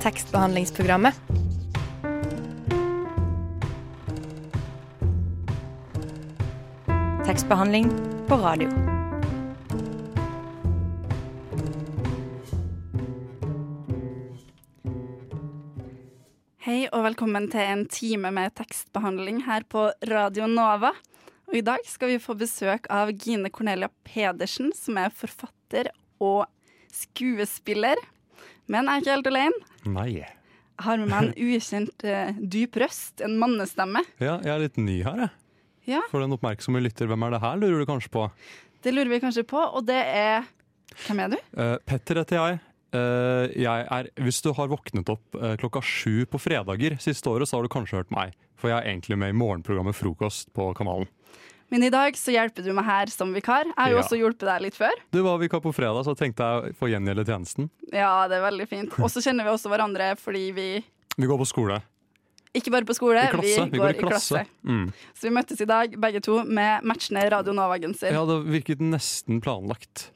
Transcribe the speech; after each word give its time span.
tekstbehandlingsprogrammet. 0.00 1.14
Tekstbehandling 7.26 7.90
på 8.28 8.36
radio. 8.40 8.68
Hei 16.60 16.86
og 16.88 17.04
velkommen 17.04 17.50
til 17.52 17.60
en 17.60 17.84
time 17.92 18.30
med 18.32 18.54
tekstbehandling 18.56 19.42
her 19.44 19.66
på 19.68 19.90
Radio 20.08 20.48
Nova. 20.48 20.94
Og 21.50 21.58
I 21.60 21.64
dag 21.66 21.84
skal 21.84 22.14
vi 22.14 22.22
få 22.22 22.38
besøk 22.40 22.88
av 22.88 23.12
Gine 23.12 23.52
Cornelia 23.52 23.90
Pedersen, 24.06 24.72
som 24.72 24.96
er 25.02 25.12
forfatter 25.12 25.92
og 26.22 26.46
skuespiller. 26.88 28.00
Men 28.70 28.86
jeg 28.86 28.92
er 28.92 29.04
ikke 29.04 29.16
helt 29.16 29.30
alene. 29.32 29.74
Nei. 29.96 30.08
Jeg 30.20 30.86
har 30.86 31.00
med 31.00 31.10
meg 31.12 31.26
en 31.26 31.34
ukjent 31.50 32.06
uh, 32.08 32.40
dyp 32.40 32.78
røst, 32.80 33.20
en 33.24 33.36
mannestemme. 33.40 34.02
Ja, 34.22 34.38
jeg 34.40 34.52
er 34.54 34.64
litt 34.64 34.80
ny 34.80 35.00
her, 35.04 35.26
jeg. 35.26 35.36
Ja, 35.90 36.00
For 36.12 36.22
den 36.22 36.32
oppmerksomme 36.36 36.80
lytter, 36.84 37.08
hvem 37.10 37.24
er 37.26 37.34
det 37.34 37.42
her, 37.42 37.60
lurer 37.60 37.82
du 37.82 37.88
kanskje 37.88 38.12
på? 38.14 38.26
Det 38.84 38.92
lurer 38.94 39.10
vi 39.12 39.20
kanskje 39.22 39.44
på, 39.48 39.60
og 39.60 39.86
det 39.88 40.00
er 40.00 40.48
Hvem 41.06 41.20
er 41.22 41.32
du? 41.32 41.38
Uh, 41.54 41.76
Petter 41.86 42.18
heter 42.18 42.36
jeg. 42.36 42.60
Uh, 42.90 43.46
jeg 43.54 43.84
er, 43.86 44.08
hvis 44.18 44.40
du 44.42 44.50
har 44.56 44.70
våknet 44.72 45.12
opp 45.12 45.36
uh, 45.38 45.54
klokka 45.60 45.78
sju 45.86 46.24
på 46.26 46.40
fredager 46.42 46.96
siste 46.98 47.30
året, 47.30 47.46
så 47.46 47.56
har 47.58 47.66
du 47.66 47.70
kanskje 47.70 48.00
hørt 48.00 48.10
meg. 48.14 48.34
For 48.58 48.72
jeg 48.72 48.80
er 48.80 48.90
egentlig 48.90 49.18
med 49.22 49.30
i 49.30 49.36
morgenprogrammet 49.38 49.94
Frokost 49.94 50.50
på 50.56 50.72
kanalen. 50.76 51.06
Men 51.70 51.84
i 51.86 51.90
dag 51.90 52.16
så 52.18 52.32
hjelper 52.34 52.64
du 52.66 52.72
meg 52.74 52.84
her 52.84 53.06
som 53.14 53.32
vikar. 53.34 53.64
Jeg 53.68 53.76
har 53.78 53.90
jo 53.92 53.96
Ja. 53.98 54.02
også 54.02 54.18
hjulpet 54.18 54.46
deg 54.48 54.62
litt 54.62 54.74
før. 54.74 54.90
Du 55.12 55.22
var 55.22 55.38
vikar 55.38 55.60
på 55.62 55.72
fredag, 55.74 56.02
så 56.04 56.16
tenkte 56.18 56.42
jeg 56.42 56.72
å 56.72 56.74
få 56.76 56.88
gjengjelde 56.90 57.24
tjenesten. 57.28 57.70
Ja, 57.92 58.26
det 58.28 58.38
er 58.40 58.50
veldig 58.50 58.66
fint. 58.68 58.98
Og 58.98 59.08
så 59.10 59.22
kjenner 59.22 59.44
vi 59.46 59.50
også 59.54 59.70
hverandre 59.70 60.16
fordi 60.18 60.50
vi 60.52 60.84
Vi 61.16 61.26
går 61.26 61.38
på 61.38 61.46
skole. 61.46 61.82
ikke 62.54 62.70
bare 62.72 62.84
på 62.84 62.94
skole, 62.96 63.22
vi, 63.22 63.38
klasse. 63.38 63.70
vi 63.70 63.78
går 63.78 63.90
i 63.94 64.00
klasse. 64.02 64.46
Mm. 64.66 64.92
Så 65.14 65.22
vi 65.28 65.30
møttes 65.30 65.60
i 65.60 65.64
dag, 65.66 65.92
begge 66.00 66.20
to, 66.20 66.42
med 66.44 66.82
matchende 66.82 67.30
Radio 67.30 67.52
Nova-genser. 67.52 68.10
Ja, 68.10 68.24
det 68.26 68.40
virket 68.50 68.80
nesten 68.80 69.40
planlagt. 69.40 70.08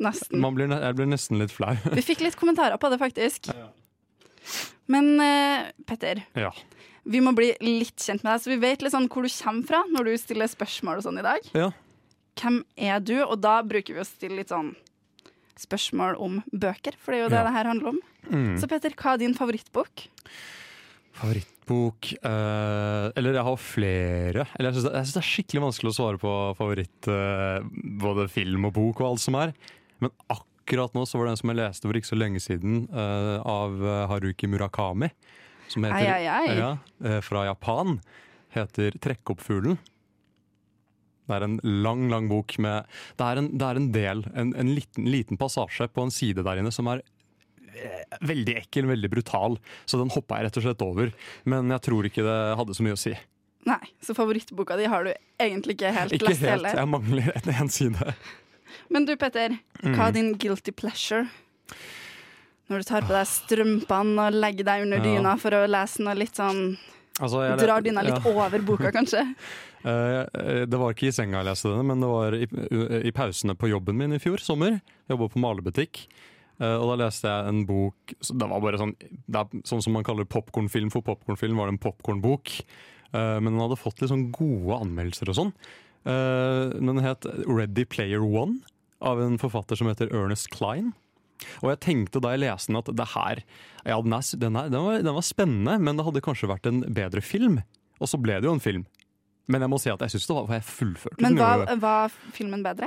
Nesten. 0.00 0.40
Man 0.40 0.54
blir, 0.56 0.68
jeg 0.72 0.96
blir 0.96 1.06
nesten 1.06 1.38
litt 1.38 1.52
flau. 1.52 1.76
Vi 1.92 2.00
fikk 2.00 2.20
litt 2.24 2.36
kommentarer 2.40 2.78
på 2.80 2.88
det, 2.88 2.98
faktisk. 2.98 3.52
Men 4.92 5.08
eh, 5.24 5.70
Petter, 5.88 6.20
ja. 6.38 6.50
vi 7.08 7.22
må 7.24 7.32
bli 7.36 7.52
litt 7.64 7.96
kjent 8.02 8.22
med 8.24 8.34
deg, 8.34 8.42
så 8.44 8.52
vi 8.52 8.60
vet 8.62 8.82
litt 8.84 8.92
sånn 8.94 9.08
hvor 9.12 9.24
du 9.26 9.30
kommer 9.32 9.66
fra 9.68 9.82
når 9.90 10.10
du 10.10 10.14
stiller 10.20 10.50
spørsmål 10.52 11.00
og 11.00 11.06
sånn 11.08 11.22
i 11.22 11.26
dag. 11.30 11.48
ja. 11.56 11.70
Hvem 12.40 12.62
er 12.80 13.02
du? 13.04 13.18
Og 13.26 13.34
da 13.44 13.58
bruker 13.60 13.92
vi 13.92 14.00
å 14.00 14.06
stille 14.08 14.38
litt 14.38 14.48
sånn 14.48 14.70
spørsmål 15.60 16.16
om 16.24 16.38
bøker, 16.48 16.94
for 16.98 17.12
det 17.12 17.18
er 17.18 17.22
jo 17.26 17.28
det 17.28 17.36
Ja. 17.42 17.44
det 17.44 17.52
her 17.58 17.68
handler 17.68 17.90
om. 17.90 17.98
Mm. 18.32 18.54
Så 18.58 18.68
Petter, 18.70 18.94
hva 18.96 19.12
er 19.12 19.20
din 19.20 19.34
favorittbok? 19.36 20.06
Favorittbok 21.12 22.12
eh, 22.24 23.06
Eller 23.18 23.36
jeg 23.36 23.44
har 23.44 23.58
flere. 23.60 24.46
Eller 24.56 24.70
jeg 24.72 24.78
syns 24.78 24.86
det, 24.88 25.02
det 25.12 25.20
er 25.20 25.28
skikkelig 25.28 25.62
vanskelig 25.66 25.92
å 25.92 25.96
svare 25.98 26.20
på 26.22 26.32
favoritt 26.58 27.08
eh, 27.12 27.66
både 28.00 28.28
film 28.32 28.64
og 28.70 28.72
bok 28.78 29.02
og 29.04 29.10
alt 29.12 29.24
som 29.26 29.36
er. 29.42 29.52
Men 30.00 30.10
akkurat 30.24 30.48
nå 30.78 31.04
så 31.06 31.18
var 31.18 31.28
det 31.28 31.34
en 31.34 31.40
som 31.42 31.52
jeg 31.52 31.60
leste 31.60 31.88
for 31.88 31.98
ikke 31.98 32.10
så 32.10 32.18
lenge 32.18 32.42
siden, 32.42 32.84
uh, 32.92 33.38
av 33.44 33.78
eh, 33.80 34.02
Haruki 34.10 34.48
Murakami. 34.50 35.10
Som 35.72 35.86
heter, 35.86 36.04
ei, 36.04 36.26
ei, 36.26 36.50
ei. 36.52 36.58
Ja, 36.58 36.72
eh, 37.04 37.20
fra 37.24 37.46
Japan. 37.48 38.00
Heter 38.52 38.98
'Trekk 38.98 39.32
opp 39.32 39.40
fuglen'. 39.40 39.78
Det 41.28 41.36
er 41.38 41.46
en 41.46 41.60
lang, 41.62 42.08
lang 42.10 42.26
bok 42.28 42.58
med 42.58 42.84
Det 43.16 43.24
er 43.24 43.38
en, 43.38 43.48
det 43.56 43.64
er 43.64 43.78
en 43.78 43.92
del, 43.94 44.24
en, 44.34 44.50
en 44.58 44.74
liten, 44.74 45.06
liten 45.06 45.38
passasje 45.38 45.86
på 45.88 46.02
en 46.02 46.10
side 46.10 46.42
der 46.44 46.60
inne 46.60 46.72
som 46.74 46.90
er 46.90 47.00
veldig 48.20 48.56
ekkel, 48.60 48.86
veldig 48.90 49.10
brutal. 49.10 49.56
Så 49.88 50.00
den 50.00 50.12
hoppa 50.12 50.38
jeg 50.38 50.50
rett 50.50 50.58
og 50.60 50.66
slett 50.66 50.84
over. 50.84 51.12
Men 51.48 51.70
jeg 51.72 51.84
tror 51.86 52.08
ikke 52.08 52.24
det 52.26 52.38
hadde 52.58 52.76
så 52.76 52.84
mye 52.84 52.98
å 52.98 53.00
si. 53.00 53.14
Nei, 53.68 53.80
så 54.02 54.14
favorittboka 54.18 54.76
di 54.76 54.88
har 54.90 55.06
du 55.06 55.12
egentlig 55.40 55.76
ikke 55.78 55.92
helt 55.94 56.14
Ikke 56.16 56.32
lest 56.32 56.42
helt, 56.42 56.50
heller. 56.56 56.78
Jeg 56.80 56.90
mangler 56.90 57.28
en, 57.38 57.52
en 57.62 57.70
side. 57.70 58.14
Men 58.90 59.04
du 59.08 59.16
Petter, 59.16 59.58
Mm. 59.82 59.94
hva 59.96 60.08
er 60.08 60.12
din 60.12 60.32
guilty 60.38 60.70
pleasure? 60.70 61.26
Når 62.70 62.78
du 62.78 62.84
tar 62.88 63.02
på 63.02 63.12
deg 63.12 63.26
strømpene 63.26 64.28
og 64.28 64.32
legger 64.38 64.64
deg 64.68 64.82
under 64.86 65.02
dyna 65.04 65.34
for 65.40 65.50
å 65.56 65.64
lese 65.68 65.98
noe 66.04 66.14
litt 66.14 66.34
sånn 66.38 66.76
Altså, 67.20 67.42
jeg- 67.44 67.58
Drar 67.60 67.82
dyna 67.84 68.00
litt 68.02 68.24
ja. 68.24 68.30
over 68.32 68.58
boka, 68.64 68.90
kanskje? 68.96 69.34
Eh, 69.84 70.24
eh, 70.32 70.64
det 70.64 70.78
var 70.80 70.94
ikke 70.94 71.08
i 71.08 71.12
senga 71.12 71.42
jeg 71.42 71.48
leste 71.50 71.68
denne, 71.68 71.84
men 71.84 72.00
det 72.00 72.08
var 72.08 72.32
i, 72.32 72.46
i 73.08 73.12
pausene 73.12 73.54
på 73.58 73.68
jobben 73.68 73.98
min 73.98 74.14
i 74.14 74.18
fjor 74.22 74.40
sommer. 74.40 74.80
Jobba 75.10 75.28
på 75.28 75.42
malerbutikk. 75.42 76.06
eh, 76.60 76.76
og 76.78 76.96
da 76.96 77.04
leste 77.04 77.28
jeg 77.28 77.48
en 77.48 77.64
bok 77.66 78.14
Det 78.22 78.48
var 78.48 78.60
bare 78.60 78.78
sånn 78.78 78.94
det 79.28 79.36
er 79.42 79.62
sånn 79.68 79.82
som 79.82 79.92
man 79.92 80.04
kaller 80.04 80.24
popkornfilm. 80.24 80.90
For 80.90 81.02
popkornfilm 81.02 81.56
var 81.56 81.66
det 81.68 81.74
en 81.76 81.84
popkornbok. 81.92 82.62
Eh, 83.12 83.38
men 83.40 83.52
den 83.52 83.60
hadde 83.60 83.76
fått 83.78 84.00
litt 84.00 84.10
sånn 84.10 84.30
gode 84.32 84.80
anmeldelser 84.80 85.28
og 85.28 85.36
sånn. 85.36 85.52
Eh, 86.04 86.72
men 86.80 86.96
den 86.98 87.04
het 87.06 87.26
Ready 87.46 87.84
Player 87.86 88.24
One, 88.24 88.60
av 89.02 89.20
en 89.22 89.38
forfatter 89.38 89.78
som 89.78 89.88
heter 89.90 90.10
Ernest 90.14 90.50
Klein. 90.54 90.92
Og 91.62 91.72
jeg 91.72 91.80
tenkte 91.82 92.20
da 92.22 92.34
jeg 92.36 92.44
leste 92.44 92.70
den 92.70 92.78
at 92.78 92.90
det 92.94 93.06
her 93.16 93.40
Ja, 93.82 93.96
den, 93.98 94.12
er, 94.14 94.22
den, 94.38 94.56
er, 94.60 94.68
den, 94.70 94.84
var, 94.86 95.00
den 95.02 95.16
var 95.16 95.24
spennende, 95.26 95.72
men 95.82 95.98
det 95.98 96.04
hadde 96.06 96.22
kanskje 96.22 96.46
vært 96.50 96.68
en 96.70 96.82
bedre 96.94 97.22
film. 97.24 97.60
Og 97.98 98.06
så 98.10 98.18
ble 98.22 98.36
det 98.38 98.46
jo 98.46 98.54
en 98.54 98.62
film. 98.62 98.84
Men 99.50 99.64
jeg 99.64 99.72
må 99.72 99.78
si 99.82 99.90
at 99.90 100.00
jeg 100.06 100.14
syns 100.14 100.28
det 100.30 100.36
var 100.36 100.46
for 100.46 100.54
jeg 100.54 100.66
fullførte 100.68 101.22
Men 101.24 101.38
var, 101.40 101.64
var 101.82 102.12
filmen 102.34 102.62
bedre? 102.62 102.86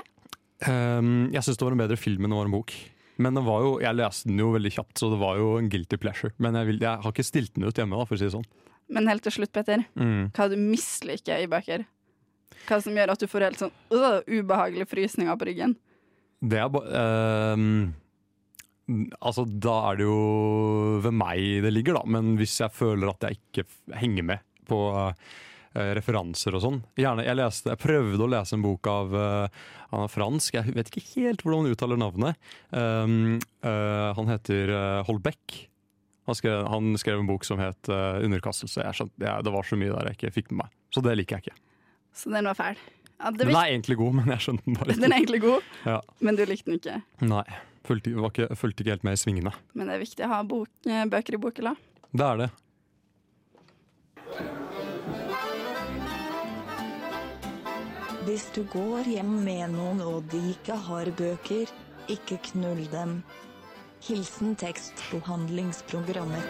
Um, 0.65 1.27
jeg 1.35 1.43
syns 1.43 1.59
det 1.59 1.65
var 1.67 1.75
en 1.75 1.81
bedre 1.83 1.97
film 1.99 2.23
enn 2.23 2.31
det 2.31 2.39
var 2.39 2.47
en 2.47 2.55
bok. 2.55 2.71
Men 3.19 3.35
det 3.37 3.43
var 3.47 3.63
jo, 3.63 3.73
jeg 3.83 3.95
leste 3.99 4.27
den 4.31 4.39
jo 4.39 4.53
veldig 4.55 4.71
kjapt, 4.75 4.95
så 4.99 5.09
det 5.11 5.19
var 5.21 5.37
jo 5.39 5.49
en 5.59 5.67
guilty 5.71 5.99
pleasure. 5.99 6.31
Men 6.43 6.55
jeg, 6.59 6.67
vil, 6.71 6.79
jeg 6.83 7.03
har 7.03 7.11
ikke 7.15 7.27
stilt 7.27 7.53
den 7.55 7.67
ut 7.67 7.75
hjemme, 7.79 7.95
da, 7.99 8.07
for 8.07 8.15
å 8.15 8.19
si 8.19 8.27
det 8.27 8.33
sånn. 8.35 8.47
Men 8.95 9.07
helt 9.11 9.23
til 9.25 9.35
slutt, 9.35 9.51
Petter, 9.55 9.83
Mm. 9.99 10.31
hva 10.35 10.47
du 10.51 10.55
misliker 10.59 11.43
i 11.43 11.47
bøker? 11.51 11.85
Hva 12.65 12.79
som 12.81 12.97
gjør 12.97 13.13
at 13.13 13.21
du 13.21 13.27
får 13.29 13.47
helt 13.49 13.61
sånn 13.61 13.75
øh, 13.93 14.21
ubehagelige 14.27 14.89
frysninger 14.89 15.37
på 15.39 15.49
ryggen? 15.51 15.77
Det 16.45 16.59
er 16.59 16.73
bare 16.73 17.05
Altså, 18.85 19.47
da 19.49 19.75
er 19.89 19.97
det 19.97 20.05
jo 20.05 20.19
ved 21.01 21.15
meg 21.17 21.63
det 21.65 21.71
ligger, 21.73 21.97
da. 21.97 22.03
Men 22.17 22.35
hvis 22.37 22.59
jeg 22.61 22.73
føler 22.73 23.09
at 23.09 23.25
jeg 23.25 23.39
ikke 23.39 23.65
henger 23.97 24.27
med 24.29 24.43
på 24.69 24.77
eh, 24.93 25.91
referanser 25.97 26.57
og 26.57 26.63
sånn 26.63 26.77
Gjerne, 26.97 27.25
jeg, 27.25 27.37
leste, 27.37 27.71
jeg 27.73 27.81
prøvde 27.81 28.21
å 28.25 28.29
lese 28.29 28.57
en 28.57 28.65
bok 28.65 28.89
av 28.89 29.13
uh, 29.13 29.63
Han 29.91 30.05
er 30.05 30.13
fransk, 30.13 30.57
jeg 30.57 30.75
vet 30.77 30.91
ikke 30.91 31.05
helt 31.15 31.41
hvordan 31.45 31.65
han 31.65 31.75
uttaler 31.75 32.01
navnet. 32.01 32.49
Um, 32.69 33.37
uh, 33.65 34.13
han 34.17 34.31
heter 34.33 34.73
uh, 34.73 35.01
Holbeck. 35.07 35.59
Han 36.25 36.37
skrev, 36.37 36.63
han 36.69 36.97
skrev 36.97 37.21
en 37.21 37.29
bok 37.29 37.45
som 37.45 37.61
het 37.61 37.85
'Underkastelse'. 37.85 38.81
Jeg 38.81 38.97
skjønte, 38.97 39.21
jeg, 39.21 39.45
det 39.45 39.53
var 39.53 39.67
så 39.69 39.77
mye 39.77 39.93
der 39.93 40.09
jeg 40.09 40.17
ikke 40.17 40.35
fikk 40.39 40.49
med 40.51 40.63
meg. 40.63 40.73
Så 40.89 41.03
det 41.05 41.13
liker 41.19 41.37
jeg 41.37 41.45
ikke. 41.45 41.61
Så 42.15 42.31
den 42.33 42.47
var 42.47 42.55
fæl. 42.57 42.77
Ja, 43.19 43.31
det 43.31 43.45
Den 43.47 43.55
er 43.55 43.69
egentlig 43.71 43.97
god, 43.99 44.13
men 44.19 44.31
jeg 44.33 44.43
skjønte 44.43 44.65
den 44.67 44.75
bare 44.79 44.95
den 44.97 45.11
er 45.11 45.17
egentlig 45.21 45.41
god, 45.43 45.61
Ja. 45.85 45.99
men 46.19 46.35
du 46.39 46.43
likte 46.47 46.71
den 46.71 46.79
ikke. 46.81 46.97
Nei. 47.27 47.45
Fulgte, 47.85 48.15
var 48.17 48.31
ikke, 48.33 48.47
fulgte 48.57 48.81
ikke 48.81 48.95
helt 48.95 49.03
med 49.05 49.13
i 49.13 49.21
svingene. 49.21 49.51
Men 49.77 49.87
det 49.91 49.93
er 49.95 50.01
viktig 50.01 50.25
å 50.25 50.29
ha 50.31 50.39
bok, 50.43 50.69
eh, 50.89 51.03
bøker 51.05 51.37
i 51.37 51.41
bokhylla. 51.43 51.75
Det 52.15 52.25
er 52.25 52.39
det. 52.41 52.49
Hvis 58.25 58.45
du 58.55 58.63
går 58.73 59.05
hjem 59.13 59.33
med 59.45 59.69
noen 59.75 59.99
og 60.01 60.23
de 60.31 60.39
ikke 60.55 60.75
har 60.87 61.11
bøker, 61.19 61.69
ikke 62.09 62.39
knull 62.49 62.81
dem. 62.91 63.19
Hilsen 64.05 64.55
tekstbehandlingsprogrammet. 64.61 66.49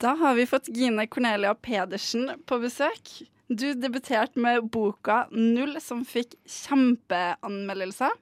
Da 0.00 0.14
har 0.16 0.34
vi 0.34 0.46
fått 0.46 0.68
Gine 0.68 1.06
Cornelia 1.06 1.54
Pedersen 1.54 2.30
på 2.48 2.56
besøk. 2.62 3.10
Du 3.48 3.74
debuterte 3.76 4.40
med 4.40 4.70
boka 4.72 5.26
Null, 5.28 5.74
som 5.84 6.06
fikk 6.08 6.38
kjempeanmeldelser. 6.48 8.14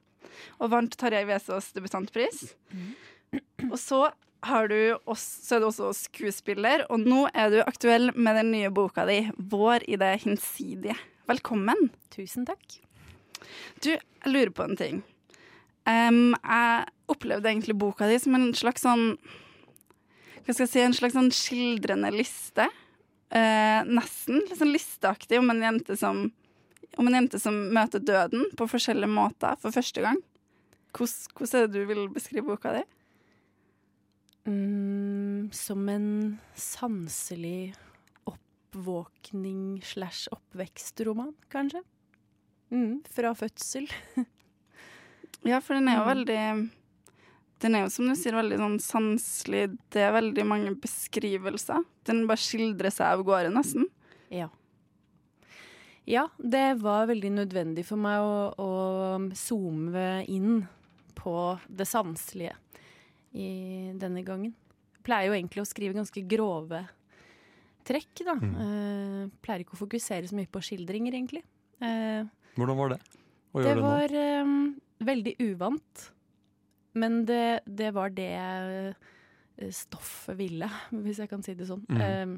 Og 0.59 0.73
vant 0.73 0.97
Tarjei 0.99 1.23
Vesaas 1.29 1.71
debutantpris. 1.77 2.41
Og 3.69 3.77
så, 3.79 4.01
har 4.43 4.67
du 4.67 4.75
også, 5.05 5.23
så 5.45 5.55
er 5.55 5.63
du 5.63 5.69
også 5.69 5.93
skuespiller, 5.95 6.83
og 6.91 7.07
nå 7.07 7.25
er 7.31 7.55
du 7.55 7.59
aktuell 7.63 8.11
med 8.11 8.35
den 8.41 8.51
nye 8.57 8.75
boka 8.75 9.07
di, 9.07 9.31
'Vår 9.37 9.87
i 9.87 9.95
det 9.95 10.13
hinsidige'. 10.27 10.99
Velkommen. 11.31 11.91
Tusen 12.11 12.43
takk. 12.43 12.79
Du, 13.79 13.95
jeg 13.95 14.27
lurer 14.27 14.51
på 14.51 14.67
en 14.67 14.75
ting. 14.75 15.03
Um, 15.87 16.35
jeg 16.43 16.87
opplevde 17.07 17.47
egentlig 17.47 17.79
boka 17.79 18.07
di 18.07 18.19
som 18.19 18.35
en 18.35 18.51
slags 18.53 18.83
sånn 18.83 19.13
Hva 20.49 20.55
skal 20.55 20.65
jeg 20.65 20.71
si, 20.71 20.81
en 20.81 20.95
slags 20.97 21.13
sånn 21.13 21.27
skildrende 21.29 22.09
liste. 22.09 22.65
Eh, 23.29 23.81
nesten 23.85 24.39
litt 24.41 24.57
sånn 24.57 24.71
listeaktig 24.73 25.37
om 25.37 25.51
en 25.53 25.61
jente 25.61 25.93
som 25.99 26.23
om 26.97 27.07
en 27.07 27.13
jente 27.19 27.37
som 27.37 27.53
møter 27.69 28.01
døden 28.01 28.47
på 28.57 28.65
forskjellige 28.67 29.11
måter 29.13 29.59
for 29.61 29.69
første 29.71 30.01
gang. 30.01 30.17
Hvordan, 30.97 31.45
er 31.53 31.67
det 31.69 31.75
du 31.75 31.85
vil 31.85 32.07
beskrive 32.09 32.47
boka 32.49 32.73
di? 32.79 32.81
Mm, 34.49 35.51
som 35.53 35.85
en 35.93 36.09
sanselig 36.57 37.75
oppvåkning 38.25 39.83
slash 39.85 40.25
oppvekstroman, 40.33 41.35
kanskje. 41.53 41.83
Mm, 42.73 43.03
fra 43.05 43.35
fødsel. 43.37 43.85
Ja, 45.47 45.61
for 45.63 45.77
den 45.77 45.87
er 45.87 46.01
jo 46.01 46.03
Mm. 46.03 46.09
veldig 46.09 46.69
Den 47.59 47.75
er 47.75 47.83
jo 47.83 47.91
som 47.91 48.07
du 48.07 48.15
sier 48.15 48.37
veldig 48.37 48.59
sånn 48.61 48.77
sanselig. 48.83 49.65
Det 49.91 50.03
er 50.05 50.15
veldig 50.15 50.45
mange 50.47 50.71
beskrivelser. 50.79 51.83
Den 52.07 52.23
bare 52.29 52.39
skildrer 52.39 52.93
seg 52.93 53.17
av 53.17 53.25
gårde, 53.27 53.51
nesten. 53.51 53.89
Ja. 54.31 54.47
Ja, 56.09 56.25
det 56.41 56.79
var 56.81 57.09
veldig 57.09 57.33
nødvendig 57.35 57.83
for 57.85 58.01
meg 58.01 58.23
å, 58.23 58.37
å 58.57 58.69
zoome 59.37 60.23
inn 60.31 60.63
på 61.19 61.33
det 61.67 61.85
sanselige 61.85 62.55
i 63.37 63.91
denne 63.99 64.23
gangen. 64.25 64.55
Jeg 64.95 65.03
pleier 65.05 65.29
jo 65.29 65.35
egentlig 65.37 65.61
å 65.61 65.69
skrive 65.69 65.97
ganske 65.99 66.23
grove 66.31 66.81
trekk, 67.85 68.23
da. 68.25 68.35
Mm. 68.39 68.55
Uh, 68.55 69.23
pleier 69.43 69.65
ikke 69.65 69.77
å 69.77 69.83
fokusere 69.83 70.29
så 70.29 70.37
mye 70.37 70.49
på 70.49 70.61
skildringer, 70.65 71.15
egentlig. 71.15 71.43
Uh, 71.81 72.25
Hvordan 72.57 72.79
var 72.79 72.95
det? 72.95 72.99
Å 73.49 73.61
det 73.61 73.67
gjøre 73.67 73.75
det 73.75 73.83
nå? 73.83 73.91
var 73.91 74.15
uh, 74.17 74.55
veldig 75.11 75.35
uvant. 75.45 76.09
Men 76.97 77.23
det, 77.29 77.61
det 77.65 77.91
var 77.93 78.13
det 78.15 78.31
eh, 78.35 79.71
stoffet 79.75 80.37
ville, 80.39 80.69
hvis 81.03 81.21
jeg 81.21 81.31
kan 81.31 81.43
si 81.45 81.55
det 81.57 81.69
sånn. 81.69 81.85
Eh, 81.93 82.37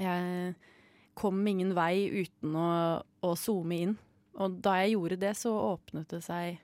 jeg 0.00 0.54
kom 1.14 1.44
ingen 1.46 1.74
vei 1.76 2.08
uten 2.24 2.56
å, 2.58 2.70
å 3.22 3.34
zoome 3.38 3.80
inn. 3.86 3.96
Og 4.42 4.58
da 4.64 4.80
jeg 4.82 4.96
gjorde 4.96 5.20
det, 5.22 5.34
så 5.38 5.52
åpnet 5.54 6.10
det 6.10 6.22
seg 6.24 6.58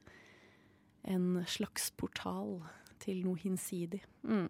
en 1.10 1.44
slags 1.48 1.90
portal 1.96 2.58
til 3.00 3.22
noe 3.24 3.38
hinsidig. 3.40 4.02
Mm. 4.26 4.48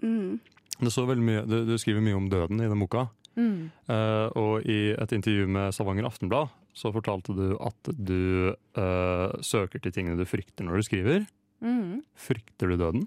Mm. 0.00 0.38
Det 0.80 0.92
så 0.94 1.04
mye, 1.10 1.42
du, 1.44 1.64
du 1.68 1.74
skriver 1.80 2.04
mye 2.04 2.16
om 2.16 2.30
døden 2.32 2.62
i 2.62 2.68
den 2.70 2.80
boka. 2.80 3.08
Mm. 3.36 3.70
Uh, 3.88 4.28
og 4.38 4.68
i 4.68 4.92
et 4.94 5.12
intervju 5.14 5.46
med 5.50 5.74
Stavanger 5.74 6.08
Aftenblad 6.08 6.50
så 6.76 6.92
fortalte 6.94 7.34
du 7.36 7.54
at 7.60 7.92
du 7.96 8.52
uh, 8.78 9.30
søker 9.44 9.82
til 9.82 9.94
tingene 9.94 10.18
du 10.20 10.28
frykter 10.28 10.66
når 10.66 10.80
du 10.80 10.86
skriver. 10.86 11.28
Mm. 11.64 12.00
Frykter 12.16 12.70
du 12.70 12.78
døden? 12.80 13.06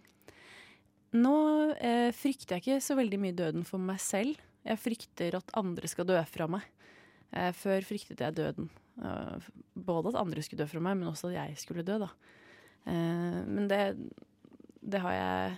Nå 1.14 1.36
uh, 1.74 2.10
frykter 2.18 2.58
jeg 2.58 2.64
ikke 2.64 2.84
så 2.84 2.98
veldig 3.00 3.20
mye 3.22 3.38
døden 3.38 3.68
for 3.68 3.82
meg 3.82 4.02
selv. 4.04 4.40
Jeg 4.64 4.80
frykter 4.80 5.40
at 5.40 5.58
andre 5.60 5.90
skal 5.92 6.08
dø 6.10 6.20
fra 6.30 6.50
meg. 6.52 6.66
Uh, 7.34 7.52
før 7.58 7.86
fryktet 7.88 8.22
jeg 8.24 8.40
døden. 8.40 8.72
Eh, 9.02 9.38
både 9.74 10.14
at 10.14 10.20
andre 10.22 10.42
skulle 10.46 10.64
dø 10.64 10.70
fra 10.70 10.82
meg, 10.84 10.98
men 11.00 11.10
også 11.10 11.32
at 11.32 11.38
jeg 11.40 11.62
skulle 11.64 11.86
dø, 11.86 11.98
da. 12.04 12.10
Eh, 12.86 13.40
men 13.48 13.70
det, 13.72 13.82
det 14.82 15.02
har 15.02 15.16
jeg 15.18 15.56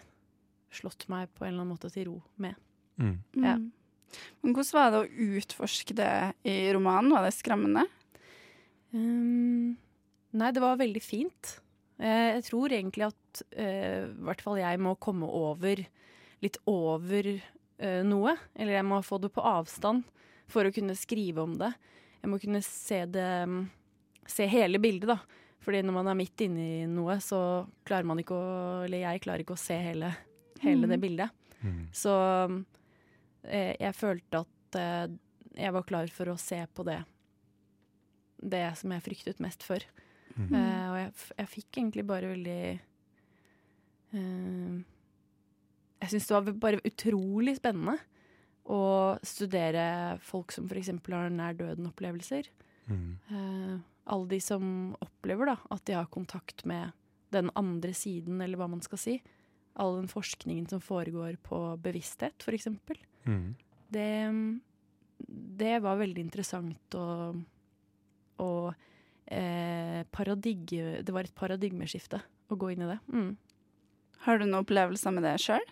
slått 0.80 1.08
meg 1.12 1.32
på 1.36 1.44
en 1.44 1.54
eller 1.54 1.66
annen 1.66 1.76
måte 1.76 1.92
til 1.92 2.10
ro 2.10 2.20
med. 2.42 2.56
Mm. 3.02 3.18
Ja. 3.44 3.58
Mm. 4.06 4.22
Men 4.46 4.56
hvordan 4.56 4.78
var 4.78 4.94
det 4.94 5.02
å 5.02 5.30
utforske 5.36 5.96
det 5.98 6.14
i 6.48 6.58
romanen? 6.76 7.14
Var 7.16 7.26
det 7.26 7.36
skremmende? 7.36 7.86
Um, 8.96 9.76
nei, 10.36 10.52
det 10.56 10.64
var 10.64 10.80
veldig 10.80 11.04
fint. 11.04 11.58
Eh, 12.00 12.36
jeg 12.38 12.46
tror 12.50 12.76
egentlig 12.76 13.08
at 13.08 13.44
eh, 13.56 14.08
i 14.08 14.26
hvert 14.28 14.44
fall 14.44 14.60
jeg 14.60 14.82
må 14.84 14.96
komme 15.00 15.28
over 15.28 15.80
litt 16.44 16.60
over 16.70 17.32
uh, 17.32 18.02
noe. 18.06 18.36
Eller 18.56 18.80
jeg 18.80 18.88
må 18.88 19.00
få 19.06 19.20
det 19.24 19.32
på 19.34 19.44
avstand 19.46 20.06
for 20.52 20.68
å 20.68 20.74
kunne 20.76 20.98
skrive 21.00 21.44
om 21.44 21.56
det. 21.60 21.72
Jeg 22.22 22.32
må 22.32 22.40
kunne 22.42 22.62
se 22.66 23.04
det 23.10 23.32
um, 23.48 23.66
Se 24.26 24.48
hele 24.50 24.80
bildet, 24.82 25.06
da. 25.06 25.20
Fordi 25.62 25.84
når 25.86 25.94
man 25.94 26.08
er 26.10 26.16
midt 26.18 26.42
inni 26.42 26.88
noe, 26.90 27.20
så 27.22 27.38
klarer 27.86 28.08
man 28.10 28.18
ikke 28.18 28.34
å 28.34 28.48
Eller 28.88 29.04
jeg 29.04 29.22
klarer 29.22 29.44
ikke 29.44 29.54
å 29.54 29.62
se 29.62 29.78
hele, 29.78 30.10
hele 30.64 30.90
det 30.90 30.98
bildet. 31.02 31.30
Mm. 31.62 31.84
Så 31.94 32.14
jeg 33.52 33.94
følte 33.98 34.42
at 34.46 34.80
eh, 34.80 35.14
jeg 35.56 35.76
var 35.76 35.86
klar 35.88 36.12
for 36.12 36.32
å 36.32 36.40
se 36.42 36.58
på 36.76 36.84
det 36.88 37.02
Det 38.36 38.66
som 38.80 38.92
jeg 38.92 39.06
fryktet 39.06 39.40
mest 39.44 39.64
for. 39.64 39.84
Mm. 40.36 40.52
Eh, 40.52 40.88
og 40.90 40.98
jeg, 41.00 41.14
jeg 41.40 41.52
fikk 41.54 41.80
egentlig 41.80 42.04
bare 42.08 42.34
veldig 42.34 42.64
eh, 44.20 44.74
Jeg 46.02 46.12
syns 46.12 46.28
det 46.28 46.36
var 46.36 46.60
bare 46.68 46.84
utrolig 46.84 47.56
spennende 47.62 47.96
å 48.66 49.16
studere 49.22 50.18
folk 50.26 50.52
som 50.52 50.66
f.eks. 50.66 50.90
har 51.06 51.30
nær 51.30 51.54
døden-opplevelser. 51.60 52.50
Mm. 52.90 53.12
Eh, 53.30 53.76
alle 54.10 54.30
de 54.30 54.40
som 54.42 54.96
opplever 55.06 55.52
da, 55.52 55.56
at 55.74 55.86
de 55.86 55.94
har 55.98 56.10
kontakt 56.14 56.66
med 56.66 56.94
den 57.34 57.52
andre 57.58 57.94
siden, 57.94 58.42
eller 58.42 58.58
hva 58.58 58.68
man 58.72 58.82
skal 58.86 59.02
si. 59.02 59.20
All 59.78 60.00
den 60.00 60.10
forskningen 60.10 60.66
som 60.72 60.82
foregår 60.82 61.38
på 61.46 61.62
bevissthet, 61.84 62.42
f.eks. 62.42 62.68
Mm. 63.26 63.56
Det, 63.96 64.10
det 65.62 65.76
var 65.84 65.98
veldig 66.02 66.22
interessant 66.26 66.98
og, 67.00 67.40
og 68.44 68.74
eh, 69.32 70.04
paradigme, 70.12 71.02
Det 71.06 71.14
var 71.16 71.24
et 71.28 71.36
paradigmeskifte 71.38 72.22
å 72.52 72.58
gå 72.60 72.74
inn 72.74 72.84
i 72.86 72.92
det. 72.92 73.00
Mm. 73.14 73.32
Har 74.26 74.38
du 74.42 74.46
noen 74.46 74.62
opplevelser 74.64 75.14
med 75.16 75.26
det 75.26 75.36
sjøl? 75.42 75.64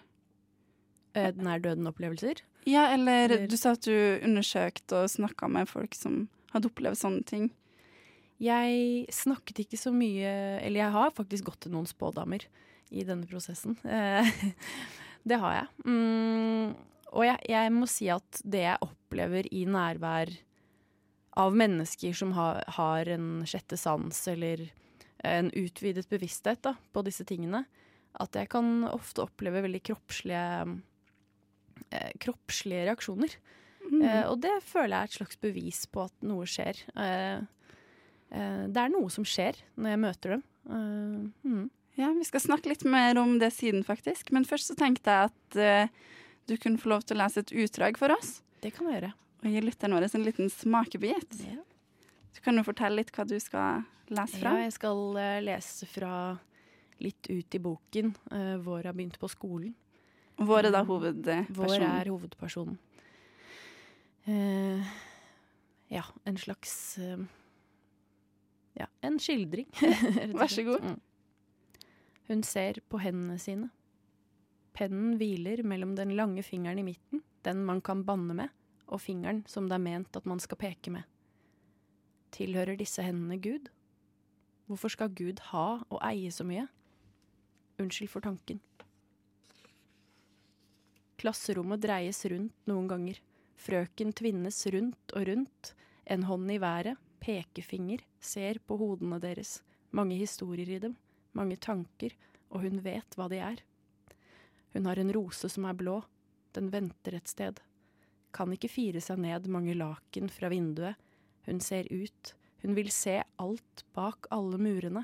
Eh, 1.17 1.31
Nær 1.37 1.61
døden-opplevelser. 1.61 2.41
Ja, 2.65 2.87
eller 2.93 3.25
Eller- 3.29 3.47
du 3.47 3.57
sa 3.57 3.71
at 3.75 3.81
du 3.85 4.19
undersøkte 4.23 5.03
og 5.03 5.09
snakka 5.11 5.49
med 5.51 5.67
folk 5.69 5.93
som 5.97 6.27
hadde 6.53 6.69
opplevd 6.69 6.97
sånne 6.97 7.25
ting. 7.25 7.51
Jeg 8.39 9.05
snakket 9.13 9.59
ikke 9.63 9.77
så 9.79 9.91
mye 9.93 10.59
Eller 10.59 10.79
jeg 10.81 10.91
har 10.91 11.11
faktisk 11.11 11.45
gått 11.45 11.59
til 11.61 11.71
noen 11.71 11.85
spådamer 11.87 12.43
i 12.91 13.03
denne 13.03 13.25
prosessen. 13.29 13.77
Eh, 13.85 14.25
det 15.27 15.37
har 15.39 15.53
jeg. 15.53 15.67
Mm, 15.85 16.73
og 17.13 17.25
jeg, 17.27 17.39
jeg 17.49 17.73
må 17.73 17.87
si 17.89 18.09
at 18.11 18.41
det 18.43 18.65
jeg 18.65 18.83
opplever 18.85 19.47
i 19.53 19.63
nærvær 19.69 20.31
av 21.39 21.55
mennesker 21.57 22.13
som 22.17 22.33
har, 22.37 22.61
har 22.75 23.09
en 23.09 23.43
sjette 23.49 23.77
sans 23.79 24.17
eller 24.29 24.67
en 25.23 25.49
utvidet 25.55 26.05
bevissthet 26.11 26.61
da, 26.65 26.75
på 26.93 27.03
disse 27.05 27.25
tingene, 27.25 27.63
at 28.21 28.35
jeg 28.37 28.49
kan 28.51 28.83
ofte 28.89 29.23
oppleve 29.23 29.63
veldig 29.65 29.81
kroppslige, 29.87 30.79
eh, 31.89 32.11
kroppslige 32.21 32.87
reaksjoner. 32.89 33.37
Mm. 33.87 34.01
Eh, 34.01 34.23
og 34.27 34.41
det 34.43 34.57
føler 34.67 34.93
jeg 34.93 34.99
er 34.99 35.11
et 35.11 35.19
slags 35.19 35.39
bevis 35.41 35.85
på 35.89 36.05
at 36.05 36.27
noe 36.27 36.45
skjer. 36.49 36.81
Eh, 36.93 37.39
eh, 38.35 38.65
det 38.67 38.83
er 38.83 38.93
noe 38.93 39.09
som 39.13 39.25
skjer 39.25 39.63
når 39.77 39.95
jeg 39.95 40.03
møter 40.03 40.35
dem. 40.35 40.43
Eh, 40.69 41.47
mm. 41.47 41.63
Ja, 41.97 42.09
Vi 42.17 42.25
skal 42.25 42.41
snakke 42.41 42.71
litt 42.71 42.85
mer 42.89 43.17
om 43.21 43.37
det 43.41 43.51
siden, 43.53 43.83
faktisk. 43.85 44.31
Men 44.33 44.47
først 44.49 44.71
så 44.71 44.77
tenkte 44.77 45.13
jeg 45.13 45.31
at 45.31 45.57
eh, 45.61 46.03
du 46.49 46.57
kunne 46.57 46.79
få 46.81 46.91
lov 46.91 47.05
til 47.07 47.17
å 47.17 47.23
lese 47.23 47.43
et 47.43 47.53
utdrag 47.63 47.99
for 47.99 48.13
oss. 48.15 48.41
Det 48.63 48.73
kan 48.75 48.89
jeg 48.89 48.99
gjøre. 48.99 49.13
Og 49.43 49.51
gi 49.51 49.61
lytteren 49.63 49.95
vår 49.97 50.07
en 50.07 50.25
liten 50.25 50.49
smakebit. 50.51 51.37
Ja. 51.43 51.59
Du 52.33 52.41
kan 52.43 52.57
jo 52.57 52.63
fortelle 52.65 53.01
litt 53.01 53.11
hva 53.15 53.25
du 53.27 53.35
skal 53.41 53.83
lese 54.11 54.39
fra. 54.39 54.55
Ja, 54.57 54.67
jeg 54.67 54.75
skal 54.75 55.03
eh, 55.21 55.37
lese 55.43 55.87
fra 55.89 56.13
litt 57.03 57.29
ut 57.29 57.55
i 57.55 57.59
boken. 57.59 58.13
Uh, 58.31 58.57
Vår 58.63 58.89
har 58.89 58.95
begynt 58.95 59.19
på 59.19 59.29
skolen. 59.31 59.73
Vår 60.39 60.69
er 60.69 60.73
da 60.73 60.81
hovedpersonen. 60.87 61.55
Vår 61.57 61.85
er 61.85 62.09
hovedpersonen. 62.09 62.77
Uh, 64.23 64.93
ja, 65.91 66.03
en 66.23 66.37
slags 66.39 66.97
uh, 67.03 67.19
Ja, 68.79 68.87
en 69.03 69.19
skildring. 69.21 69.67
Vær 70.39 70.49
så 70.49 70.63
god. 70.65 70.87
Mm. 70.87 71.01
Hun 72.31 72.43
ser 72.47 72.79
på 72.89 73.01
hendene 73.03 73.35
sine. 73.41 73.69
Pennen 74.73 75.17
hviler 75.19 75.61
mellom 75.63 75.93
den 75.95 76.15
lange 76.17 76.43
fingeren 76.43 76.81
i 76.81 76.87
midten, 76.87 77.21
den 77.45 77.63
man 77.65 77.81
kan 77.81 78.03
banne 78.05 78.33
med, 78.33 78.49
og 78.87 79.01
fingeren 79.01 79.43
som 79.47 79.67
det 79.69 79.77
er 79.77 79.85
ment 79.85 80.17
at 80.17 80.25
man 80.29 80.41
skal 80.41 80.59
peke 80.59 80.93
med. 80.93 81.03
Tilhører 82.33 82.77
disse 82.79 83.03
hendene 83.05 83.37
Gud? 83.37 83.69
Hvorfor 84.65 84.89
skal 84.89 85.13
Gud 85.13 85.41
ha 85.51 85.67
og 85.83 85.99
eie 86.07 86.31
så 86.33 86.45
mye? 86.47 86.65
Unnskyld 87.77 88.09
for 88.09 88.25
tanken. 88.25 88.61
Klasserommet 91.21 91.83
dreies 91.83 92.23
rundt 92.31 92.67
noen 92.67 92.89
ganger. 92.89 93.19
Frøken 93.59 94.11
tvinnes 94.17 94.57
rundt 94.73 95.13
og 95.13 95.27
rundt. 95.29 95.73
En 96.09 96.25
hånd 96.27 96.49
i 96.51 96.57
været, 96.59 96.97
pekefinger, 97.23 98.01
ser 98.19 98.59
på 98.67 98.75
hodene 98.81 99.21
deres. 99.23 99.61
Mange 99.91 100.17
historier 100.19 100.73
i 100.73 100.81
dem, 100.83 100.97
mange 101.37 101.55
tanker, 101.55 102.15
og 102.49 102.65
hun 102.65 102.81
vet 102.83 103.15
hva 103.15 103.29
de 103.31 103.39
er. 103.39 103.61
Hun 104.73 104.85
har 104.89 104.99
en 104.99 105.13
rose 105.13 105.49
som 105.49 105.65
er 105.69 105.77
blå. 105.77 106.01
Den 106.51 106.69
venter 106.73 107.17
et 107.17 107.27
sted. 107.27 107.59
Kan 108.33 108.53
ikke 108.53 108.71
fire 108.71 109.01
seg 109.01 109.21
ned 109.21 109.49
mange 109.53 109.75
laken 109.77 110.29
fra 110.33 110.49
vinduet. 110.49 110.97
Hun 111.45 111.59
ser 111.61 111.89
ut. 111.93 112.35
Hun 112.63 112.77
vil 112.77 112.89
se 112.91 113.19
alt 113.41 113.83
bak 113.93 114.29
alle 114.33 114.57
murene. 114.57 115.03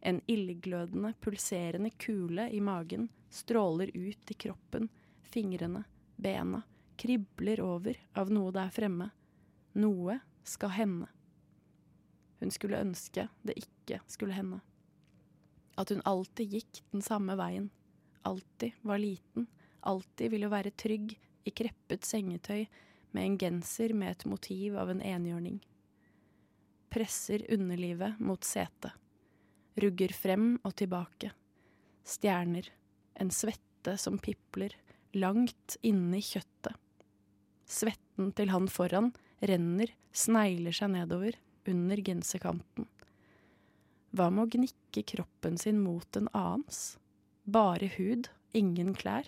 En 0.00 0.20
ildglødende, 0.26 1.14
pulserende 1.20 1.90
kule 1.90 2.48
i 2.50 2.60
magen 2.60 3.08
stråler 3.30 3.90
ut 3.94 4.30
i 4.30 4.34
kroppen, 4.34 4.88
fingrene, 5.22 5.84
bena, 6.16 6.62
kribler 6.96 7.60
over 7.60 7.98
av 8.12 8.30
noe 8.32 8.52
der 8.52 8.70
fremme. 8.74 9.10
Noe 9.78 10.18
skal 10.44 10.74
hende. 10.74 11.08
Hun 12.40 12.50
skulle 12.50 12.80
ønske 12.80 13.28
det 13.42 13.58
ikke 13.60 14.00
skulle 14.10 14.34
hende. 14.34 14.60
At 15.78 15.92
hun 15.92 16.02
alltid 16.04 16.56
gikk 16.56 16.82
den 16.92 17.04
samme 17.04 17.36
veien. 17.38 17.70
Alltid 18.28 18.72
var 18.82 19.00
liten. 19.00 19.46
Alltid 19.80 20.30
ville 20.30 20.50
være 20.52 20.74
trygg 20.76 21.14
i 21.44 21.52
kreppet 21.56 22.04
sengetøy 22.04 22.66
med 23.16 23.24
en 23.24 23.38
genser 23.40 23.94
med 23.96 24.12
et 24.14 24.26
motiv 24.28 24.76
av 24.78 24.90
en 24.92 25.02
enhjørning. 25.02 25.58
Presser 26.90 27.46
underlivet 27.54 28.18
mot 28.20 28.44
setet. 28.44 28.92
Rugger 29.80 30.12
frem 30.12 30.52
og 30.66 30.74
tilbake. 30.76 31.32
Stjerner. 32.04 32.66
En 33.14 33.30
svette 33.30 33.96
som 33.98 34.18
pipler. 34.18 34.74
Langt 35.14 35.78
inni 35.86 36.20
kjøttet. 36.22 36.76
Svetten 37.70 38.32
til 38.34 38.50
han 38.50 38.66
foran 38.70 39.12
renner, 39.46 39.90
snegler 40.12 40.74
seg 40.74 40.92
nedover, 40.94 41.36
under 41.70 42.00
genserkanten. 42.02 42.88
Hva 44.10 44.26
med 44.34 44.42
å 44.42 44.50
gnikke 44.56 45.04
kroppen 45.06 45.58
sin 45.60 45.78
mot 45.82 46.18
en 46.18 46.28
annens? 46.34 46.98
Bare 47.50 47.88
hud, 47.96 48.28
ingen 48.52 48.94
klær. 48.94 49.26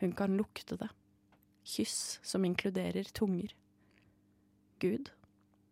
Hun 0.00 0.14
kan 0.16 0.36
lukte 0.38 0.78
det. 0.80 0.88
Kyss 1.64 2.18
som 2.22 2.44
inkluderer 2.44 3.04
tunger. 3.14 3.52
Gud, 4.82 5.10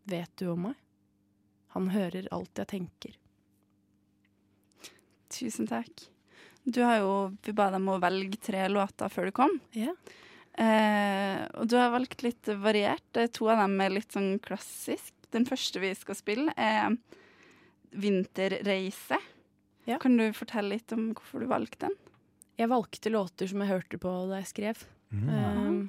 vet 0.04 0.30
du 0.36 0.50
om 0.52 0.68
meg? 0.68 0.76
Han 1.74 1.88
hører 1.94 2.28
alt 2.34 2.60
jeg 2.60 2.70
tenker. 2.70 3.16
Tusen 5.30 5.68
takk. 5.70 6.08
Du 6.66 6.82
har 6.84 7.00
jo, 7.00 7.12
Vi 7.42 7.54
ba 7.56 7.70
dem 7.72 7.88
å 7.88 8.00
velge 8.02 8.38
tre 8.42 8.66
låter 8.68 9.08
før 9.08 9.30
du 9.30 9.34
kom. 9.34 9.56
Ja. 9.74 9.94
Eh, 10.60 11.46
og 11.56 11.70
du 11.70 11.76
har 11.78 11.92
valgt 11.94 12.24
litt 12.26 12.50
variert. 12.60 13.06
Eh, 13.16 13.30
To 13.32 13.48
av 13.48 13.62
dem 13.62 13.80
er 13.80 13.94
litt 13.94 14.12
sånn 14.12 14.38
klassisk. 14.42 15.14
Den 15.30 15.46
første 15.46 15.80
vi 15.80 15.94
skal 15.94 16.18
spille, 16.18 16.52
er 16.56 16.96
'Vinterreise'. 17.94 19.18
Ja. 19.90 19.98
Kan 19.98 20.16
du 20.20 20.28
fortelle 20.36 20.76
litt 20.76 20.92
om 20.94 21.10
hvorfor 21.16 21.42
du 21.42 21.48
valgte 21.50 21.88
den? 21.88 21.96
Jeg 22.60 22.70
valgte 22.70 23.10
låter 23.10 23.48
som 23.50 23.62
jeg 23.64 23.72
hørte 23.72 23.98
på 23.98 24.10
da 24.30 24.38
jeg 24.42 24.50
skrev. 24.52 24.82
Mm. 25.10 25.30
Um, 25.30 25.80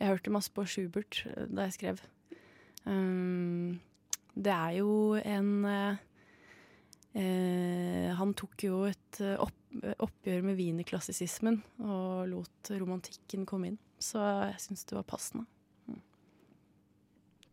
jeg 0.00 0.10
hørte 0.10 0.32
masse 0.34 0.52
på 0.54 0.64
Schubert 0.66 1.20
eh, 1.28 1.46
da 1.46 1.68
jeg 1.68 1.76
skrev. 1.76 2.02
Um, 2.88 3.78
det 4.38 4.54
er 4.54 4.78
jo 4.78 5.18
en 5.18 5.50
uh, 5.66 5.98
uh, 7.18 8.08
Han 8.18 8.32
tok 8.38 8.64
jo 8.64 8.80
et 8.88 9.20
opp, 9.36 9.58
oppgjør 10.06 10.46
med 10.46 10.58
wienerklassisismen 10.58 11.60
og 11.84 12.26
lot 12.32 12.72
romantikken 12.72 13.46
komme 13.46 13.72
inn. 13.72 13.78
Så 14.02 14.22
jeg 14.48 14.58
syns 14.64 14.86
det 14.88 14.98
var 14.98 15.06
passende. 15.10 15.46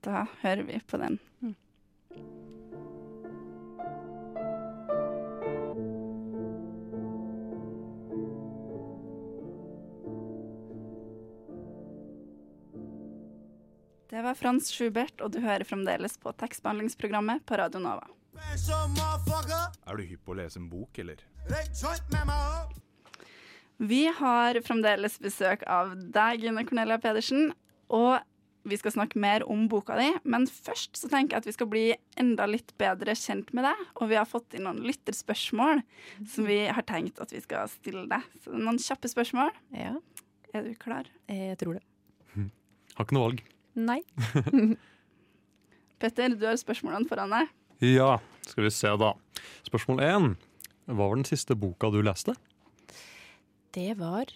Da 0.05 0.27
hører 0.43 0.65
vi 0.67 0.79
på 0.85 0.97
den. 1.01 1.17
Mm. 1.41 1.55
Det 14.15 14.21
var 14.23 14.33
Frans 14.39 14.69
Schubert, 14.71 15.19
og 15.19 15.33
du 15.33 15.41
hører 15.43 15.65
fremdeles 15.67 16.13
på 16.23 16.31
tekstbehandlingsprogrammet 16.39 17.41
på 17.43 17.57
Radio 17.59 17.81
Nova. 17.83 18.05
Er 18.31 19.97
du 19.99 20.03
hypp 20.07 20.21
på 20.23 20.31
å 20.31 20.37
lese 20.39 20.55
en 20.61 20.69
bok, 20.71 21.01
eller? 21.03 21.19
Vi 23.75 24.05
har 24.21 24.59
fremdeles 24.63 25.17
besøk 25.19 25.65
av 25.67 25.91
deg, 26.15 26.45
Gunne 26.45 26.63
Cornelia 26.63 26.95
Pedersen. 27.03 27.49
Og 27.91 28.23
vi 28.63 28.77
skal 28.79 28.93
snakke 28.95 29.19
mer 29.19 29.43
om 29.51 29.65
boka 29.67 29.97
di, 29.99 30.07
men 30.23 30.47
først 30.47 30.95
så 30.95 31.09
tenker 31.11 31.35
jeg 31.35 31.43
at 31.43 31.49
vi 31.49 31.55
skal 31.57 31.69
bli 31.73 31.83
enda 32.15 32.47
litt 32.47 32.71
bedre 32.79 33.17
kjent 33.19 33.51
med 33.51 33.67
deg. 33.67 33.81
Og 33.99 34.13
vi 34.13 34.19
har 34.21 34.29
fått 34.31 34.55
inn 34.55 34.63
noen 34.69 34.79
lytterspørsmål 34.87 35.83
som 36.23 36.47
vi 36.47 36.61
har 36.71 36.87
tenkt 36.87 37.19
at 37.19 37.35
vi 37.35 37.43
skal 37.43 37.67
stille 37.73 38.05
deg. 38.15 38.31
Så 38.45 38.55
noen 38.55 38.79
kjappe 38.79 39.11
spørsmål. 39.11 39.51
Ja, 39.75 39.97
Er 40.55 40.63
du 40.63 40.71
klar? 40.79 41.03
jeg 41.27 41.59
tror 41.59 41.81
det. 41.81 41.83
Har 42.95 43.03
ikke 43.09 43.19
noe 43.19 43.27
valg. 43.27 43.43
Nei. 43.75 43.99
Petter, 46.01 46.35
du 46.35 46.45
har 46.47 46.57
spørsmålene 46.59 47.07
foran 47.09 47.33
deg. 47.35 47.51
Ja, 47.83 48.15
skal 48.47 48.67
vi 48.67 48.71
se 48.71 48.91
da. 48.99 49.11
Spørsmål 49.67 50.01
én. 50.05 50.33
Hva 50.85 50.97
var 50.99 51.15
den 51.17 51.27
siste 51.27 51.57
boka 51.59 51.89
du 51.91 51.99
leste? 52.05 52.35
Det 53.75 53.95
var 53.99 54.31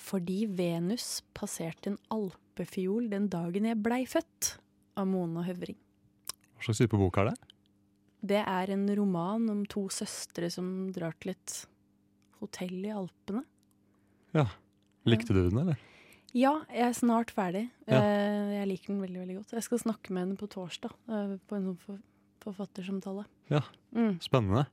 fordi 0.00 0.46
Venus 0.48 1.20
passerte 1.36 1.92
en 1.92 1.98
alpefiol 2.14 3.10
den 3.12 3.28
dagen 3.32 3.68
jeg 3.68 3.80
blei 3.84 4.02
født, 4.08 4.56
av 4.96 5.08
Mona 5.08 5.44
Høvring. 5.46 5.76
Hva 6.56 6.66
slags 6.66 6.82
type 6.82 6.98
bok 7.00 7.18
er 7.20 7.30
det? 7.30 7.36
Det 8.22 8.40
er 8.40 8.72
en 8.72 8.86
roman 8.96 9.48
om 9.50 9.62
to 9.66 9.88
søstre 9.92 10.48
som 10.52 10.66
drar 10.94 11.16
til 11.20 11.34
et 11.34 11.54
hotell 12.40 12.76
i 12.86 12.92
Alpene. 12.94 13.42
Ja. 14.36 14.46
Likte 15.08 15.34
du 15.34 15.40
den, 15.42 15.58
eller? 15.58 15.80
Ja, 16.34 16.52
jeg 16.72 16.86
er 16.88 16.94
snart 16.96 17.30
ferdig. 17.36 17.66
Ja. 17.86 17.98
Eh, 18.00 18.52
Jeg 18.62 18.68
liker 18.70 18.92
den 18.94 19.02
veldig 19.02 19.20
veldig 19.20 19.36
godt. 19.40 19.52
Jeg 19.58 19.62
skal 19.66 19.78
snakke 19.82 20.10
med 20.14 20.22
henne 20.24 20.38
på 20.40 20.48
torsdag, 20.48 20.94
eh, 21.12 21.34
på 21.48 21.56
en 21.58 21.66
sånn 21.76 21.98
forfattersamtale. 22.42 23.26
Ja. 23.52 23.60
Mm. 23.94 24.16
Spennende. 24.24 24.66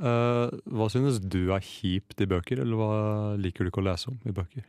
Eh, 0.00 0.48
hva 0.70 0.86
synes 0.88 1.18
du 1.20 1.50
er 1.52 1.60
kjipt 1.60 2.20
i 2.22 2.26
bøker, 2.30 2.60
eller 2.62 2.76
hva 2.80 3.36
liker 3.38 3.64
du 3.66 3.70
ikke 3.70 3.82
å 3.82 3.88
lese 3.90 4.08
om 4.08 4.18
i 4.24 4.32
bøker? 4.32 4.64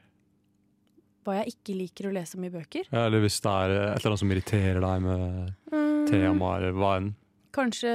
Hva 1.26 1.38
jeg 1.44 1.54
ikke 1.54 1.76
liker 1.78 2.10
å 2.10 2.14
lese 2.16 2.36
om 2.40 2.44
i 2.48 2.50
bøker. 2.50 2.88
Ja, 2.92 3.06
eller 3.06 3.22
hvis 3.22 3.40
det 3.44 3.52
er 3.52 3.74
et 3.78 4.00
eller 4.00 4.12
annet 4.12 4.20
som 4.24 4.32
irriterer 4.34 4.82
deg 4.82 5.02
med 5.06 5.54
Mm, 5.72 6.08
temaer, 6.10 6.72
hva 6.74 6.96
enn. 6.98 7.12
Kanskje 7.54 7.92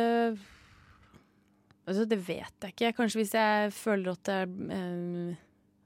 altså, 1.86 2.04
Det 2.08 2.18
vet 2.26 2.52
jeg 2.62 2.72
ikke. 2.74 2.92
Kanskje 2.96 3.20
hvis 3.20 3.34
jeg 3.34 3.72
føler 3.74 4.12
at 4.14 4.22
det 4.28 4.34
er 4.34 4.76
eh, 4.78 5.36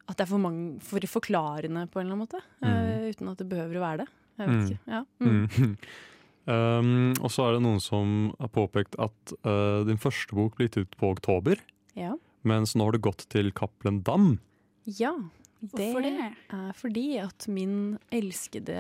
At 0.09 0.17
det 0.17 0.25
er 0.25 0.31
for, 0.31 0.41
mange, 0.41 0.81
for 0.81 1.05
forklarende 1.05 1.83
på 1.93 2.01
en 2.01 2.07
eller 2.07 2.17
annen 2.17 2.25
måte. 2.25 2.41
eh, 2.65 3.11
uten 3.13 3.29
at 3.29 3.39
det 3.43 3.49
behøver 3.51 3.77
å 3.77 3.85
være 3.85 3.99
det. 4.05 4.09
Jeg 4.39 4.49
vet 4.49 4.57
Mm. 4.57 4.67
ikke. 4.69 4.79
Ja. 4.89 5.03
Mm. 5.21 5.49
Mm. 5.59 5.77
um, 6.55 7.13
og 7.23 7.31
så 7.35 7.45
er 7.49 7.53
det 7.57 7.63
noen 7.65 7.81
som 7.83 8.13
har 8.41 8.49
påpekt 8.55 8.97
at 8.99 9.35
uh, 9.45 9.85
din 9.89 9.99
første 10.01 10.33
bok 10.39 10.57
ble 10.57 10.69
gitt 10.69 10.79
ut 10.81 10.97
på 10.97 11.11
oktober, 11.13 11.61
ja. 11.99 12.15
mens 12.49 12.73
nå 12.79 12.87
har 12.89 12.93
det 12.97 13.03
gått 13.05 13.27
til 13.29 13.53
Cappelen 13.53 14.03
Dam. 14.07 14.39
ja. 14.87 15.15
Det, 15.59 15.89
Hvorfor 15.91 16.05
det? 16.05 16.35
er 16.55 16.73
fordi 16.79 17.19
at 17.19 17.49
min 17.51 17.99
elskede 18.15 18.77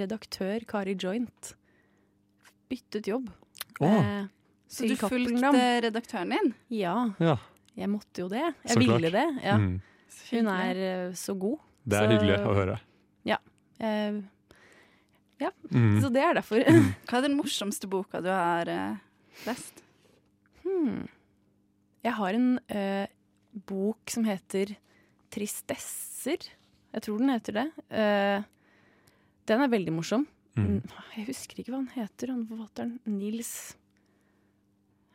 redaktør 0.00 0.64
Kari 0.64 0.94
Joint 0.96 1.50
byttet 2.72 3.10
jobb. 3.10 3.26
Oh. 3.78 3.92
eh, 3.92 4.24
Så 4.72 4.88
du 4.88 4.94
fulgte 4.96 5.50
redaktøren 5.84 6.32
din? 6.32 6.54
Ja, 6.72 7.10
ja. 7.20 7.34
jeg 7.76 7.90
måtte 7.92 8.24
jo 8.24 8.30
det. 8.32 8.40
Jeg 8.64 8.72
Så 8.72 8.80
ville 8.80 9.10
klart. 9.10 9.18
det. 9.18 9.44
Ja. 9.44 9.58
Mm. 9.60 9.74
Hun 10.30 10.48
er 10.48 10.76
eh, 10.88 11.12
så 11.18 11.34
god. 11.38 11.58
Det 11.84 11.98
er 11.98 12.06
Så- 12.06 12.12
hyggelig 12.14 12.38
å 12.46 12.54
høre. 12.60 12.80
Eh, 13.80 14.22
Mm. 15.74 15.98
Så 16.00 16.08
det 16.14 16.22
er 16.22 16.34
derfor. 16.38 16.62
Hva 17.08 17.18
er 17.18 17.24
den 17.26 17.34
morsomste 17.36 17.88
boka 17.90 18.20
du 18.22 18.28
har 18.30 18.68
eh, 18.70 18.96
lest? 19.44 19.82
Hmm. 20.62 21.02
Jeg 22.04 22.14
har 22.16 22.36
en 22.38 22.46
eh, 22.72 23.06
bok 23.68 24.08
som 24.14 24.24
heter 24.24 24.76
Tristesser. 25.34 26.46
Jeg 26.94 27.02
tror 27.04 27.18
den 27.20 27.32
heter 27.34 27.58
det. 27.58 27.66
Eh, 27.90 28.46
den 29.50 29.64
er 29.66 29.72
veldig 29.74 29.92
morsom. 29.98 30.24
Mm. 30.56 30.66
Mm, 30.78 30.94
Jeg 31.16 31.26
husker 31.32 31.60
ikke 31.60 31.74
hva 31.74 31.82
han 31.82 31.92
heter, 31.96 32.30
han 32.32 32.46
forfatteren. 32.48 32.94
Nils 33.10 33.74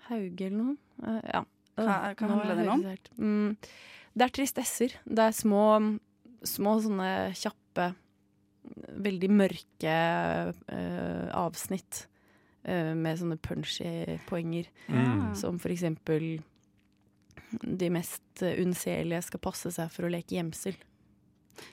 Hauge 0.10 0.46
eller 0.50 0.58
noe. 0.60 0.78
Eh, 1.06 1.22
ja. 1.34 1.44
Hva- 1.80 2.14
hva 2.20 2.28
handler 2.36 2.52
er 2.52 2.60
den 2.60 2.70
om? 2.76 2.84
Mm, 3.18 3.58
det 4.20 4.28
er 4.28 4.36
tristesser. 4.36 4.96
Det 5.08 5.26
er 5.30 5.36
små, 5.36 5.64
små 6.44 6.76
sånne 6.84 7.10
kjappe, 7.40 7.94
veldig 9.00 9.30
mørke 9.32 9.98
uh, 10.52 11.28
avsnitt 11.40 12.04
uh, 12.68 12.94
med 13.00 13.20
sånne 13.22 13.40
punchy 13.42 14.20
poenger. 14.30 14.70
Mm. 14.92 15.32
Som 15.40 15.60
for 15.62 15.74
eksempel 15.74 16.38
de 17.50 17.90
mest 17.90 18.44
unnselige 18.44 19.24
skal 19.26 19.42
passe 19.42 19.72
seg 19.74 19.90
for 19.94 20.06
å 20.06 20.12
leke 20.14 20.36
gjemsel. 20.36 20.76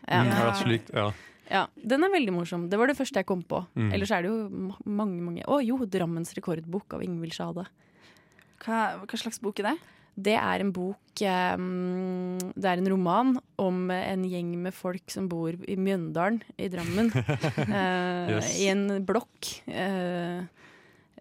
Ja. 0.06 0.22
Mm, 0.22 0.30
ja, 0.30 0.52
slik, 0.62 0.92
ja. 0.94 1.10
Ja, 1.46 1.66
den 1.78 2.02
er 2.02 2.10
veldig 2.10 2.32
morsom. 2.34 2.64
Det 2.70 2.78
var 2.78 2.90
det 2.90 2.96
første 2.98 3.20
jeg 3.22 3.28
kom 3.28 3.44
på. 3.46 3.60
Mm. 3.78 3.90
Ellers 3.94 4.10
er 4.14 4.24
det 4.24 4.32
jo 4.32 4.70
mange, 4.82 5.20
mange 5.22 5.44
Å 5.46 5.60
jo, 5.62 5.78
'Drammens 5.86 6.34
rekordbok' 6.34 6.96
av 6.96 7.04
Ingvild 7.06 7.36
Sjade. 7.36 7.68
Hva, 8.64 8.80
hva 9.04 9.20
slags 9.20 9.38
bok 9.42 9.60
er 9.62 9.70
det? 9.70 9.76
Det 10.16 10.32
er 10.40 10.62
en 10.64 10.70
bok 10.72 11.20
mm, 11.20 12.52
Det 12.56 12.64
er 12.70 12.80
en 12.80 12.88
roman 12.88 13.34
om 13.60 13.90
en 13.92 14.22
gjeng 14.24 14.54
med 14.64 14.72
folk 14.74 15.10
som 15.12 15.28
bor 15.28 15.52
i 15.68 15.76
Mjøndalen 15.76 16.40
i 16.56 16.68
Drammen. 16.72 17.10
uh, 17.12 18.30
Yes. 18.36 18.54
I 18.60 18.70
en 18.72 18.86
blokk. 19.04 19.50
Uh, 19.68 20.46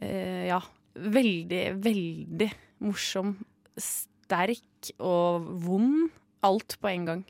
uh, 0.01 0.43
ja. 0.47 0.61
Veldig, 0.95 1.63
veldig 1.83 2.49
morsom. 2.87 3.33
Sterk 3.75 4.93
og 5.03 5.49
vond. 5.65 6.07
Alt 6.45 6.77
på 6.79 6.87
en 6.93 7.05
gang. 7.09 7.23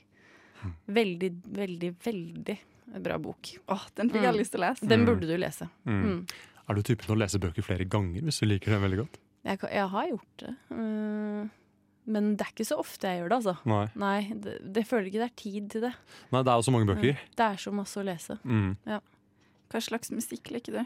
Veldig, 0.90 1.32
veldig, 1.56 1.92
veldig 2.06 2.58
bra 3.06 3.18
bok. 3.22 3.56
Åh, 3.74 3.88
Den 3.98 4.10
fikk 4.14 4.22
jeg 4.24 4.34
Mm. 4.34 4.40
lyst 4.40 4.52
til 4.54 4.62
å 4.62 4.66
lese. 4.70 4.88
Den 4.88 5.00
Mm. 5.02 5.06
burde 5.10 5.28
du 5.28 5.38
lese. 5.38 5.70
Mm. 5.86 6.02
Mm. 6.06 6.28
Er 6.70 6.74
du 6.76 6.82
typen 6.82 7.16
å 7.16 7.18
lese 7.18 7.40
bøker 7.40 7.62
flere 7.64 7.86
ganger 7.90 8.22
hvis 8.22 8.40
du 8.42 8.46
liker 8.46 8.72
den 8.72 8.82
veldig 8.82 8.98
godt? 9.04 9.18
Jeg, 9.46 9.60
jeg 9.62 9.88
har 9.90 10.08
gjort 10.10 10.38
det. 10.42 10.54
Eh, 10.72 11.50
men 12.06 12.36
det 12.38 12.46
er 12.46 12.52
ikke 12.54 12.68
så 12.68 12.78
ofte 12.82 13.08
jeg 13.10 13.22
gjør 13.24 13.30
det, 13.34 13.38
altså. 13.42 13.56
Nei. 13.66 13.86
Nei, 13.96 14.20
det, 14.44 14.58
det 14.76 14.84
føler 14.88 15.08
ikke 15.10 15.24
det 15.24 15.30
er 15.32 15.36
tid 15.42 15.70
til 15.74 15.82
det. 15.88 15.94
Nei, 16.32 16.42
det 16.46 16.52
er 16.54 16.60
jo 16.62 16.66
så 16.68 16.72
mange 16.76 16.90
bøker. 16.92 17.18
Det 17.36 17.46
er 17.48 17.58
så 17.58 17.74
masse 17.74 17.98
å 17.98 18.06
lese. 18.06 18.38
Mm. 18.44 18.76
Hva 19.74 19.82
slags 19.82 20.12
musikk 20.14 20.52
liker 20.54 20.80
du? 20.82 20.86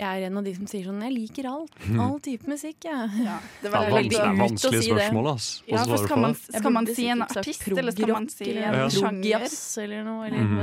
jeg 0.00 0.22
er 0.22 0.26
en 0.30 0.38
av 0.40 0.44
de 0.46 0.52
som 0.56 0.64
sier 0.70 0.86
sånn 0.86 1.02
Jeg 1.04 1.12
liker 1.12 1.46
alt. 1.50 1.74
All 2.00 2.14
type 2.24 2.48
musikk, 2.48 2.86
jeg. 2.86 3.24
Ja, 3.26 3.34
det 3.60 3.68
Det 3.68 3.80
er, 3.82 3.90
veldig 3.92 4.16
er 4.20 4.30
å 4.30 4.38
vanskelig 4.38 4.80
si 4.80 4.92
spørsmål, 4.94 5.28
ass. 5.34 5.48
å 5.66 5.74
Ja, 5.74 5.82
for 5.84 6.04
skal 6.04 6.16
på. 6.16 6.20
man, 6.24 6.36
skal 6.40 6.72
man 6.78 6.88
si 6.88 7.08
en 7.12 7.24
artist, 7.26 7.66
eller 7.74 7.92
skal 7.96 8.12
man 8.14 8.28
si 8.32 8.48
en 8.54 8.62
eller 8.70 8.94
sjanger? 8.94 9.44
eller 9.84 10.04
noe. 10.06 10.26
Eller, 10.30 10.46
Mhm. 10.46 10.56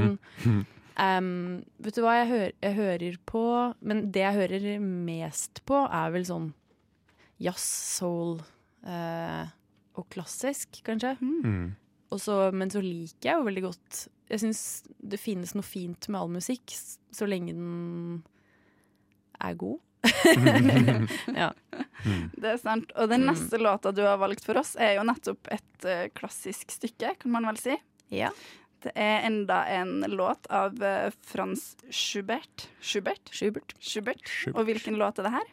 men, 0.48 0.66
um, 0.98 1.64
vet 1.86 1.94
du 2.00 2.02
hva 2.02 2.16
jeg, 2.18 2.28
hører, 2.32 2.52
jeg 2.64 2.76
hører 2.80 3.18
på 3.30 3.44
Men 3.82 4.02
det 4.12 4.24
jeg 4.26 4.34
hører 4.40 4.80
mest 4.82 5.62
på, 5.70 5.84
er 5.86 6.10
vel 6.18 6.26
sånn 6.26 6.54
jazz, 7.42 7.64
soul 7.98 8.40
eh, 8.86 9.46
og 9.98 10.08
klassisk, 10.14 10.80
kanskje. 10.86 11.16
Mm. 11.22 11.76
Også, 12.14 12.52
men 12.56 12.70
så 12.72 12.80
liker 12.84 13.28
jeg 13.32 13.36
jo 13.42 13.44
veldig 13.50 13.62
godt 13.66 13.98
Jeg 14.32 14.40
syns 14.46 14.60
det 15.04 15.18
finnes 15.20 15.52
noe 15.58 15.66
fint 15.68 16.08
med 16.08 16.20
all 16.22 16.30
musikk, 16.32 16.72
så 17.12 17.28
lenge 17.28 17.52
den 17.56 18.22
er 19.44 19.54
god. 19.60 19.80
ja. 21.42 21.50
Det 22.38 22.52
er 22.54 22.60
sant. 22.62 22.92
Og 22.96 23.10
den 23.12 23.24
Mm. 23.26 23.32
neste 23.34 23.60
låta 23.60 23.92
du 23.92 24.02
har 24.06 24.18
valgt 24.22 24.46
for 24.46 24.58
oss, 24.60 24.76
er 24.80 24.96
jo 24.98 25.04
nettopp 25.08 25.48
et 25.52 25.86
uh, 25.88 26.06
klassisk 26.16 26.72
stykke, 26.72 27.16
kan 27.22 27.32
man 27.34 27.48
vel 27.52 27.60
si. 27.62 27.76
ja. 28.14 28.32
Det 28.86 28.92
er 28.94 29.24
enda 29.26 29.64
en 29.74 30.04
låt 30.14 30.46
av 30.54 30.76
uh, 30.86 31.10
Frans 31.26 31.72
Schubert. 31.90 32.68
Schubert? 32.80 33.26
Schubert. 33.34 33.74
Schubert. 33.82 34.22
Schubert. 34.30 34.54
Og 34.60 34.68
hvilken 34.70 35.00
låt 35.02 35.18
er 35.18 35.26
det 35.26 35.32
her? 35.34 35.48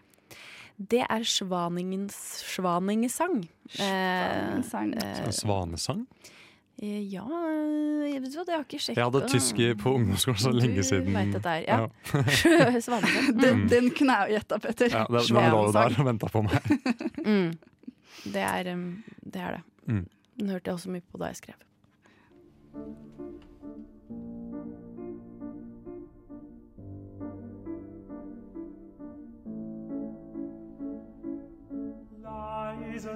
Det 0.76 1.04
er 1.06 1.22
Svaningens 1.22 2.16
svaningesang. 2.42 3.44
Eh, 3.78 4.56
eh, 4.58 5.30
Svanesang? 5.30 6.06
eh, 6.82 7.02
ja 7.12 7.22
jeg 8.04 8.22
vet 8.22 8.34
hva, 8.34 8.44
har 8.50 8.64
ikke 8.64 8.80
sjekket. 8.82 8.98
Jeg 8.98 9.06
hadde 9.06 9.28
tysk 9.30 9.60
på 9.80 9.92
ungdomsskolen 9.98 10.40
så 10.42 10.50
lenge 10.54 10.82
siden. 10.86 11.06
Du 11.06 11.16
vet 11.16 11.32
dette 11.36 11.52
her. 11.54 11.62
Ja. 11.68 11.78
Ja. 11.86 12.80
Svanesang. 12.86 13.38
Den, 13.44 13.68
den 13.70 13.90
kunne 13.94 14.18
jeg 14.18 14.32
jo 14.32 14.38
gjetta, 14.38 14.58
Petter. 14.66 14.90
Ja, 14.90 15.04
det, 15.06 15.22
den 15.28 15.50
lå 15.54 15.62
Svanesang. 15.62 15.94
der 15.94 16.02
og 16.02 16.10
venta 16.10 16.32
på 16.34 16.42
meg. 16.48 16.68
Mm. 17.24 17.54
Det, 18.24 18.42
er, 18.42 18.74
det 19.22 19.46
er 19.46 19.58
det. 19.58 19.62
Mm. 19.86 20.04
Den 20.40 20.54
hørte 20.56 20.70
jeg 20.70 20.80
også 20.80 20.94
mye 20.96 21.06
på 21.06 21.22
da 21.22 21.30
jeg 21.30 21.42
skrev. 21.44 21.62
Det 33.04 33.10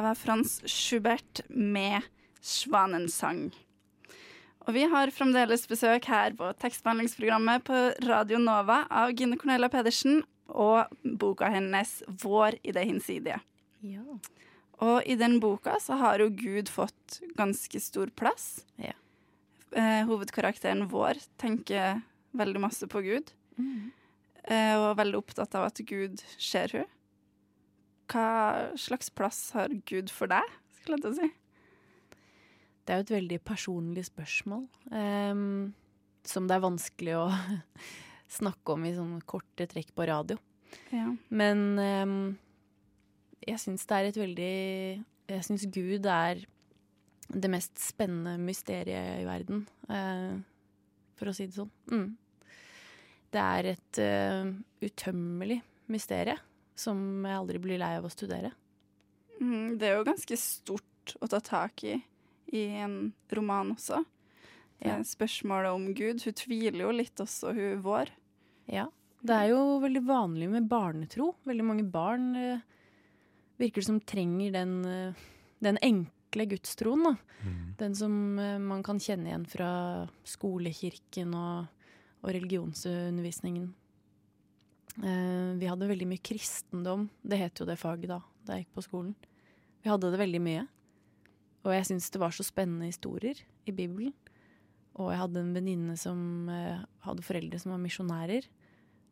var 0.00 0.14
Frans 0.14 0.62
Schubert 0.66 1.40
med 1.48 2.02
'Svanensang'. 2.42 3.54
Og 4.60 4.74
vi 4.74 4.82
har 4.82 5.10
fremdeles 5.10 5.66
besøk 5.66 6.04
her 6.04 6.34
på 6.34 6.52
tekstbehandlingsprogrammet 6.58 7.64
på 7.64 7.74
Radio 8.08 8.38
Nova 8.38 8.86
av 8.90 9.14
Gine 9.14 9.38
Cornelia 9.38 9.68
Pedersen 9.68 10.24
og 10.48 10.90
boka 11.18 11.44
hennes 11.46 12.02
'Vår 12.08 12.58
i 12.64 12.72
det 12.72 12.86
hinsidige'. 12.90 13.40
Ja. 13.82 14.18
Og 14.82 15.06
i 15.06 15.14
den 15.18 15.38
boka 15.42 15.76
så 15.82 15.98
har 16.00 16.22
jo 16.22 16.32
Gud 16.34 16.70
fått 16.72 17.20
ganske 17.38 17.80
stor 17.82 18.10
plass. 18.18 18.64
Ja. 18.82 18.96
Eh, 19.72 20.02
hovedkarakteren 20.08 20.88
vår 20.90 21.20
tenker 21.40 22.02
veldig 22.36 22.60
masse 22.64 22.88
på 22.90 23.02
Gud, 23.04 23.30
eh, 24.44 24.74
og 24.76 24.88
er 24.90 24.98
veldig 24.98 25.20
opptatt 25.20 25.54
av 25.56 25.68
at 25.70 25.80
Gud 25.88 26.24
ser 26.36 26.74
hun. 26.76 26.90
Hva 28.12 28.72
slags 28.76 29.08
plass 29.14 29.52
har 29.56 29.72
Gud 29.88 30.10
for 30.12 30.28
deg, 30.28 30.44
skulle 30.76 30.98
jeg 30.98 31.04
til 31.04 31.12
å 31.12 31.20
si? 31.20 31.30
Det 32.82 32.92
er 32.92 32.98
jo 33.00 33.06
et 33.06 33.16
veldig 33.16 33.40
personlig 33.46 34.04
spørsmål. 34.10 34.66
ehm, 34.90 35.72
som 36.24 36.46
det 36.46 36.56
er 36.56 36.66
vanskelig 36.66 37.14
å 37.18 37.26
snakke 38.38 38.74
om 38.74 38.84
i 38.84 38.94
sånne 38.96 39.22
korte 39.26 39.66
trekk 39.70 39.94
på 39.94 40.06
radio. 40.10 40.38
Ja. 40.90 41.08
Men 41.30 41.78
ehm, 41.78 42.18
jeg 43.46 43.60
syns 43.60 43.86
det 43.88 43.98
er 43.98 44.08
et 44.08 44.18
veldig 44.20 44.54
Jeg 45.32 45.46
syns 45.46 45.66
Gud 45.72 46.06
er 46.10 46.42
det 47.32 47.50
mest 47.50 47.78
spennende 47.80 48.36
mysteriet 48.42 49.22
i 49.22 49.24
verden, 49.24 49.62
eh, 49.88 50.34
for 51.16 51.30
å 51.30 51.34
si 51.36 51.46
det 51.48 51.56
sånn. 51.56 51.70
Mm. 51.88 52.08
Det 53.32 53.44
er 53.56 53.68
et 53.70 54.00
eh, 54.02 54.50
utømmelig 54.84 55.62
mysterie 55.92 56.34
som 56.76 56.98
jeg 57.24 57.38
aldri 57.38 57.60
blir 57.62 57.80
lei 57.80 57.94
av 57.96 58.04
å 58.04 58.12
studere. 58.12 58.50
Mm, 59.38 59.78
det 59.80 59.88
er 59.88 59.96
jo 59.96 60.08
ganske 60.10 60.36
stort 60.36 61.14
å 61.22 61.30
ta 61.30 61.40
tak 61.40 61.86
i 61.88 61.96
i 62.52 62.66
en 62.84 62.96
roman 63.32 63.72
også. 63.72 64.02
Ja. 64.82 64.98
Spørsmålet 65.06 65.72
om 65.72 65.86
Gud. 65.96 66.22
Hun 66.24 66.36
tviler 66.36 66.84
jo 66.84 66.90
litt 66.94 67.22
også, 67.22 67.54
hun 67.56 67.80
vår. 67.84 68.12
Ja. 68.70 68.88
Det 69.22 69.36
er 69.38 69.52
jo 69.52 69.78
veldig 69.82 70.02
vanlig 70.04 70.50
med 70.50 70.68
barnetro. 70.70 71.32
Veldig 71.48 71.66
mange 71.66 71.86
barn 71.88 72.32
eh, 72.36 72.64
virker 73.62 73.82
det 73.82 73.88
som 73.88 74.00
trenger 74.00 74.54
den, 74.54 74.74
eh, 74.88 75.22
den 75.64 75.78
enkle 75.82 76.48
gudstroen. 76.50 77.06
Da. 77.06 77.14
Mm. 77.42 77.60
Den 77.78 77.94
som 77.98 78.16
eh, 78.38 78.58
man 78.58 78.82
kan 78.86 79.00
kjenne 79.02 79.30
igjen 79.30 79.46
fra 79.50 79.70
skolekirken 80.28 81.34
og, 81.38 81.86
og 82.22 82.34
religionsundervisningen. 82.36 83.70
Eh, 85.00 85.52
vi 85.56 85.68
hadde 85.70 85.88
veldig 85.88 86.08
mye 86.10 86.24
kristendom. 86.24 87.08
Det 87.22 87.40
het 87.40 87.60
jo 87.62 87.68
det 87.68 87.80
faget 87.80 88.10
da, 88.12 88.20
da 88.44 88.58
jeg 88.58 88.66
gikk 88.66 88.80
på 88.80 88.86
skolen. 88.88 89.14
Vi 89.82 89.90
hadde 89.90 90.12
det 90.12 90.20
veldig 90.20 90.42
mye. 90.42 90.66
Og 91.62 91.72
jeg 91.76 91.86
syntes 91.88 92.10
det 92.12 92.20
var 92.22 92.34
så 92.34 92.44
spennende 92.46 92.90
historier 92.90 93.38
i 93.66 93.74
Bibelen. 93.74 94.12
Og 94.98 95.12
jeg 95.12 95.22
hadde 95.22 95.40
en 95.40 95.54
venninne 95.56 95.96
som 96.00 96.50
eh, 96.52 96.82
hadde 97.06 97.24
foreldre 97.24 97.60
som 97.62 97.72
var 97.74 97.80
misjonærer. 97.82 98.48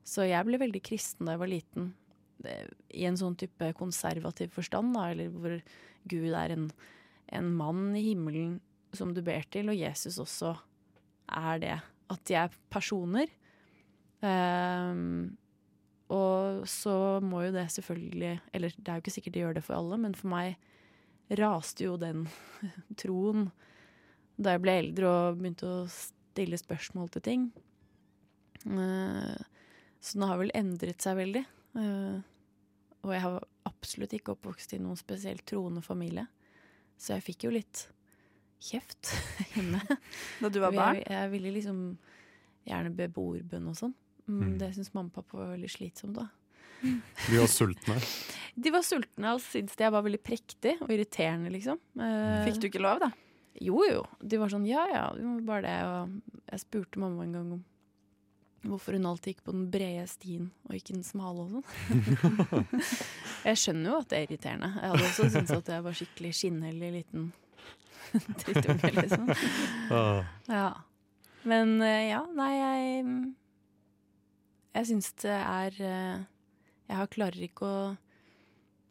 Så 0.04 0.26
jeg 0.28 0.46
ble 0.46 0.60
veldig 0.60 0.82
kristen 0.84 1.28
da 1.28 1.36
jeg 1.36 1.42
var 1.42 1.52
liten. 1.52 1.90
Det, 2.40 2.56
I 2.96 3.06
en 3.08 3.18
sånn 3.20 3.36
type 3.40 3.72
konservativ 3.78 4.54
forstand, 4.54 4.94
da, 4.96 5.10
eller 5.12 5.32
hvor 5.34 5.56
Gud 6.10 6.32
er 6.32 6.54
en, 6.54 6.70
en 7.36 7.52
mann 7.56 7.90
i 7.98 8.06
himmelen 8.10 8.58
som 8.96 9.12
du 9.14 9.20
ber 9.22 9.44
til, 9.52 9.70
og 9.70 9.78
Jesus 9.78 10.18
også 10.22 10.54
er 11.30 11.62
det. 11.62 11.76
At 12.10 12.24
de 12.26 12.36
er 12.40 12.56
personer. 12.72 13.30
Um, 14.20 15.36
og 16.10 16.66
så 16.68 16.94
må 17.24 17.46
jo 17.46 17.52
det 17.54 17.62
selvfølgelig 17.72 18.34
Eller 18.52 18.74
det 18.76 18.90
er 18.90 18.98
jo 18.98 19.00
ikke 19.00 19.12
sikkert 19.14 19.32
de 19.32 19.40
gjør 19.40 19.54
det 19.56 19.62
for 19.64 19.78
alle, 19.78 19.96
men 20.02 20.16
for 20.18 20.28
meg 20.28 20.58
raste 21.38 21.86
jo 21.86 21.94
den 21.96 22.26
troen 23.00 23.48
da 24.40 24.56
jeg 24.56 24.62
ble 24.64 24.74
eldre 24.80 25.08
og 25.08 25.38
begynte 25.38 25.68
å 25.68 25.86
stille 25.92 26.56
spørsmål 26.56 27.10
til 27.12 27.24
ting. 27.26 27.42
Uh, 28.64 29.36
så 30.00 30.16
den 30.16 30.24
har 30.30 30.40
vel 30.40 30.52
endret 30.56 31.04
seg 31.04 31.18
veldig. 31.18 31.42
Eh, 31.78 32.18
og 33.00 33.14
jeg 33.14 33.22
har 33.24 33.38
absolutt 33.68 34.12
ikke 34.16 34.34
oppvokst 34.34 34.74
i 34.76 34.80
noen 34.82 34.98
spesielt 34.98 35.44
troende 35.48 35.82
familie. 35.84 36.26
Så 37.00 37.14
jeg 37.16 37.24
fikk 37.30 37.46
jo 37.48 37.54
litt 37.54 37.86
kjeft 38.60 39.14
hjemme. 39.54 39.80
Da 40.40 40.50
du 40.52 40.60
var 40.60 40.74
barn. 40.76 41.00
Jeg, 41.00 41.08
jeg 41.14 41.32
ville 41.32 41.54
liksom 41.56 41.80
gjerne 42.68 42.92
be 42.96 43.08
bordbønn 43.12 43.70
og 43.72 43.78
sånn. 43.78 43.94
Mm. 44.30 44.58
Det 44.60 44.74
syntes 44.76 44.92
mamma 44.94 45.10
og 45.10 45.16
pappa 45.16 45.40
var 45.40 45.54
veldig 45.54 45.70
slitsomt 45.72 46.18
da. 46.20 46.28
De 46.82 47.36
var 47.36 47.48
sultne. 47.50 47.96
De 48.62 48.70
var 48.72 48.84
sultne 48.84 49.32
og 49.36 49.40
syntes 49.44 49.78
jeg 49.80 49.92
var 49.92 50.04
veldig 50.04 50.20
prektig 50.24 50.76
og 50.80 50.92
irriterende, 50.92 51.52
liksom. 51.52 51.80
Eh, 52.00 52.44
Fikk 52.48 52.60
du 52.62 52.68
ikke 52.70 52.82
lov, 52.82 53.00
da? 53.02 53.10
Jo, 53.60 53.80
jo. 53.88 54.04
De 54.22 54.38
var 54.40 54.52
sånn 54.52 54.66
ja 54.68 54.84
ja, 54.90 55.02
vi 55.16 55.24
må 55.26 55.40
bare 55.46 55.64
det. 55.64 55.74
Og 55.88 56.44
jeg 56.52 56.62
spurte 56.62 57.00
mamma 57.02 57.24
en 57.26 57.34
gang 57.36 57.50
om 57.58 57.64
hvorfor 58.66 58.92
hun 58.96 59.06
alltid 59.08 59.34
gikk 59.34 59.44
på 59.46 59.54
den 59.54 59.66
brede 59.72 60.04
stien 60.10 60.50
og 60.68 60.74
ikke 60.76 60.92
den 60.96 61.04
smale 61.06 61.46
og 61.46 61.52
sånn. 61.54 62.66
jeg 63.48 63.60
skjønner 63.62 63.90
jo 63.92 63.98
at 64.02 64.10
det 64.10 64.18
er 64.18 64.26
irriterende. 64.26 64.70
Jeg 64.76 64.92
hadde 64.92 65.06
også 65.08 65.28
syntes 65.32 65.54
at 65.56 65.70
jeg 65.72 65.84
var 65.86 65.96
skikkelig 65.96 66.32
skinnhellig 66.36 66.90
liten 66.98 67.28
drittunge, 68.42 68.90
liksom. 68.98 69.28
Ah. 69.94 70.24
Ja. 70.50 70.68
Men 71.48 71.76
eh, 71.80 72.10
ja, 72.10 72.20
nei, 72.36 72.50
jeg 72.58 73.04
Jeg 74.76 74.86
syns 74.90 75.12
det 75.22 75.32
er 75.38 75.78
eh, 75.80 76.18
Jeg 76.90 76.98
har 76.98 77.08
klarer 77.14 77.46
ikke 77.46 77.64
å 77.70 77.78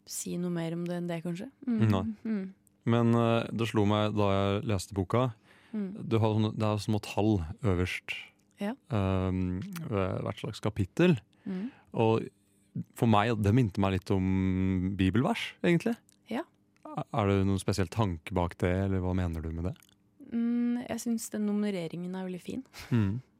si 0.09 0.33
noe 0.41 0.49
mer 0.49 0.73
om 0.73 0.87
det 0.87 0.95
enn 0.97 1.09
det, 1.11 1.19
kanskje. 1.21 1.51
Mm. 1.67 1.83
Nei. 1.93 2.01
Mm. 2.25 2.45
Men 2.89 3.13
eh, 3.19 3.43
det 3.53 3.67
slo 3.69 3.83
meg 3.85 4.15
da 4.17 4.31
jeg 4.33 4.65
leste 4.71 4.97
boka 4.97 5.29
Mm. 5.69 5.91
du 6.09 6.15
har, 6.17 6.33
Det 6.57 6.65
er 6.65 6.79
små 6.81 6.97
tall 7.05 7.43
øverst 7.61 8.15
Ja. 8.59 8.73
um, 8.93 9.59
hvert 9.89 10.39
slags 10.41 10.59
kapittel. 10.63 11.17
Mm. 11.45 11.69
Og 11.93 12.27
for 12.99 13.07
meg, 13.09 13.33
det 13.41 13.53
minte 13.55 13.81
meg 13.81 13.95
litt 13.97 14.11
om 14.13 14.91
bibelvers, 14.99 15.53
egentlig. 15.65 15.95
Ja. 16.29 16.43
Er 17.13 17.27
det 17.31 17.45
noen 17.47 17.59
spesiell 17.61 17.87
tanke 17.91 18.33
bak 18.35 18.57
det, 18.61 18.71
eller 18.85 18.99
hva 19.03 19.15
mener 19.17 19.41
du 19.41 19.49
med 19.51 19.69
det? 19.71 19.73
Mm, 20.29 20.83
jeg 20.87 20.99
syns 21.01 21.29
den 21.33 21.47
nummereringen 21.47 22.13
er 22.15 22.27
veldig 22.27 22.41
fin. 22.43 22.63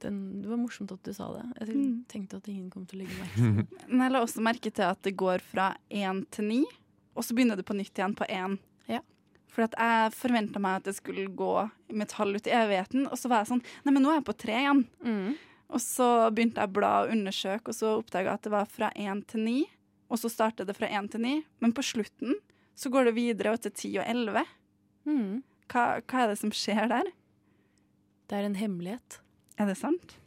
Den, 0.02 0.16
det 0.42 0.50
var 0.50 0.58
morsomt 0.58 0.92
at 0.96 1.04
du 1.06 1.12
sa 1.14 1.28
det. 1.36 1.44
Jeg 1.60 1.76
Mm. 1.76 2.06
tenkte 2.10 2.38
at 2.40 2.48
ingen 2.50 2.70
kom 2.74 2.86
til 2.90 3.00
å 3.00 3.04
legge 3.04 3.20
merke 3.20 3.36
til 3.36 3.56
det. 3.60 3.88
Men 3.92 4.02
jeg 4.08 4.12
la 4.16 4.22
også 4.26 4.42
merke 4.42 4.72
til 4.74 4.84
at 4.88 5.02
det 5.06 5.16
går 5.20 5.40
fra 5.46 5.76
én 5.92 6.24
til 6.32 6.46
ni. 6.50 6.64
og 7.16 7.24
så 7.28 7.36
begynner 7.36 7.58
det 7.60 7.66
på 7.68 7.76
nytt 7.78 7.94
igjen 8.00 8.16
på 8.16 8.26
én. 8.32 8.58
Ja. 8.88 9.02
For 9.50 9.66
at 9.66 9.76
jeg 9.80 10.14
forventa 10.18 10.62
meg 10.62 10.80
at 10.80 10.90
det 10.90 10.96
skulle 11.00 11.26
gå 11.34 11.54
med 11.98 12.10
tall 12.12 12.36
ut 12.38 12.48
i 12.48 12.54
evigheten, 12.54 13.08
og 13.10 13.18
så 13.18 13.32
var 13.32 13.44
jeg 13.44 13.52
sånn 13.56 13.64
Nei, 13.86 13.94
men 13.96 14.04
nå 14.06 14.12
er 14.12 14.20
jeg 14.20 14.28
på 14.30 14.38
tre 14.46 14.60
igjen. 14.62 14.84
Mm. 15.06 15.34
Og 15.70 15.82
så 15.84 16.08
begynte 16.34 16.62
jeg 16.62 16.72
å 16.72 16.78
bla 16.78 16.94
og 17.04 17.14
undersøke, 17.14 17.72
og 17.72 17.78
så 17.78 17.96
oppdaga 17.98 18.32
jeg 18.32 18.40
at 18.40 18.48
det 18.48 18.54
var 18.54 18.70
fra 18.70 18.92
én 18.98 19.24
til 19.30 19.46
ni. 19.46 19.58
Og 20.10 20.22
så 20.22 20.32
startet 20.34 20.70
det 20.70 20.78
fra 20.78 20.90
én 20.90 21.10
til 21.12 21.22
ni, 21.22 21.36
men 21.62 21.74
på 21.76 21.86
slutten 21.86 22.38
så 22.80 22.90
går 22.94 23.10
det 23.10 23.18
videre 23.18 23.54
og 23.54 23.62
til 23.62 23.76
ti 23.76 23.92
og 24.00 24.08
elleve. 24.08 24.46
Mm. 25.10 25.42
Hva, 25.70 26.00
hva 26.02 26.24
er 26.24 26.32
det 26.32 26.40
som 26.42 26.54
skjer 26.56 26.90
der? 26.90 27.12
Det 28.30 28.38
er 28.38 28.48
en 28.48 28.58
hemmelighet. 28.58 29.20
Er 29.60 29.70
det 29.70 29.78
sant? 29.78 30.18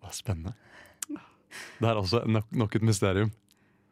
Det 0.00 0.08
er 0.08 0.16
spennende. 0.16 0.52
Det 1.80 1.88
er 1.88 1.98
også 1.98 2.22
nok, 2.26 2.46
nok 2.56 2.74
et 2.74 2.84
mysterium. 2.86 3.32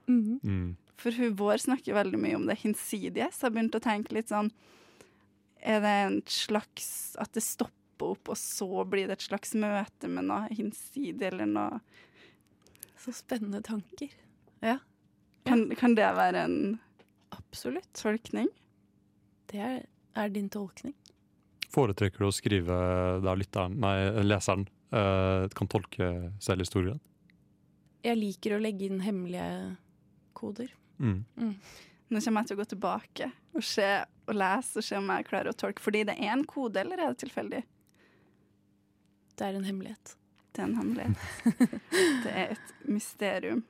Mm. 0.08 0.38
Mm. 0.42 0.76
For 0.98 1.14
hun 1.14 1.36
vår 1.38 1.62
snakker 1.62 1.94
veldig 1.94 2.18
mye 2.20 2.36
om 2.40 2.46
det 2.48 2.58
hinsidige, 2.64 3.30
så 3.32 3.46
jeg 3.46 3.54
begynte 3.56 3.78
å 3.78 3.84
tenke 3.84 4.16
litt 4.16 4.32
sånn 4.32 4.50
Er 5.62 5.82
det 5.82 5.94
en 6.04 6.16
slags 6.26 7.16
At 7.22 7.32
det 7.34 7.44
stopper 7.46 8.14
opp, 8.14 8.30
og 8.30 8.38
så 8.38 8.84
blir 8.86 9.08
det 9.08 9.18
et 9.18 9.28
slags 9.28 9.54
møte 9.58 10.10
med 10.10 10.28
noe 10.30 10.50
hinsidig, 10.54 11.32
eller 11.32 11.50
noe 11.50 11.80
Så 12.98 13.14
spennende 13.14 13.62
tanker. 13.62 14.14
Kan, 15.48 15.68
kan 15.80 15.94
det 15.96 16.06
være 16.18 16.44
en 16.44 16.56
Absolutt. 17.32 17.88
tolkning? 17.96 18.50
Det 19.48 19.60
er, 19.64 19.78
er 20.18 20.32
din 20.34 20.50
tolkning. 20.52 20.92
Foretrekker 21.72 22.20
du 22.20 22.28
å 22.28 22.34
skrive 22.34 22.76
der 23.24 23.38
lytteren, 23.38 23.76
nei, 23.80 23.94
leseren 24.24 24.66
uh, 24.92 25.48
kan 25.56 25.70
tolke 25.70 26.10
selv 26.42 26.64
i 26.64 26.68
stor 26.68 26.84
grad? 26.86 27.00
Jeg 28.04 28.18
liker 28.20 28.56
å 28.56 28.60
legge 28.60 28.88
inn 28.88 29.02
hemmelige 29.04 29.76
koder. 30.36 30.72
Mm. 30.98 31.54
Nå 32.08 32.20
kommer 32.24 32.42
jeg 32.42 32.50
til 32.50 32.56
å 32.56 32.60
gå 32.62 32.68
tilbake 32.72 33.30
og 33.58 33.64
se 33.64 33.88
og 34.28 34.36
lese 34.36 34.80
og 34.80 34.86
se 34.86 34.98
om 34.98 35.10
jeg 35.12 35.26
klarer 35.28 35.52
å 35.52 35.56
tolke. 35.56 35.82
Fordi 35.82 36.04
det 36.08 36.18
er 36.18 36.34
en 36.34 36.44
kode, 36.48 36.80
eller 36.82 37.00
er 37.00 37.12
det 37.12 37.22
tilfeldig? 37.24 37.64
Det 39.38 39.46
er 39.46 39.58
en 39.58 39.66
hemmelighet. 39.68 40.14
Det 40.52 40.62
er 40.64 40.70
en 40.70 40.78
hemmelighet. 40.80 41.74
Det 42.24 42.32
er 42.32 42.54
et 42.56 42.72
mysterium. 42.88 43.62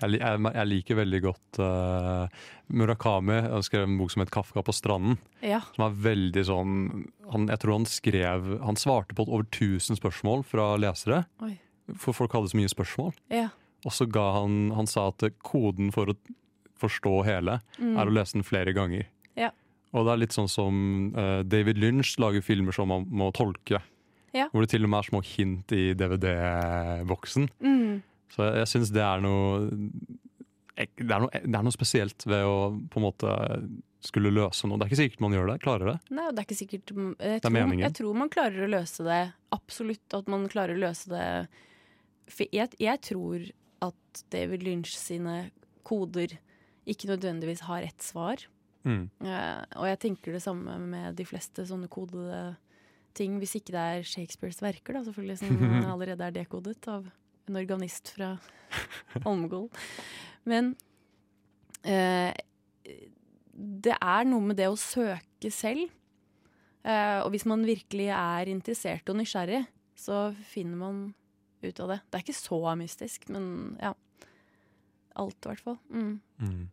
Jeg, 0.00 0.18
jeg, 0.18 0.38
jeg 0.42 0.68
liker 0.68 0.98
veldig 0.98 1.20
godt 1.22 1.58
uh, 1.62 2.44
Murakami. 2.74 3.36
Han 3.46 3.64
skrev 3.64 3.86
en 3.86 3.98
bok 3.98 4.12
som 4.12 4.24
het 4.24 4.32
'Kafka 4.34 4.62
på 4.66 4.74
stranden'. 4.74 5.18
Ja. 5.40 5.60
Som 5.76 5.86
er 5.86 5.98
veldig 6.06 6.44
sånn 6.46 6.72
han, 7.30 7.48
Jeg 7.48 7.62
tror 7.62 7.78
han 7.78 7.86
skrev 7.86 8.48
Han 8.64 8.76
svarte 8.76 9.14
på 9.14 9.26
over 9.26 9.46
1000 9.46 10.00
spørsmål 10.00 10.44
fra 10.44 10.74
lesere. 10.76 11.24
Oi. 11.42 11.56
For 11.94 12.16
folk 12.16 12.34
hadde 12.34 12.50
så 12.50 12.58
mye 12.58 12.72
spørsmål. 12.72 13.14
Ja. 13.30 13.48
Og 13.84 13.92
så 13.92 14.06
ga 14.10 14.32
han 14.40 14.72
Han 14.74 14.86
sa 14.90 15.08
at 15.08 15.22
koden 15.42 15.92
for 15.94 16.10
å 16.10 16.18
forstå 16.80 17.24
hele 17.26 17.60
Mm. 17.78 17.96
er 17.98 18.06
å 18.06 18.14
lese 18.14 18.38
den 18.38 18.46
flere 18.46 18.72
ganger. 18.74 19.06
Ja. 19.36 19.50
Og 19.94 20.06
det 20.06 20.12
er 20.12 20.22
litt 20.24 20.34
sånn 20.34 20.50
som 20.50 21.12
uh, 21.16 21.42
David 21.46 21.78
Lynch 21.78 22.16
lager 22.18 22.42
filmer 22.42 22.74
som 22.74 22.88
man 22.90 23.06
må 23.10 23.30
tolke. 23.32 23.80
Ja. 24.34 24.48
Hvor 24.50 24.64
det 24.64 24.72
til 24.72 24.82
og 24.82 24.90
med 24.90 24.98
er 24.98 25.08
små 25.10 25.20
hint 25.22 25.72
i 25.72 25.94
DVD-boksen. 25.94 27.48
Mm. 27.62 28.02
Så 28.34 28.42
jeg, 28.42 28.56
jeg 28.64 28.70
syns 28.72 28.90
det 28.94 29.04
er 29.06 29.22
noe 29.22 29.68
det 30.74 31.06
er, 31.06 31.22
noe 31.22 31.30
det 31.30 31.54
er 31.54 31.62
noe 31.62 31.74
spesielt 31.74 32.24
ved 32.26 32.42
å 32.42 32.54
på 32.90 32.98
en 32.98 33.04
måte 33.06 33.34
skulle 34.04 34.32
løse 34.34 34.66
noe. 34.66 34.76
Det 34.80 34.88
er 34.88 34.90
ikke 34.90 35.02
sikkert 35.04 35.22
man 35.22 35.36
gjør 35.36 35.52
det. 35.52 35.58
Klarer 35.62 35.92
det. 35.92 35.96
Nei, 36.12 36.26
det 36.34 36.42
er 36.42 36.48
ikke 36.48 36.58
sikkert 36.58 36.90
jeg 36.90 37.44
tror, 37.44 37.54
meningen. 37.54 37.84
Jeg 37.86 37.96
tror 38.00 38.16
man 38.18 38.32
klarer 38.32 38.66
å 38.66 38.70
løse 38.72 39.06
det. 39.06 39.20
Absolutt 39.54 40.16
at 40.18 40.32
man 40.34 40.48
klarer 40.52 40.74
å 40.76 40.82
løse 40.82 41.12
det. 41.12 41.28
For 42.34 42.50
jeg, 42.58 42.74
jeg 42.82 43.00
tror 43.06 43.46
at 43.86 44.24
David 44.34 44.64
Lynch 44.66 44.96
sine 44.98 45.38
koder 45.86 46.34
ikke 46.86 47.08
nødvendigvis 47.10 47.64
har 47.68 47.86
ett 47.86 48.04
svar. 48.04 48.44
Mm. 48.84 49.08
Uh, 49.24 49.62
og 49.80 49.88
jeg 49.88 50.00
tenker 50.02 50.34
det 50.34 50.42
samme 50.44 50.76
med 50.82 51.16
de 51.16 51.26
fleste 51.28 51.64
sånne 51.66 51.88
kodede 51.92 52.54
ting, 53.16 53.38
hvis 53.40 53.56
ikke 53.56 53.72
det 53.72 53.82
er 53.82 54.08
Shakespeares 54.08 54.60
verker, 54.62 54.96
da, 54.96 55.04
selvfølgelig, 55.06 55.38
som 55.40 55.90
allerede 55.94 56.26
er 56.26 56.34
dekodet 56.34 56.88
av 56.90 57.06
en 57.48 57.60
organist 57.60 58.12
fra 58.16 58.34
Holmgol. 59.26 59.68
Men 60.48 60.74
uh, 61.86 62.32
det 63.54 63.96
er 63.96 64.28
noe 64.28 64.50
med 64.50 64.58
det 64.60 64.68
å 64.70 64.80
søke 64.80 65.52
selv. 65.54 65.88
Uh, 66.84 67.24
og 67.24 67.30
hvis 67.32 67.46
man 67.48 67.64
virkelig 67.64 68.10
er 68.12 68.50
interessert 68.52 69.08
og 69.08 69.16
nysgjerrig, 69.16 69.62
så 69.96 70.26
finner 70.50 70.80
man 70.80 71.04
ut 71.64 71.80
av 71.80 71.94
det. 71.94 72.00
Det 72.10 72.18
er 72.18 72.24
ikke 72.26 72.36
så 72.36 72.58
mystisk, 72.76 73.28
men 73.32 73.46
ja. 73.80 73.94
Alt, 75.14 75.38
i 75.44 75.52
hvert 75.52 75.64
fall. 75.64 75.78
Mm. 75.90 76.20
Mm. 76.42 76.68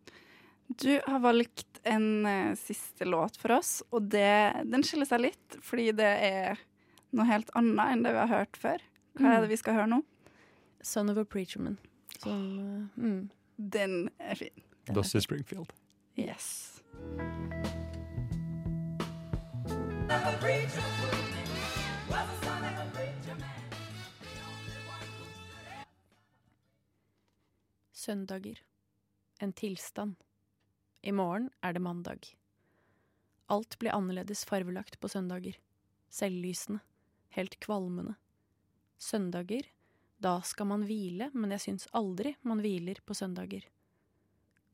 Du 0.82 0.92
har 1.06 1.20
valgt 1.22 1.80
en 1.82 2.26
uh, 2.26 2.54
siste 2.58 3.04
låt 3.04 3.36
for 3.38 3.58
oss, 3.58 3.82
og 3.90 4.08
det, 4.12 4.62
den 4.70 4.84
skiller 4.86 5.08
seg 5.08 5.26
litt, 5.26 5.58
fordi 5.62 5.90
det 5.98 6.12
er 6.26 6.62
noe 7.12 7.28
helt 7.28 7.52
annet 7.58 7.92
enn 7.92 8.06
det 8.06 8.14
vi 8.14 8.22
har 8.22 8.32
hørt 8.32 8.58
før. 8.58 8.84
Hva 9.20 9.36
er 9.36 9.44
det 9.44 9.52
vi 9.52 9.60
skal 9.60 9.76
høre 9.76 9.90
nå? 9.92 10.00
Son 10.82 11.12
of 11.12 11.20
a 11.20 11.24
Preacherman'. 11.24 11.76
Som 12.22 12.58
eh, 12.58 13.04
mm, 13.04 13.30
Den 13.56 14.08
er 14.18 14.34
fin. 14.34 14.62
Dusty 14.94 15.18
Springfield. 15.18 15.72
Yes. 16.16 16.82
Søndager. 28.02 28.58
En 29.38 29.52
tilstand. 29.52 30.16
I 31.02 31.12
morgen 31.12 31.50
er 31.62 31.76
det 31.76 31.82
mandag. 31.84 32.32
Alt 33.46 33.76
blir 33.78 33.94
annerledes 33.94 34.42
farvelagt 34.48 34.96
på 34.98 35.10
søndager. 35.12 35.54
Selvlysende. 36.10 36.80
Helt 37.36 37.54
kvalmende. 37.62 38.16
Søndager. 38.98 39.68
Da 40.18 40.32
skal 40.42 40.66
man 40.72 40.86
hvile, 40.88 41.28
men 41.30 41.54
jeg 41.54 41.62
syns 41.66 41.86
aldri 41.94 42.34
man 42.42 42.64
hviler 42.64 42.98
på 43.06 43.14
søndager. 43.14 43.68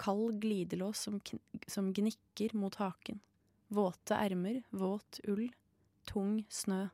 Kald 0.00 0.40
glidelås 0.40 1.04
som, 1.04 1.20
som 1.66 1.92
gnikker 1.92 2.56
mot 2.56 2.80
haken. 2.80 3.20
Våte 3.68 4.16
ermer, 4.16 4.62
våt 4.70 5.20
ull. 5.28 5.50
Tung 6.08 6.46
snø. 6.48 6.86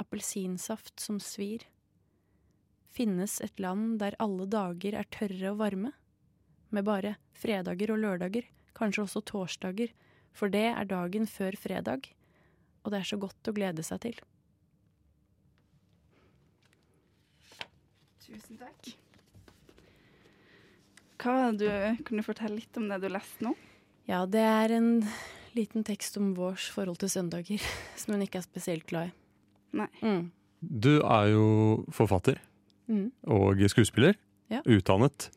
Appelsinsaft 0.00 0.96
som 1.00 1.20
svir. 1.20 1.68
Finnes 2.92 3.38
et 3.40 3.60
land 3.62 3.96
der 4.02 4.16
alle 4.20 4.44
dager 4.52 4.98
er 5.00 5.08
tørre 5.14 5.54
og 5.54 5.60
varme? 5.62 5.94
Med 6.72 6.84
bare 6.84 7.14
fredager 7.36 7.94
og 7.94 8.02
lørdager, 8.02 8.44
kanskje 8.76 9.06
også 9.06 9.22
torsdager, 9.28 9.92
for 10.36 10.52
det 10.52 10.66
er 10.72 10.88
dagen 10.88 11.24
før 11.28 11.56
fredag, 11.60 12.10
og 12.84 12.92
det 12.92 13.00
er 13.00 13.08
så 13.08 13.18
godt 13.20 13.48
å 13.48 13.54
glede 13.56 13.84
seg 13.86 14.02
til. 14.04 14.20
Tusen 18.26 18.60
takk. 18.60 18.92
Hva 21.22 21.52
du, 21.54 21.68
kan 22.04 22.18
du 22.18 22.26
fortelle 22.26 22.58
litt 22.58 22.76
om 22.76 22.88
det 22.90 23.00
du 23.00 23.08
leste 23.12 23.46
nå? 23.46 23.54
Ja, 24.10 24.24
det 24.26 24.42
er 24.42 24.76
en 24.76 24.94
liten 25.56 25.84
tekst 25.86 26.16
om 26.20 26.32
vårs 26.36 26.68
forhold 26.74 27.00
til 27.00 27.12
søndager, 27.12 27.72
som 28.00 28.16
hun 28.16 28.28
ikke 28.28 28.42
er 28.42 28.48
spesielt 28.48 28.88
glad 28.90 29.12
i. 29.12 29.18
Nei. 29.80 29.92
Mm. 30.04 30.24
Du 30.60 30.98
er 31.00 31.32
jo 31.32 31.44
forfatter 31.94 32.40
Mm. 32.92 33.06
og 33.32 33.62
skuespiller. 33.72 34.18
Ja. 34.52 34.60
Utdannet. 34.68 35.30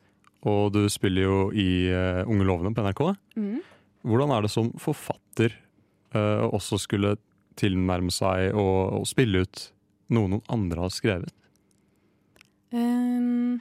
Og 0.45 0.73
du 0.75 0.83
spiller 0.91 1.25
jo 1.25 1.37
i 1.55 1.87
uh, 1.89 2.27
Unge 2.29 2.45
lovende 2.45 2.73
på 2.75 2.83
NRK. 2.85 3.01
Mm. 3.39 3.61
Hvordan 4.05 4.33
er 4.35 4.45
det 4.45 4.51
som 4.53 4.69
forfatter 4.81 5.55
uh, 6.13 6.45
også 6.51 6.77
skulle 6.81 7.15
tilnærme 7.57 8.11
seg 8.13 8.51
og, 8.53 8.99
å 8.99 9.07
spille 9.07 9.45
ut 9.45 9.63
noe 10.13 10.29
noen 10.29 10.43
andre 10.51 10.85
har 10.85 10.93
skrevet? 10.93 11.31
Um, 12.75 13.57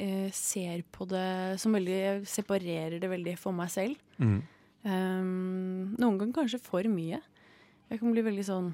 jeg 0.00 0.30
ser 0.36 0.84
på 0.92 1.06
det 1.08 1.56
som 1.62 1.72
veldig 1.72 1.96
Jeg 1.96 2.28
separerer 2.28 3.00
det 3.00 3.10
veldig 3.10 3.34
for 3.40 3.56
meg 3.56 3.72
selv. 3.72 3.98
Mm. 4.20 4.38
Um, 4.84 5.96
noen 5.98 6.20
ganger 6.20 6.36
kanskje 6.42 6.62
for 6.62 6.86
mye. 6.92 7.18
Jeg 7.90 7.98
kan 8.00 8.14
bli 8.14 8.24
veldig 8.24 8.46
sånn 8.46 8.70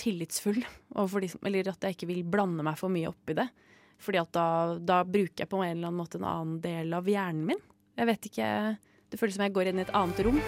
tillitsfull 0.00 0.60
overfor 0.94 1.24
de 1.24 1.30
som 1.32 1.46
Eller 1.48 1.70
at 1.70 1.84
jeg 1.84 1.96
ikke 1.96 2.10
vil 2.10 2.24
blande 2.28 2.64
meg 2.66 2.78
for 2.80 2.92
mye 2.92 3.10
opp 3.10 3.32
i 3.32 3.38
det. 3.38 3.48
Fordi 4.02 4.20
at 4.20 4.32
da, 4.36 4.48
da 4.76 5.00
bruker 5.04 5.44
jeg 5.44 5.50
på 5.50 5.62
en 5.62 5.70
eller 5.70 5.88
annen 5.88 6.00
måte 6.00 6.20
en 6.20 6.28
annen 6.28 6.58
del 6.64 6.92
av 6.96 7.08
hjernen 7.08 7.46
min. 7.52 7.62
Jeg 7.96 8.10
vet 8.10 8.28
ikke 8.28 8.48
Det 9.08 9.20
føles 9.20 9.38
som 9.38 9.46
jeg 9.46 9.54
går 9.56 9.70
inn 9.70 9.80
i 9.80 9.86
et 9.86 9.94
annet 9.96 10.20
rom. 10.26 10.40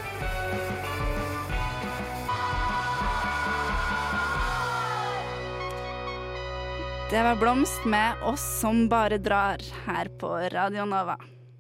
Det 7.09 7.23
var 7.25 7.39
Blomst 7.41 7.85
med 7.89 8.23
oss 8.23 8.43
som 8.61 8.83
bare 8.89 9.17
drar 9.17 9.63
her 9.87 10.11
på 10.21 10.29
Radio 10.53 10.85
Nova. 10.85 11.17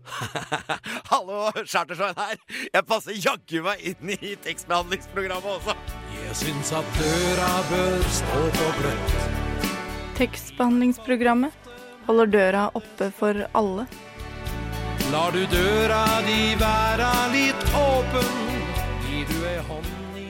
Hallo, 1.10 1.48
Chartersveien 1.64 2.20
her. 2.20 2.36
Jeg 2.74 2.84
passer 2.88 3.16
jaggu 3.16 3.62
meg 3.64 3.80
inn 3.80 4.12
i 4.12 4.34
tekstbehandlingsprogrammet 4.44 5.48
også. 5.56 5.76
Jeg 6.28 6.36
syns 6.36 6.70
at 6.76 6.88
døra 6.92 7.52
bør 7.70 8.02
stå 8.12 8.38
på 8.52 8.64
gløtt. 8.76 9.12
Tekstbehandlingsprogrammet 10.18 11.68
holder 12.04 12.28
døra 12.34 12.64
oppe 12.76 13.06
for 13.16 13.46
alle. 13.56 13.86
Lar 15.08 15.32
du 15.32 15.40
døra 15.48 16.02
di 16.26 16.50
være 16.60 17.06
litt 17.32 17.62
åpen, 17.80 18.28
gir 19.06 19.30
du 19.30 19.38
ei 19.48 19.54
hånd 19.70 20.18
i... 20.20 20.26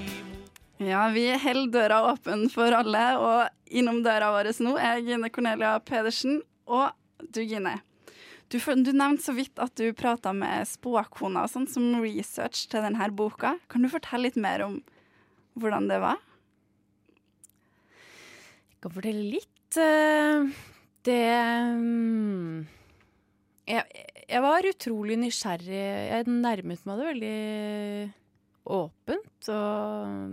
Ja, 0.87 1.09
vi 1.11 1.25
holder 1.35 1.73
døra 1.75 1.99
åpen 2.13 2.45
for 2.53 2.77
alle, 2.79 3.03
og 3.19 3.73
innom 3.75 3.99
døra 4.07 4.29
vår 4.37 4.53
nå 4.63 4.77
er 4.79 5.03
Gine 5.03 5.33
Cornelia 5.35 5.73
Pedersen 5.83 6.45
og 6.71 6.93
du, 7.27 7.41
Gine. 7.43 7.81
Du, 8.55 8.61
du 8.61 8.93
nevnte 8.93 9.25
så 9.25 9.35
vidt 9.35 9.59
at 9.59 9.75
du 9.75 9.91
prata 9.99 10.31
med 10.31 10.71
spåkona 10.71 11.43
og 11.49 11.51
sånn 11.57 11.67
som 11.67 11.91
research 11.99 12.69
til 12.71 12.87
denne 12.87 13.11
boka. 13.11 13.57
Kan 13.67 13.83
du 13.83 13.91
fortelle 13.91 14.29
litt 14.31 14.39
mer 14.39 14.63
om 14.69 14.79
hvordan 15.63 15.89
det 15.91 16.01
var? 16.03 16.19
Jeg 18.69 18.83
kan 18.85 18.95
fortelle 18.95 19.31
litt. 19.35 19.79
eh, 19.83 20.51
Det 21.09 21.23
mm, 21.79 22.67
jeg, 23.69 24.05
jeg 24.29 24.45
var 24.45 24.69
utrolig 24.71 25.19
nysgjerrig. 25.19 25.83
Jeg 26.13 26.29
nærmet 26.31 26.87
meg 26.87 27.01
det 27.01 27.09
veldig 27.11 27.39
åpent. 28.79 29.51
Og 29.53 30.33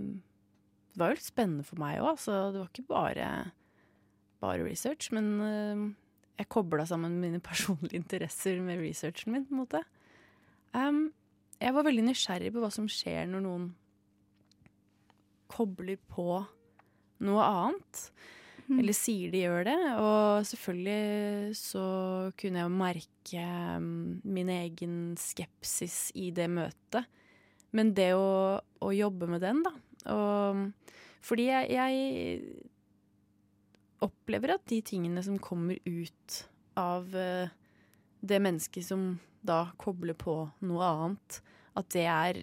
det 0.96 1.02
var 1.02 1.12
jo 1.12 1.18
litt 1.18 1.28
spennende 1.28 1.68
for 1.68 1.82
meg 1.82 2.00
òg. 2.04 2.20
så 2.22 2.40
det 2.54 2.62
var 2.62 2.70
ikke 2.72 2.88
bare, 2.92 3.30
bare 4.44 4.64
research. 4.68 5.12
Men 5.16 5.32
eh, 5.44 5.86
jeg 6.40 6.52
kobla 6.52 6.86
sammen 6.88 7.20
mine 7.24 7.42
personlige 7.50 8.00
interesser 8.00 8.60
med 8.64 8.80
researchen 8.84 9.34
min. 9.36 9.48
på 9.48 9.56
en 9.56 9.64
måte. 9.64 9.84
Um, 10.76 11.08
jeg 11.62 11.72
var 11.76 11.88
veldig 11.88 12.04
nysgjerrig 12.10 12.52
på 12.52 12.62
hva 12.64 12.72
som 12.74 12.88
skjer 12.92 13.30
når 13.32 13.44
noen 13.46 13.68
kobler 15.56 16.00
på 16.12 16.42
noe 17.26 17.46
annet. 17.48 18.10
Eller 18.66 18.96
sier 18.98 19.30
de 19.34 19.44
gjør 19.44 19.68
det. 19.68 19.78
Og 20.02 20.46
selvfølgelig 20.50 21.56
så 21.60 21.86
kunne 22.40 22.64
jeg 22.64 22.74
merke 22.74 23.44
mm, 23.82 24.22
min 24.26 24.50
egen 24.56 24.96
skepsis 25.22 26.10
i 26.18 26.32
det 26.36 26.50
møtet. 26.52 27.06
Men 27.76 27.94
det 27.96 28.14
å, 28.18 28.58
å 28.60 28.90
jobbe 28.96 29.28
med 29.30 29.44
den, 29.44 29.62
da 29.66 29.74
og, 30.14 30.72
Fordi 31.26 31.48
jeg, 31.50 31.70
jeg 31.74 32.42
opplever 34.06 34.56
at 34.56 34.66
de 34.70 34.82
tingene 34.86 35.24
som 35.26 35.40
kommer 35.42 35.80
ut 35.86 36.36
av 36.78 37.10
eh, 37.18 37.50
det 38.22 38.40
mennesket 38.44 38.86
som 38.86 39.16
da 39.46 39.72
kobler 39.82 40.14
på 40.18 40.38
noe 40.66 40.86
annet, 40.86 41.40
at 41.78 41.90
det 41.94 42.06
er 42.10 42.40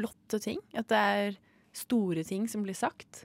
flotte 0.00 0.40
ting. 0.42 0.58
At 0.74 0.88
det 0.90 0.98
er 0.98 1.38
store 1.76 2.24
ting 2.26 2.48
som 2.50 2.64
blir 2.66 2.74
sagt. 2.76 3.24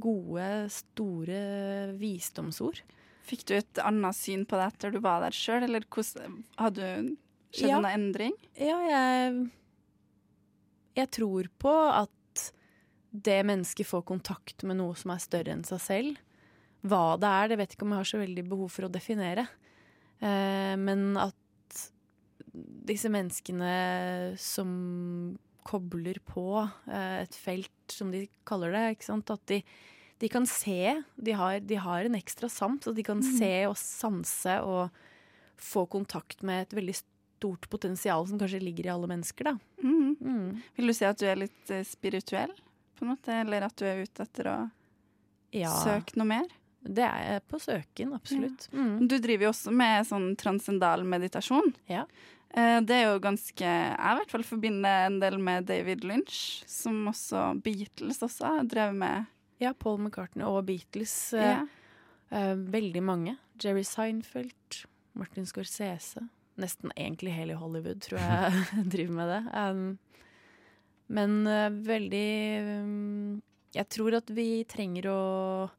Gode, 0.00 0.68
store 0.70 1.40
visdomsord. 1.98 2.82
Fikk 3.26 3.44
du 3.48 3.54
et 3.58 3.80
annet 3.84 4.16
syn 4.16 4.44
på 4.48 4.58
det 4.58 4.68
etter 4.72 4.94
du 4.94 5.00
var 5.04 5.20
der 5.24 5.34
sjøl, 5.36 5.62
eller 5.66 5.84
hadde 6.58 6.74
du 6.80 7.16
skjedd 7.54 7.68
Ja. 7.70 7.78
en 7.78 7.90
endring? 7.90 8.32
Ja, 8.58 8.78
jeg 8.90 9.50
Jeg 10.96 11.10
tror 11.14 11.46
på 11.58 11.70
at 11.94 12.10
det 13.12 13.44
mennesket 13.46 13.86
får 13.86 14.02
kontakt 14.06 14.62
med 14.66 14.76
noe 14.78 14.94
som 14.98 15.10
er 15.12 15.18
større 15.22 15.52
enn 15.54 15.64
seg 15.64 15.80
selv. 15.80 16.16
Hva 16.82 17.16
det 17.20 17.28
er, 17.28 17.48
det 17.48 17.58
vet 17.58 17.72
ikke 17.74 17.82
om 17.86 17.90
jeg 17.94 17.98
har 18.02 18.08
så 18.10 18.18
veldig 18.20 18.44
behov 18.48 18.70
for 18.70 18.86
å 18.86 18.90
definere. 18.92 19.46
Eh, 20.20 20.74
men 20.76 21.16
at 21.16 21.34
disse 22.52 23.08
menneskene 23.12 24.36
som 24.38 25.38
kobler 25.66 26.18
på 26.26 26.44
eh, 26.88 27.22
et 27.24 27.36
felt, 27.36 27.70
som 27.92 28.10
de 28.14 28.24
kaller 28.48 28.72
det, 28.76 28.84
ikke 28.96 29.08
sant? 29.10 29.30
at 29.34 29.42
de, 29.50 29.60
de 30.22 30.28
kan 30.32 30.46
se. 30.48 31.02
De 31.16 31.32
har, 31.36 31.60
de 31.60 31.78
har 31.80 32.04
en 32.08 32.18
ekstra 32.18 32.48
sans, 32.52 32.86
og 32.90 32.96
de 32.96 33.04
kan 33.06 33.22
se 33.24 33.52
og 33.68 33.76
sanse 33.80 34.58
og 34.64 34.90
få 35.60 35.86
kontakt 35.92 36.42
med 36.46 36.62
et 36.68 36.76
veldig 36.78 36.94
stort 36.96 37.66
potensial 37.72 38.26
som 38.28 38.38
kanskje 38.40 38.62
ligger 38.64 38.88
i 38.88 38.92
alle 38.94 39.08
mennesker. 39.10 39.50
Da. 39.50 39.56
Mm. 39.84 40.16
Mm. 40.20 40.62
Vil 40.76 40.92
du 40.92 40.94
si 40.96 41.04
at 41.08 41.20
du 41.20 41.26
er 41.28 41.40
litt 41.44 41.72
eh, 41.72 41.84
spirituell, 41.88 42.52
på 42.98 43.04
en 43.06 43.12
måte? 43.14 43.32
Eller 43.42 43.64
at 43.68 43.76
du 43.80 43.84
er 43.88 44.02
ute 44.04 44.24
etter 44.26 44.48
å 44.52 44.56
Ja, 45.56 45.72
søke 45.84 46.16
noe 46.20 46.28
mer? 46.36 46.48
det 46.80 47.04
er 47.04 47.24
jeg 47.34 47.40
på 47.52 47.58
søken, 47.60 48.12
absolutt. 48.16 48.62
Mm. 48.72 49.02
Du 49.08 49.18
driver 49.20 49.44
jo 49.44 49.48
også 49.50 49.72
med 49.76 50.06
sånn 50.08 50.30
transcendal 50.40 51.02
meditasjon. 51.04 51.74
Ja. 51.92 52.06
Eh, 52.54 52.80
Det 52.82 52.96
er 52.96 53.04
jo 53.12 53.20
ganske 53.22 53.62
Jeg 53.62 53.94
i 53.94 54.16
hvert 54.18 54.30
fall 54.32 54.42
forbinder 54.46 55.06
en 55.06 55.20
del 55.22 55.38
med 55.38 55.66
David 55.68 56.02
Lynch, 56.04 56.64
som 56.66 57.06
også 57.10 57.60
Beatles 57.62 58.18
også 58.26 58.44
har 58.56 58.64
drevet 58.64 58.94
med. 58.98 59.26
ja, 59.60 59.72
Paul 59.74 59.98
McCartney 60.00 60.44
og 60.46 60.64
Beatles. 60.66 61.32
eh, 61.34 61.40
Ja. 61.60 61.66
eh, 62.32 62.54
veldig 62.56 63.02
mange. 63.02 63.36
Jerry 63.62 63.82
Seinfeld, 63.84 64.86
Martin 65.14 65.44
Scorsese. 65.46 66.28
Nesten 66.58 66.90
egentlig 66.96 67.32
hele 67.32 67.54
Hollywood, 67.54 68.00
tror 68.00 68.18
jeg 68.18 68.52
driver 68.92 69.12
med 69.12 69.28
det. 69.28 69.54
Um, 69.54 69.98
men 71.08 71.44
veldig 71.84 72.82
um, 72.84 73.42
Jeg 73.74 73.88
tror 73.88 74.16
at 74.16 74.26
vi 74.30 74.64
trenger 74.64 75.06
å 75.10 75.70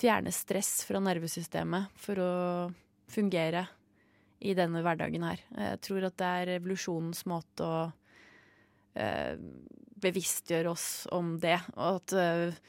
fjerne 0.00 0.32
stress 0.32 0.84
fra 0.84 0.98
nervesystemet 1.00 1.88
for 1.96 2.14
å 2.18 2.32
fungere 3.10 3.66
i 4.40 4.54
denne 4.56 4.82
hverdagen 4.84 5.24
her. 5.26 5.42
Jeg 5.52 5.80
tror 5.84 6.06
at 6.08 6.16
det 6.20 6.28
er 6.28 6.50
revolusjonens 6.54 7.26
måte 7.28 7.66
å 7.66 7.80
eh, 8.96 9.36
bevisstgjøre 10.00 10.70
oss 10.72 10.86
om 11.12 11.34
det. 11.42 11.58
Og 11.76 12.00
at 12.00 12.16
eh, 12.16 12.62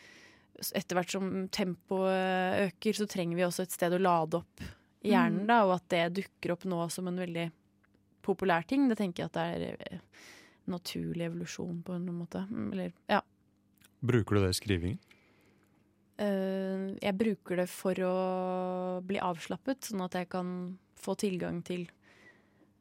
etter 0.78 0.98
hvert 0.98 1.16
som 1.16 1.32
tempoet 1.54 2.68
øker, 2.68 2.98
så 2.98 3.08
trenger 3.10 3.40
vi 3.40 3.48
også 3.48 3.66
et 3.66 3.76
sted 3.76 3.96
å 3.96 4.02
lade 4.02 4.42
opp 4.42 4.66
i 5.02 5.14
hjernen. 5.14 5.48
Da, 5.50 5.64
og 5.66 5.78
at 5.80 5.88
det 5.94 6.04
dukker 6.22 6.56
opp 6.56 6.68
nå 6.70 6.84
som 6.94 7.08
en 7.10 7.22
veldig 7.24 7.48
populær 8.26 8.68
ting, 8.70 8.86
det 8.90 9.00
tenker 9.00 9.24
jeg 9.24 9.32
at 9.32 9.40
det 9.40 9.46
er 9.56 9.96
en 9.96 10.76
naturlig 10.76 11.26
evolusjon 11.30 11.82
på 11.86 11.96
en 11.98 12.12
måte. 12.14 12.44
Mm, 12.52 12.68
Eller, 12.76 12.94
ja. 13.10 13.24
Bruker 14.02 14.38
du 14.38 14.44
det 14.44 14.54
i 14.54 14.60
skrivingen? 14.60 15.02
Eh, 16.22 16.86
jeg 17.02 17.18
bruker 17.18 17.64
det 17.64 17.68
for 17.72 17.98
å 18.06 18.16
bli 19.06 19.18
avslappet, 19.24 19.90
sånn 19.90 20.06
at 20.06 20.20
jeg 20.20 20.30
kan 20.30 20.52
få 21.02 21.16
tilgang 21.20 21.62
til 21.66 21.88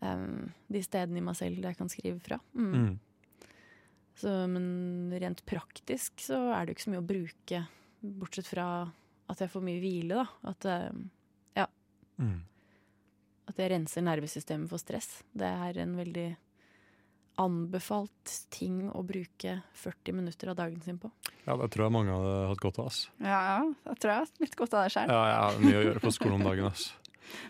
um, 0.02 0.50
de 0.68 0.82
stedene 0.84 1.18
i 1.18 1.24
meg 1.24 1.36
selv 1.38 1.60
der 1.62 1.72
jeg 1.72 1.78
kan 1.80 1.88
skrive 1.92 2.20
fra. 2.24 2.38
Mm. 2.54 2.74
Mm. 2.74 2.98
Så, 4.20 4.34
men 4.52 4.66
rent 5.22 5.40
praktisk 5.48 6.20
så 6.20 6.38
er 6.52 6.66
det 6.66 6.74
jo 6.74 6.76
ikke 6.78 6.86
så 6.88 6.92
mye 6.92 7.02
å 7.04 7.08
bruke, 7.08 7.60
bortsett 8.20 8.46
fra 8.50 8.66
at 9.30 9.38
jeg 9.40 9.50
får 9.52 9.62
mye 9.64 9.80
hvile, 9.80 10.20
da. 10.20 10.26
At, 10.50 10.64
eh, 10.66 10.90
Mm. 12.20 12.42
at 13.48 13.56
jeg 13.56 13.70
renser 13.72 14.02
nervesystemet 14.04 14.68
for 14.68 14.76
stress. 14.76 15.22
Det 15.32 15.48
er 15.48 15.78
en 15.80 15.94
veldig 15.96 16.36
anbefalt 17.40 18.34
ting 18.52 18.90
å 18.92 19.00
bruke 19.06 19.54
40 19.80 20.12
minutter 20.18 20.50
av 20.52 20.58
dagen 20.58 20.82
sin 20.84 20.98
på. 21.00 21.08
Ja, 21.46 21.56
det 21.56 21.70
tror 21.72 21.86
jeg 21.86 21.94
mange 21.94 22.12
hadde 22.12 22.34
hatt 22.50 22.60
godt 22.60 22.80
av. 22.82 22.90
ass. 22.90 22.98
Ja, 23.22 23.38
ja, 23.40 23.62
jeg 23.88 24.00
tror 24.02 24.12
jeg 24.12 24.18
har 24.20 24.44
litt 24.44 24.56
godt 24.60 24.74
av 24.76 24.84
det 24.84 24.92
sjøl. 24.92 25.08
Ja, 25.14 25.22
jeg 25.30 25.38
har 25.40 25.64
mye 25.64 25.78
å 25.80 25.84
gjøre 25.88 26.02
på 26.04 26.12
skolen 26.12 26.34
om 26.36 26.44
dagen. 26.50 26.68
ass. 26.68 26.84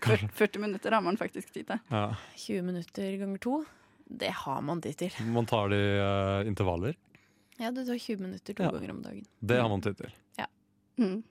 Kanskje. 0.04 0.28
40 0.38 0.58
minutter 0.66 0.92
har 0.96 1.04
man 1.04 1.16
faktisk 1.20 1.52
tid 1.54 1.66
til. 1.68 1.78
Ja. 1.90 2.14
20 2.36 2.62
minutter 2.66 3.16
ganger 3.20 3.38
to, 3.42 3.64
det 4.10 4.32
har 4.44 4.60
man 4.66 4.80
tid 4.82 4.96
til. 5.04 5.18
Man 5.32 5.46
tar 5.46 5.68
det 5.72 5.78
i 5.78 5.98
uh, 6.00 6.46
intervaller. 6.48 6.96
Ja, 7.60 7.70
du 7.70 7.82
tar 7.84 7.98
20 7.98 8.22
minutter 8.24 8.54
to 8.56 8.62
Ja. 8.64 8.70
ganger 8.72 8.90
om 8.90 9.02
dagen. 9.02 9.26
Det 9.40 9.60
har 9.60 9.68
man 9.68 9.82
tid 9.84 9.96
til. 10.00 10.10
Mm. 11.00 11.22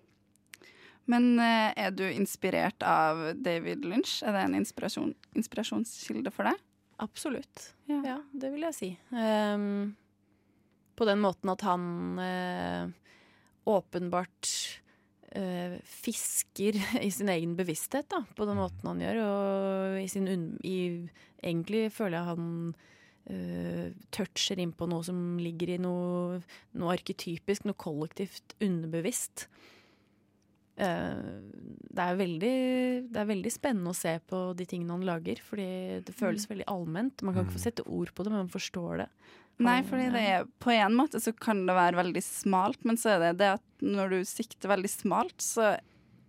Men 1.05 1.39
uh, 1.39 1.69
er 1.77 1.91
du 1.93 2.03
inspirert 2.09 2.81
av 2.85 3.19
David 3.37 3.85
Lynch? 3.85 4.23
Er 4.25 4.33
det 4.33 4.43
en 4.47 4.55
inspirasjon, 4.61 5.13
inspirasjonskilde 5.37 6.31
for 6.33 6.49
deg? 6.49 6.57
Absolutt. 7.01 7.73
Ja. 7.89 7.99
Ja, 8.05 8.17
det 8.33 8.49
vil 8.53 8.65
jeg 8.65 8.75
si. 8.77 8.89
Um, 9.13 9.95
på 10.99 11.05
den 11.07 11.21
måten 11.23 11.49
at 11.53 11.61
han 11.63 11.85
uh, 12.19 12.89
åpenbart 13.69 14.49
fisker 15.85 16.77
i 17.05 17.09
sin 17.13 17.29
egen 17.29 17.55
bevissthet, 17.59 18.09
da, 18.11 18.23
på 18.35 18.47
den 18.49 18.59
måten 18.59 18.89
han 18.89 19.03
gjør. 19.03 19.19
Og 19.25 19.99
i 20.01 20.07
sin 20.11 20.29
i, 20.65 20.77
egentlig 21.43 21.87
føler 21.95 22.17
jeg 22.17 22.29
han 22.31 22.47
eh, 23.29 23.89
toucher 24.15 24.61
inn 24.61 24.73
på 24.75 24.89
noe 24.89 25.05
som 25.05 25.39
ligger 25.41 25.75
i 25.75 25.81
noe, 25.81 26.39
noe 26.79 26.95
arketypisk, 26.95 27.67
noe 27.67 27.79
kollektivt 27.79 28.57
underbevisst. 28.63 29.47
Eh, 30.79 31.39
det, 31.89 32.05
er 32.05 32.19
veldig, 32.19 32.55
det 33.11 33.19
er 33.19 33.27
veldig 33.27 33.51
spennende 33.51 33.91
å 33.91 33.97
se 33.97 34.15
på 34.29 34.41
de 34.57 34.67
tingene 34.69 34.95
han 34.95 35.05
lager, 35.07 35.41
fordi 35.43 35.99
det 36.07 36.15
føles 36.15 36.47
veldig 36.49 36.67
allment. 36.71 37.25
Man 37.25 37.35
kan 37.35 37.47
ikke 37.47 37.57
få 37.57 37.65
sette 37.65 37.85
ord 37.87 38.13
på 38.15 38.25
det, 38.25 38.33
men 38.33 38.45
man 38.45 38.53
forstår 38.53 39.03
det. 39.03 39.09
Nei, 39.59 39.81
fordi 39.83 40.05
det 40.13 40.21
er, 40.23 40.47
på 40.63 40.71
en 40.71 40.95
måte 40.95 41.19
så 41.19 41.33
kan 41.35 41.65
det 41.67 41.75
være 41.75 41.99
veldig 41.99 42.21
smalt, 42.23 42.79
men 42.87 42.95
så 42.99 43.17
er 43.17 43.25
det 43.25 43.33
det 43.41 43.49
at 43.57 43.83
når 43.83 44.13
du 44.13 44.19
sikter 44.27 44.71
veldig 44.71 44.91
smalt, 44.91 45.35
så 45.43 45.73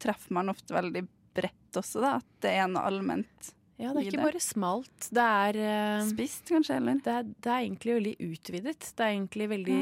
treffer 0.02 0.34
man 0.34 0.50
ofte 0.50 0.74
veldig 0.74 1.04
bredt 1.36 1.78
også, 1.78 2.02
da. 2.02 2.16
At 2.18 2.42
det 2.42 2.56
er 2.58 2.66
noe 2.72 2.82
allment 2.90 3.52
Ja, 3.78 3.92
det 3.94 4.02
er 4.02 4.08
ikke 4.08 4.26
bare 4.32 4.42
smalt. 4.42 5.06
Det 5.14 5.28
er, 5.46 5.60
uh, 5.62 6.08
spist, 6.10 6.42
kanskje, 6.50 6.80
eller? 6.80 6.98
det 7.06 7.14
er, 7.20 7.30
det 7.30 7.52
er 7.52 7.68
egentlig 7.68 7.98
veldig 8.00 8.16
utvidet. 8.32 8.90
Det 8.98 9.06
er 9.06 9.14
egentlig 9.14 9.50
veldig 9.54 9.80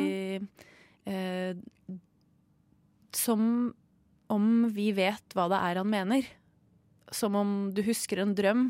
eh, 1.09 1.97
Som 3.17 3.47
om 4.29 4.69
vi 4.75 4.91
vet 4.97 5.35
hva 5.37 5.49
det 5.53 5.59
er 5.71 5.81
han 5.81 5.89
mener. 5.91 6.27
Som 7.15 7.37
om 7.39 7.53
du 7.73 7.83
husker 7.87 8.21
en 8.21 8.35
drøm, 8.37 8.69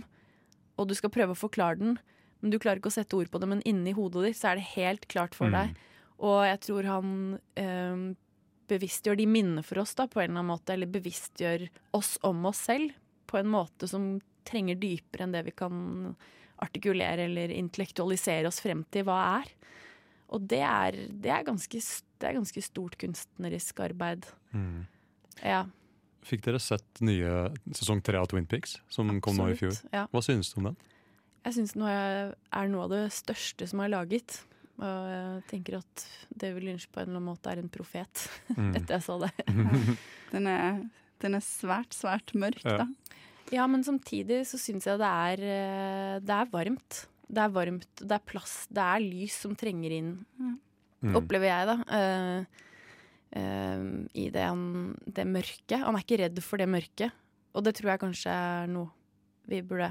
og 0.78 0.88
du 0.88 0.94
skal 0.94 1.10
prøve 1.10 1.34
å 1.34 1.38
forklare 1.40 1.80
den, 1.80 1.98
men 2.40 2.52
du 2.54 2.58
klarer 2.62 2.78
ikke 2.78 2.92
å 2.92 2.94
sette 2.94 3.16
ord 3.18 3.30
på 3.32 3.40
det, 3.42 3.48
men 3.50 3.62
inni 3.66 3.90
hodet 3.96 4.28
ditt 4.28 4.38
så 4.38 4.52
er 4.52 4.60
det 4.60 4.68
helt 4.76 5.08
klart 5.10 5.34
for 5.34 5.50
Mm. 5.50 5.56
deg. 5.58 5.76
Og 6.22 6.38
jeg 6.46 6.60
tror 6.60 6.86
han 6.86 7.40
eh, 7.58 8.14
bevisstgjør 8.68 9.16
de 9.18 9.26
minnene 9.26 9.64
for 9.64 9.80
oss 9.82 9.94
da, 9.98 10.06
på 10.06 10.20
en 10.20 10.30
eller 10.30 10.40
annen 10.44 10.52
måte, 10.52 10.72
eller 10.74 10.86
bevisstgjør 10.86 11.68
oss 11.98 12.16
om 12.22 12.46
oss 12.46 12.58
selv 12.68 12.92
på 13.26 13.38
en 13.40 13.50
måte 13.50 13.88
som 13.90 14.20
trenger 14.44 14.78
dypere 14.78 15.26
enn 15.26 15.32
det 15.34 15.44
vi 15.44 15.50
kan 15.56 16.14
artikulere 16.62 17.26
eller 17.28 17.50
intellektualisere 17.54 18.46
oss 18.48 18.60
frem 18.60 18.84
til 18.90 19.04
hva 19.06 19.18
er. 19.40 19.50
Og 20.30 20.46
det 20.48 20.60
er, 20.62 20.92
det 21.10 21.30
er, 21.32 21.44
ganske, 21.46 21.78
det 22.20 22.28
er 22.28 22.36
ganske 22.38 22.62
stort 22.62 22.96
kunstnerisk 23.00 23.80
arbeid. 23.80 24.26
Mm. 24.52 24.86
Ja, 25.44 25.64
Fikk 26.28 26.42
dere 26.44 26.58
sett 26.60 26.98
nye 27.00 27.48
sesong 27.72 28.02
tre 28.04 28.18
av 28.20 28.26
Twin 28.28 28.44
Peaks, 28.44 28.74
som 28.92 29.08
kom 29.24 29.36
nå 29.38 29.46
i 29.52 29.54
fjor? 29.56 29.72
Ja. 29.94 30.02
Hva 30.12 30.20
synes 30.20 30.50
du 30.52 30.58
om 30.60 30.66
den? 30.68 30.76
Jeg 31.46 31.54
syns 31.54 31.72
den 31.72 31.86
er 31.88 32.68
noe 32.68 32.82
av 32.84 32.90
det 32.92 33.04
største 33.14 33.68
som 33.70 33.80
er 33.80 33.88
laget. 33.94 34.40
Og 34.78 35.06
jeg 35.08 35.42
tenker 35.48 35.78
at 35.78 36.04
David 36.36 36.66
Lynch 36.66 36.84
på 36.92 37.00
en 37.00 37.08
eller 37.08 37.16
annen 37.22 37.30
måte 37.30 37.50
er 37.54 37.62
en 37.62 37.70
profet, 37.72 38.26
Mm. 38.58 38.74
etter 38.76 38.98
jeg 38.98 39.06
så 39.06 39.16
det. 39.22 39.30
Den 40.34 40.46
er, 40.52 40.82
den 41.24 41.34
er 41.38 41.40
svært, 41.40 41.96
svært 41.96 42.34
mørk, 42.36 42.60
Ja. 42.66 42.82
da. 42.84 42.88
Ja, 43.50 43.64
men 43.66 43.80
samtidig 43.82 44.42
så 44.44 44.58
syns 44.60 44.84
jeg 44.84 44.98
det 45.00 45.08
er, 45.08 45.40
eh, 45.40 46.18
det 46.20 46.34
er 46.36 46.50
varmt. 46.52 47.06
Det 47.30 47.40
er 47.46 47.48
varmt, 47.54 47.88
det 48.02 48.12
er 48.12 48.26
plass, 48.28 48.66
det 48.68 48.84
er 48.84 49.00
lys 49.00 49.38
som 49.46 49.56
trenger 49.56 49.90
inn, 49.96 50.12
Mm. 50.38 51.14
opplever 51.16 51.48
jeg, 51.48 51.66
da. 51.66 51.78
eh, 51.96 52.44
I 53.36 54.28
det, 54.32 54.40
han, 54.42 54.94
det 55.04 55.26
mørket. 55.28 55.78
Han 55.84 55.94
er 55.98 56.04
ikke 56.04 56.18
redd 56.22 56.38
for 56.42 56.56
det 56.58 56.68
mørket, 56.68 57.12
og 57.54 57.64
det 57.66 57.74
tror 57.76 57.90
jeg 57.92 58.00
kanskje 58.00 58.32
er 58.32 58.66
noe 58.72 58.88
vi 59.48 59.60
burde 59.62 59.90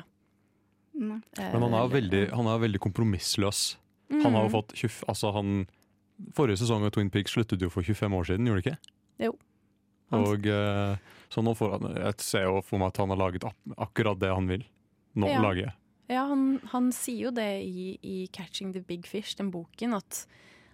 Nei. 0.98 1.20
eh, 1.38 1.52
Men 1.54 1.62
han 1.68 1.74
er, 1.78 1.88
veldig, 1.94 2.22
han 2.34 2.48
er 2.50 2.58
veldig 2.64 2.80
kompromissløs. 2.82 3.76
Han 4.10 4.34
har 4.34 4.48
jo 4.48 4.50
Mm. 4.50 4.56
fått 4.56 4.74
20, 4.74 5.04
altså 5.08 5.34
han, 5.34 5.68
Forrige 6.34 6.58
sesong 6.58 6.82
av 6.84 6.90
Twin 6.96 7.12
Peaks 7.14 7.32
sluttet 7.36 7.62
jo 7.62 7.70
for 7.70 7.84
25 7.86 8.14
år 8.18 8.26
siden, 8.26 8.48
gjorde 8.48 8.64
det 8.64 8.72
ikke? 8.72 8.78
Jo. 9.20 9.34
Og 10.18 10.48
eh, 10.48 10.98
Så 11.30 11.44
nå 11.44 11.54
får 11.54 11.72
han 11.78 11.96
Jeg 11.96 12.14
ser 12.24 12.44
jo 12.48 12.62
for 12.66 12.80
meg 12.80 12.88
at 12.88 12.98
han 12.98 13.10
har 13.10 13.18
laget 13.22 13.44
akkurat 13.78 14.18
det 14.18 14.34
han 14.34 14.48
vil 14.48 14.64
nå 15.16 15.28
Ja. 15.30 15.42
lage. 15.42 15.74
Ja, 16.10 16.26
han, 16.28 16.60
han 16.72 16.92
sier 16.92 17.28
jo 17.28 17.32
det 17.32 17.62
i, 17.68 18.00
i 18.02 18.28
'Catching 18.32 18.72
the 18.74 18.80
Big 18.82 19.04
Fish', 19.06 19.36
den 19.36 19.52
boken, 19.52 19.94
at 19.94 20.26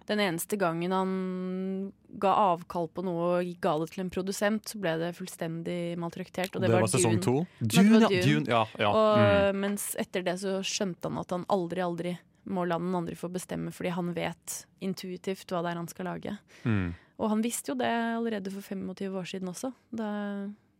den 0.06 0.20
eneste 0.20 0.56
gangen 0.60 0.92
han 0.92 1.92
ga 2.20 2.32
avkall 2.52 2.88
på 2.92 3.02
noe 3.06 3.38
og 3.40 3.52
ga 3.60 3.78
det 3.80 3.90
til 3.94 4.02
en 4.04 4.10
produsent, 4.12 4.68
så 4.68 4.78
ble 4.80 4.92
det 5.00 5.14
fullstendig 5.16 5.96
maltraktert. 5.98 6.54
Og 6.56 6.60
det, 6.62 6.68
det 6.70 6.80
var 6.80 6.88
sesong 6.92 7.16
Dune. 7.18 7.22
to. 7.24 7.46
Dune, 7.60 8.00
ja. 8.02 8.08
Dune. 8.26 8.46
Ja, 8.48 8.64
ja. 8.78 8.90
Og, 8.90 9.18
Mm. 9.54 9.60
Mens 9.64 9.94
etter 9.98 10.22
det 10.22 10.36
så 10.40 10.58
skjønte 10.62 11.08
han 11.08 11.18
at 11.18 11.30
han 11.30 11.44
aldri, 11.48 11.80
aldri 11.80 12.18
må 12.46 12.66
la 12.68 12.76
den 12.78 12.92
andre 12.94 13.14
få 13.16 13.30
bestemme, 13.32 13.72
fordi 13.72 13.88
han 13.96 14.12
vet 14.12 14.66
intuitivt 14.84 15.48
hva 15.48 15.62
det 15.64 15.72
er 15.72 15.76
han 15.80 15.88
skal 15.88 16.04
lage. 16.10 16.36
Mm. 16.64 16.94
Og 17.18 17.30
han 17.30 17.40
visste 17.42 17.72
jo 17.72 17.74
det 17.78 17.88
allerede 17.88 18.50
for 18.52 18.60
25 18.60 19.14
år 19.16 19.24
siden 19.30 19.48
også, 19.48 19.72
da, 19.94 20.10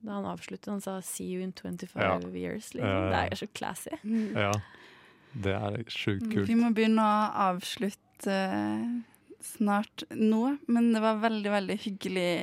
da 0.05 0.13
han 0.19 0.25
avsluttet. 0.29 0.69
Han 0.69 0.81
sa 0.83 0.99
'see 1.01 1.31
you 1.33 1.41
in 1.43 1.53
25 1.53 1.97
Ja. 1.97 2.19
years'. 2.19 2.75
Liksom. 2.75 3.11
Det 3.11 3.33
er 3.33 3.37
så 3.37 3.47
classy. 3.55 3.91
ja. 4.37 4.53
Det 5.35 5.53
er 5.53 5.83
sjukt 5.89 6.31
kult. 6.31 6.47
Vi 6.47 6.55
må 6.55 6.73
begynne 6.75 7.01
å 7.03 7.33
avslutte 7.55 8.29
eh, 8.31 9.01
snart 9.45 10.05
nå, 10.11 10.57
men 10.67 10.93
det 10.95 11.03
var 11.05 11.23
veldig, 11.23 11.51
veldig 11.53 11.79
hyggelig 11.85 12.35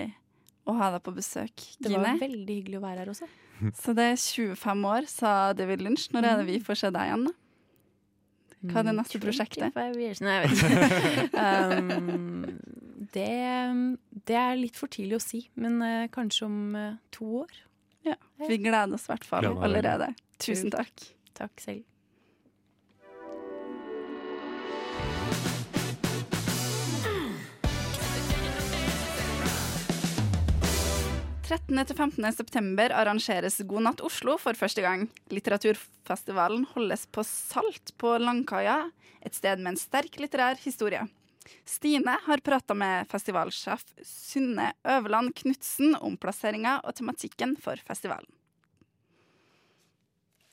å 0.69 0.75
ha 0.77 0.91
deg 0.93 1.03
på 1.05 1.13
besøk, 1.15 1.63
Det 1.81 1.91
var 1.93 2.19
veldig 2.21 2.57
hyggelig 2.59 2.79
å 2.79 2.83
være 2.83 3.03
her 3.03 3.13
også. 3.13 3.29
Så 3.81 3.93
det 3.97 4.07
er 4.13 4.17
25 4.17 4.85
år, 4.89 5.07
sa 5.09 5.31
David 5.57 5.83
Lynch. 5.85 6.07
Når 6.13 6.27
er 6.27 6.41
det 6.41 6.47
vi 6.49 6.59
får 6.63 6.81
se 6.81 6.91
deg 6.93 7.09
igjen, 7.09 7.27
da? 7.29 7.37
Hva 8.61 8.81
er 8.83 8.87
det 8.91 8.93
neste 8.93 9.21
prosjektet? 9.21 9.73
25 9.73 10.01
years. 10.01 10.21
Nei, 10.21 10.35
jeg 10.37 10.49
vet 10.51 10.59
ikke. 10.61 11.41
um, 11.81 12.97
det, 13.11 13.29
det 14.29 14.37
er 14.37 14.59
litt 14.59 14.77
for 14.77 14.91
tidlig 14.93 15.17
å 15.17 15.23
si, 15.23 15.43
men 15.57 15.79
uh, 15.81 16.05
kanskje 16.13 16.45
om 16.45 16.59
uh, 16.77 16.99
to 17.13 17.41
år. 17.41 17.61
Ja, 18.05 18.17
Vi 18.45 18.57
gleder 18.61 18.97
oss 18.97 19.07
i 19.09 19.13
hvert 19.13 19.25
fall 19.25 19.49
allerede. 19.51 20.11
Tusen 20.41 20.73
takk. 20.73 21.09
Takk 21.37 21.61
selv. 21.61 21.85
13. 31.51 31.81
til 31.83 31.97
15. 31.97 32.25
september 32.31 32.93
arrangeres 32.95 33.57
God 33.67 33.83
natt 33.83 34.01
Oslo 34.07 34.37
for 34.39 34.55
første 34.55 34.79
gang. 34.85 35.01
Litteraturfestivalen 35.35 36.61
holdes 36.71 37.01
på 37.11 37.25
Salt 37.27 37.91
på 37.99 38.13
Langkaia, 38.23 38.85
et 39.19 39.35
sted 39.35 39.59
med 39.59 39.73
en 39.73 39.79
sterk 39.81 40.15
litterær 40.21 40.61
historie. 40.63 41.01
Stine 41.67 42.13
har 42.23 42.43
prata 42.45 42.77
med 42.77 43.09
festivalsjef 43.11 43.83
Synne 44.07 44.69
Øverland 44.87 45.33
Knutsen 45.41 45.97
om 45.99 46.15
plasseringa 46.15 46.77
og 46.85 46.95
tematikken 47.01 47.57
for 47.59 47.83
festivalen. 47.83 48.31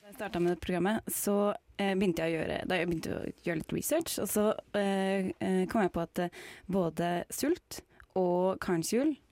Da 0.03 0.11
jeg 0.11 0.19
starta 0.19 0.43
med 0.43 0.57
det 0.57 0.65
programmet, 0.67 1.07
så 1.07 1.53
eh, 1.79 1.95
begynte 1.95 2.27
jeg 2.27 2.35
å 2.35 2.41
gjøre, 2.41 2.59
da 2.67 2.81
jeg 2.81 2.91
begynte 2.91 3.15
å 3.15 3.23
gjøre 3.47 3.63
litt 3.63 3.79
research. 3.79 4.19
Og 4.25 4.35
så 4.35 4.51
eh, 4.75 5.31
eh, 5.31 5.63
kom 5.71 5.87
jeg 5.87 5.95
på 5.95 6.05
at 6.09 6.27
eh, 6.27 6.45
både 6.67 7.15
'Sult' 7.31 7.85
og 8.19 8.59
'Karens 8.59 8.91
jul', 8.91 9.15
eh, 9.15 9.28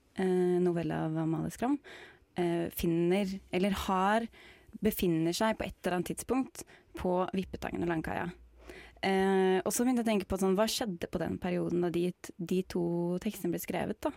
novelle 0.63 0.97
av 1.07 1.17
Amalie 1.21 1.53
Skram, 1.53 1.77
eh, 2.37 2.67
finner, 2.73 3.39
eller 3.51 3.77
har, 3.87 4.27
befinner 4.83 5.35
seg 5.35 5.57
på 5.57 5.67
et 5.67 5.77
eller 5.81 5.99
annet 5.99 6.13
tidspunkt 6.13 6.65
på 6.97 7.21
Vippetangen 7.37 7.85
og 7.85 7.91
Langkaia. 7.91 8.27
Eh, 9.05 9.59
og 9.61 9.69
så 9.73 9.83
begynte 9.85 10.01
jeg 10.01 10.07
å 10.07 10.09
tenke 10.09 10.29
på 10.29 10.39
sånn, 10.41 10.55
hva 10.57 10.65
skjedde 10.69 11.09
på 11.11 11.19
den 11.21 11.37
perioden 11.41 11.83
da 11.85 11.91
de, 11.93 12.07
de 12.37 12.61
to 12.69 12.85
tekstene 13.21 13.53
ble 13.53 13.61
skrevet. 13.61 14.09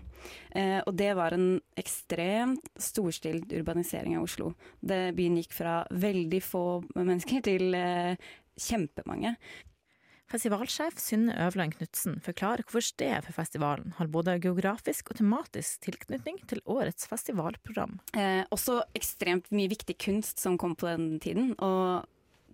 Eh, 0.57 0.79
og 0.81 0.95
det 0.97 1.11
var 1.19 1.37
en 1.37 1.59
ekstremt 1.81 2.71
storstilt 2.81 3.53
urbanisering 3.53 4.17
av 4.17 4.29
Oslo. 4.29 4.55
Det, 4.81 5.11
byen 5.19 5.37
gikk 5.41 5.57
fra 5.57 5.81
veldig 5.93 6.41
få 6.45 6.65
mennesker 6.97 7.45
til 7.51 7.77
eh, 7.77 8.31
kjempemange. 8.61 9.35
Festivalsjef 10.31 10.99
Synne 11.03 11.35
Øvland 11.43 11.75
Knutsen 11.75 12.21
forklarer 12.23 12.63
hvorfor 12.63 12.85
stedet 12.87 13.25
for 13.27 13.35
festivalen 13.35 13.97
har 13.97 14.11
både 14.13 14.37
geografisk 14.43 15.11
og 15.11 15.19
tematisk 15.19 15.83
tilknytning 15.89 16.39
til 16.51 16.63
årets 16.71 17.09
festivalprogram. 17.11 17.99
Eh, 18.15 18.45
også 18.55 18.79
ekstremt 18.95 19.51
mye 19.51 19.73
viktig 19.73 19.99
kunst 19.99 20.39
som 20.39 20.59
kom 20.59 20.77
på 20.79 20.87
den 20.87 21.19
tiden. 21.21 21.55
og 21.59 22.07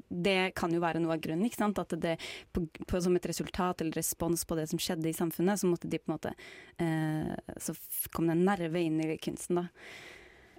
det 0.08 0.54
kan 0.54 0.70
jo 0.70 0.80
være 0.80 1.00
noe 1.02 1.16
av 1.16 1.20
grunnen. 1.20 1.46
ikke 1.48 1.58
sant? 1.58 1.78
At 1.82 1.94
det 2.00 2.16
på, 2.54 2.62
på, 2.86 3.00
som 3.02 3.16
et 3.16 3.26
resultat 3.26 3.80
eller 3.82 3.96
respons 3.98 4.44
på 4.46 4.56
det 4.58 4.68
som 4.70 4.78
skjedde 4.78 5.10
i 5.10 5.16
samfunnet, 5.16 5.58
så 5.58 5.66
måtte 5.66 5.90
de 5.90 5.98
på 5.98 6.10
en 6.10 6.14
måte 6.14 6.34
eh, 6.78 7.56
Så 7.58 7.74
kom 8.14 8.28
det 8.28 8.36
en 8.36 8.46
nerve 8.46 8.82
inn 8.82 9.00
i 9.02 9.16
kunsten, 9.18 9.64
da. 9.64 9.66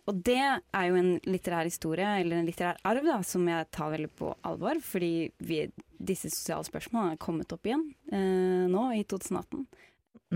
Og 0.07 0.21
det 0.23 0.39
er 0.39 0.85
jo 0.87 0.95
en 0.95 1.09
litterær 1.27 1.67
historie, 1.67 2.07
eller 2.21 2.39
en 2.39 2.47
litterær 2.47 2.79
arv, 2.87 3.03
da, 3.03 3.17
som 3.27 3.43
jeg 3.49 3.67
tar 3.75 3.91
veldig 3.91 4.11
på 4.15 4.31
alvor. 4.47 4.79
Fordi 4.83 5.11
vi, 5.43 5.65
disse 5.99 6.31
sosiale 6.31 6.67
spørsmålene 6.67 7.17
er 7.17 7.21
kommet 7.23 7.51
opp 7.51 7.67
igjen 7.67 7.83
eh, 8.11 8.65
nå 8.71 8.87
i 8.95 9.03
2018. 9.03 9.67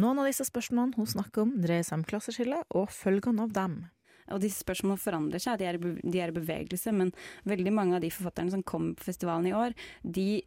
Noen 0.02 0.22
av 0.22 0.28
disse 0.28 0.48
spørsmålene 0.48 1.00
hun 1.00 1.10
snakker 1.14 1.46
om, 1.46 1.56
dreier 1.64 1.88
seg 1.88 2.02
om 2.02 2.06
klasseskille 2.08 2.62
og 2.76 2.92
følgene 2.96 3.48
av 3.48 3.56
dem. 3.56 3.82
Og 4.32 4.40
disse 4.44 4.64
spørsmålene 4.64 5.02
forandrer 5.02 5.44
seg, 5.44 5.60
de 5.60 5.68
er, 5.68 5.80
i 6.32 6.36
bevegelse, 6.36 6.94
men 6.96 7.12
veldig 7.48 7.74
mange 7.76 7.98
av 7.98 8.04
de 8.04 8.12
forfatterne 8.14 8.54
som 8.54 8.64
kommer 8.68 8.96
på 8.96 9.08
festivalen 9.08 9.50
i 9.50 9.56
år, 9.56 9.76
de, 10.04 10.44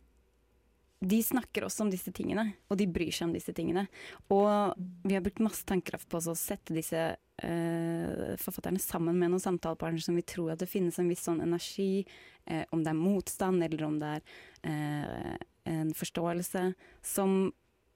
de 1.09 1.21
snakker 1.23 1.67
også 1.67 1.85
om 1.85 1.91
disse 1.93 2.13
tingene, 2.15 2.47
og 2.71 2.79
de 2.81 2.87
bryr 2.91 3.13
seg 3.15 3.29
om 3.29 3.35
disse 3.35 3.55
tingene. 3.57 3.87
Og 4.33 4.75
vi 5.05 5.17
har 5.17 5.25
brukt 5.25 5.43
masse 5.45 5.67
tankekraft 5.69 6.09
på 6.11 6.21
å 6.21 6.37
sette 6.39 6.77
disse 6.77 7.03
eh, 7.15 8.35
forfatterne 8.41 8.83
sammen 8.83 9.19
med 9.19 9.33
noen 9.33 9.43
samtalepartnere 9.43 10.05
som 10.05 10.19
vi 10.19 10.27
tror 10.27 10.55
at 10.55 10.63
det 10.63 10.71
finnes 10.71 10.99
en 11.01 11.11
viss 11.11 11.25
sånn 11.27 11.43
energi, 11.45 12.05
eh, 12.47 12.65
om 12.71 12.85
det 12.85 12.93
er 12.93 13.01
motstand 13.01 13.67
eller 13.67 13.87
om 13.89 13.99
det 14.03 14.13
er 14.17 14.23
eh, 14.71 15.35
en 15.75 15.95
forståelse, 15.97 16.67
som 17.03 17.53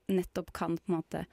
nettopp 0.09 0.53
kan 0.57 0.79
på 0.79 0.89
en 0.89 0.97
måte 0.97 1.25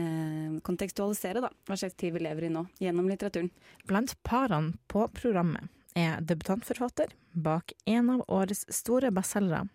eh, 0.00 0.60
kontekstualisere 0.64 1.44
da, 1.44 1.50
hva 1.68 1.78
slags 1.78 1.96
tid 2.00 2.16
vi 2.16 2.24
lever 2.24 2.48
i 2.48 2.52
nå, 2.52 2.66
gjennom 2.80 3.08
litteraturen. 3.10 3.52
Blant 3.88 4.16
parene 4.26 4.78
på 4.90 5.06
programmet 5.16 5.70
er 5.94 6.22
debutantforfatter 6.24 7.12
bak 7.32 7.72
en 7.86 8.10
av 8.16 8.24
årets 8.32 8.64
store 8.72 9.12
bestselgere, 9.14 9.68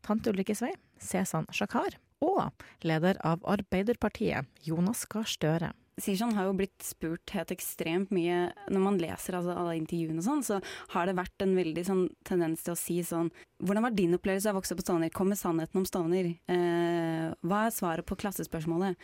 Tante 0.00 0.32
Ulrikkes 0.32 0.62
vei, 0.64 0.72
Cezanne 1.02 1.50
Shakar, 1.56 1.96
og 2.20 2.64
leder 2.84 3.20
av 3.26 3.44
Arbeiderpartiet, 3.48 4.48
Jonas 4.66 5.06
Gahr 5.10 5.28
Støre. 5.28 5.72
Sishan 6.00 6.32
har 6.36 6.48
jo 6.48 6.56
blitt 6.56 6.84
spurt 6.84 7.32
helt 7.34 7.50
ekstremt 7.52 8.12
mye 8.14 8.50
Når 8.72 8.80
man 8.80 8.98
leser 9.00 9.36
altså, 9.36 9.52
alle 9.52 9.76
intervjuene 9.76 10.22
og 10.22 10.26
sånn, 10.26 10.44
så 10.46 10.60
har 10.94 11.08
det 11.08 11.16
vært 11.18 11.44
en 11.44 11.52
veldig 11.58 11.84
sånn 11.86 12.04
tendens 12.24 12.64
til 12.64 12.74
å 12.74 12.78
si 12.78 13.00
sånn 13.04 13.28
Hvordan 13.60 13.84
var 13.84 13.96
din 13.96 14.16
opplevelse 14.16 14.50
av 14.50 14.56
å 14.56 14.60
vokse 14.60 14.74
opp 14.74 14.80
på 14.80 14.86
Stovner? 14.86 15.12
Kom 15.12 15.28
med 15.32 15.40
sannheten 15.40 15.82
om 15.82 15.86
Stovner. 15.88 16.30
Eh, 16.48 17.26
hva 17.44 17.62
er 17.66 17.76
svaret 17.76 18.08
på 18.08 18.16
klassespørsmålet? 18.22 18.96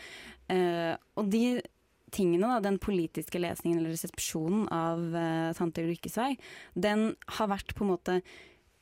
Eh, 0.53 0.95
og 1.21 1.29
de 1.33 1.61
tingene, 2.15 2.49
da, 2.49 2.63
den 2.65 2.79
politiske 2.81 3.41
lesningen 3.43 3.83
eller 3.83 3.93
resepsjonen 3.93 4.65
av 4.73 5.17
eh, 5.21 5.53
Tante 5.59 5.85
Ulrikkes 5.85 6.17
vei, 6.17 6.33
den 6.73 7.11
har 7.37 7.51
vært 7.53 7.77
på 7.77 7.85
en 7.85 7.93
måte 7.93 8.21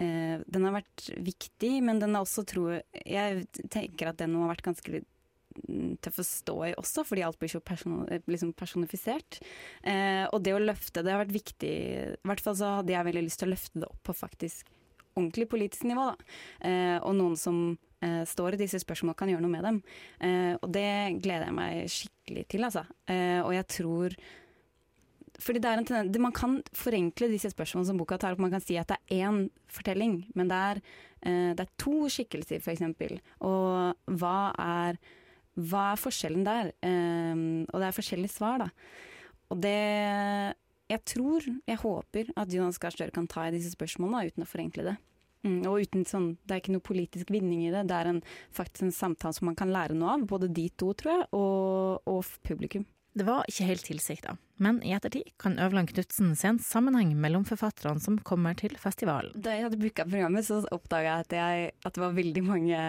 eh, 0.03 0.36
den 0.47 0.68
har 0.68 0.76
vært 0.78 1.09
viktig, 1.16 1.72
men 1.86 2.01
den 2.03 2.16
har 2.16 2.26
også, 2.26 2.47
tror 2.49 2.78
jeg 3.05 3.47
tenker 3.72 4.11
at 4.11 4.20
den 4.20 4.36
har 4.40 4.53
vært 4.53 4.66
ganske 4.66 5.03
mm, 5.03 5.97
tøff 6.05 6.20
å 6.22 6.26
stå 6.28 6.57
i 6.68 6.74
også, 6.80 7.07
fordi 7.09 7.26
alt 7.26 7.40
blir 7.40 7.53
så 7.53 7.62
person, 7.64 8.05
liksom 8.30 8.55
personifisert. 8.59 9.40
Eh, 9.82 10.24
og 10.30 10.42
det 10.45 10.57
å 10.57 10.62
løfte 10.62 11.05
det 11.05 11.14
har 11.14 11.24
vært 11.24 11.36
viktig. 11.36 11.74
I 12.14 12.30
hvert 12.30 12.45
fall 12.45 12.59
så 12.61 12.78
hadde 12.80 12.97
jeg 12.97 13.11
veldig 13.11 13.26
lyst 13.26 13.42
til 13.42 13.51
å 13.51 13.55
løfte 13.55 13.84
det 13.84 13.90
opp 13.90 14.03
på 14.07 14.16
faktisk 14.24 14.72
ordentlig 15.14 15.49
politisk 15.51 15.86
nivå. 15.88 16.11
Eh, 16.66 16.99
og 16.99 17.14
noen 17.18 17.36
som 17.38 17.59
eh, 18.05 18.22
står 18.28 18.57
i 18.57 18.62
disse 18.64 18.80
spørsmålene, 18.82 19.18
kan 19.18 19.30
gjøre 19.30 19.45
noe 19.45 19.55
med 19.55 19.66
dem. 19.68 19.82
Eh, 20.20 20.55
og 20.59 20.70
det 20.74 20.88
gleder 21.22 21.49
jeg 21.49 21.59
meg 21.59 21.92
skikkelig 21.97 22.47
til, 22.51 22.66
altså. 22.66 22.84
Eh, 23.11 23.40
og 23.42 23.53
jeg 23.55 23.68
tror 23.78 24.16
fordi 25.43 25.61
det 25.62 25.70
er 25.70 25.80
en 25.80 25.87
tendens, 25.89 26.18
Man 26.22 26.32
kan 26.32 26.62
forenkle 26.72 27.28
disse 27.32 27.51
spørsmålene 27.51 27.89
som 27.89 27.99
boka 27.99 28.18
tar 28.18 28.35
opp. 28.35 28.43
Man 28.43 28.53
kan 28.55 28.62
si 28.62 28.76
at 28.78 28.89
det 28.89 28.99
er 29.11 29.26
én 29.26 29.49
fortelling, 29.68 30.24
men 30.35 30.49
det 30.49 30.57
er, 30.57 30.82
eh, 31.22 31.55
det 31.55 31.61
er 31.66 31.72
to 31.78 32.07
skikkelser, 32.09 32.61
f.eks. 32.62 32.82
Og 33.41 33.95
hva 34.07 34.55
er, 34.59 34.99
hva 35.57 35.93
er 35.93 36.03
forskjellen 36.03 36.45
der? 36.45 36.72
Eh, 36.82 37.35
og 37.66 37.80
det 37.80 37.89
er 37.89 37.99
forskjellige 37.99 38.37
svar, 38.37 38.59
da. 38.59 38.70
Og 39.51 39.61
det 39.61 40.55
Jeg 40.85 41.01
tror, 41.07 41.41
jeg 41.66 41.78
håper 41.80 42.28
at 42.37 42.53
Jonas 42.53 42.78
Gahr 42.78 42.93
Støre 42.93 43.11
kan 43.11 43.26
ta 43.26 43.47
i 43.49 43.51
disse 43.55 43.72
spørsmålene 43.72 44.28
uten 44.28 44.45
å 44.45 44.47
forenkle 44.47 44.85
det. 44.85 44.97
Mm, 45.45 45.66
og 45.66 45.80
uten 45.80 46.05
sånn, 46.05 46.37
Det 46.45 46.53
er 46.53 46.61
ikke 46.61 46.72
noe 46.72 46.85
politisk 46.85 47.30
vinning 47.30 47.64
i 47.64 47.70
det. 47.72 47.87
Det 47.89 47.97
er 47.97 48.11
en, 48.12 48.22
faktisk 48.53 48.82
en 48.82 48.93
samtale 48.93 49.32
som 49.32 49.47
man 49.47 49.57
kan 49.57 49.72
lære 49.72 49.97
noe 49.97 50.12
av. 50.12 50.26
Både 50.26 50.53
de 50.53 50.68
to, 50.76 50.93
tror 50.93 51.12
jeg, 51.12 51.26
og, 51.32 52.03
og 52.07 52.24
publikum. 52.45 52.85
Det 53.15 53.23
var 53.27 53.47
ikke 53.47 53.69
helt 53.69 53.85
tilsikta, 53.87 54.33
men 54.59 54.81
i 54.83 54.91
ettertid 54.97 55.29
kan 55.39 55.55
Øvland 55.62 55.93
Knutsen 55.93 56.33
se 56.35 56.49
en 56.51 56.59
sammenheng 56.59 57.12
mellom 57.15 57.45
forfatterne 57.47 58.03
som 58.03 58.17
kommer 58.27 58.57
til 58.59 58.75
festivalen. 58.81 59.31
Da 59.39 59.55
jeg 59.55 59.69
hadde 59.69 59.79
booka 59.79 60.07
programmet, 60.09 60.47
så 60.49 60.59
oppdaga 60.75 61.12
jeg 61.12 61.27
at, 61.27 61.37
jeg 61.39 61.69
at 61.87 61.95
det 61.95 62.03
var 62.03 62.17
veldig 62.17 62.43
mange 62.43 62.81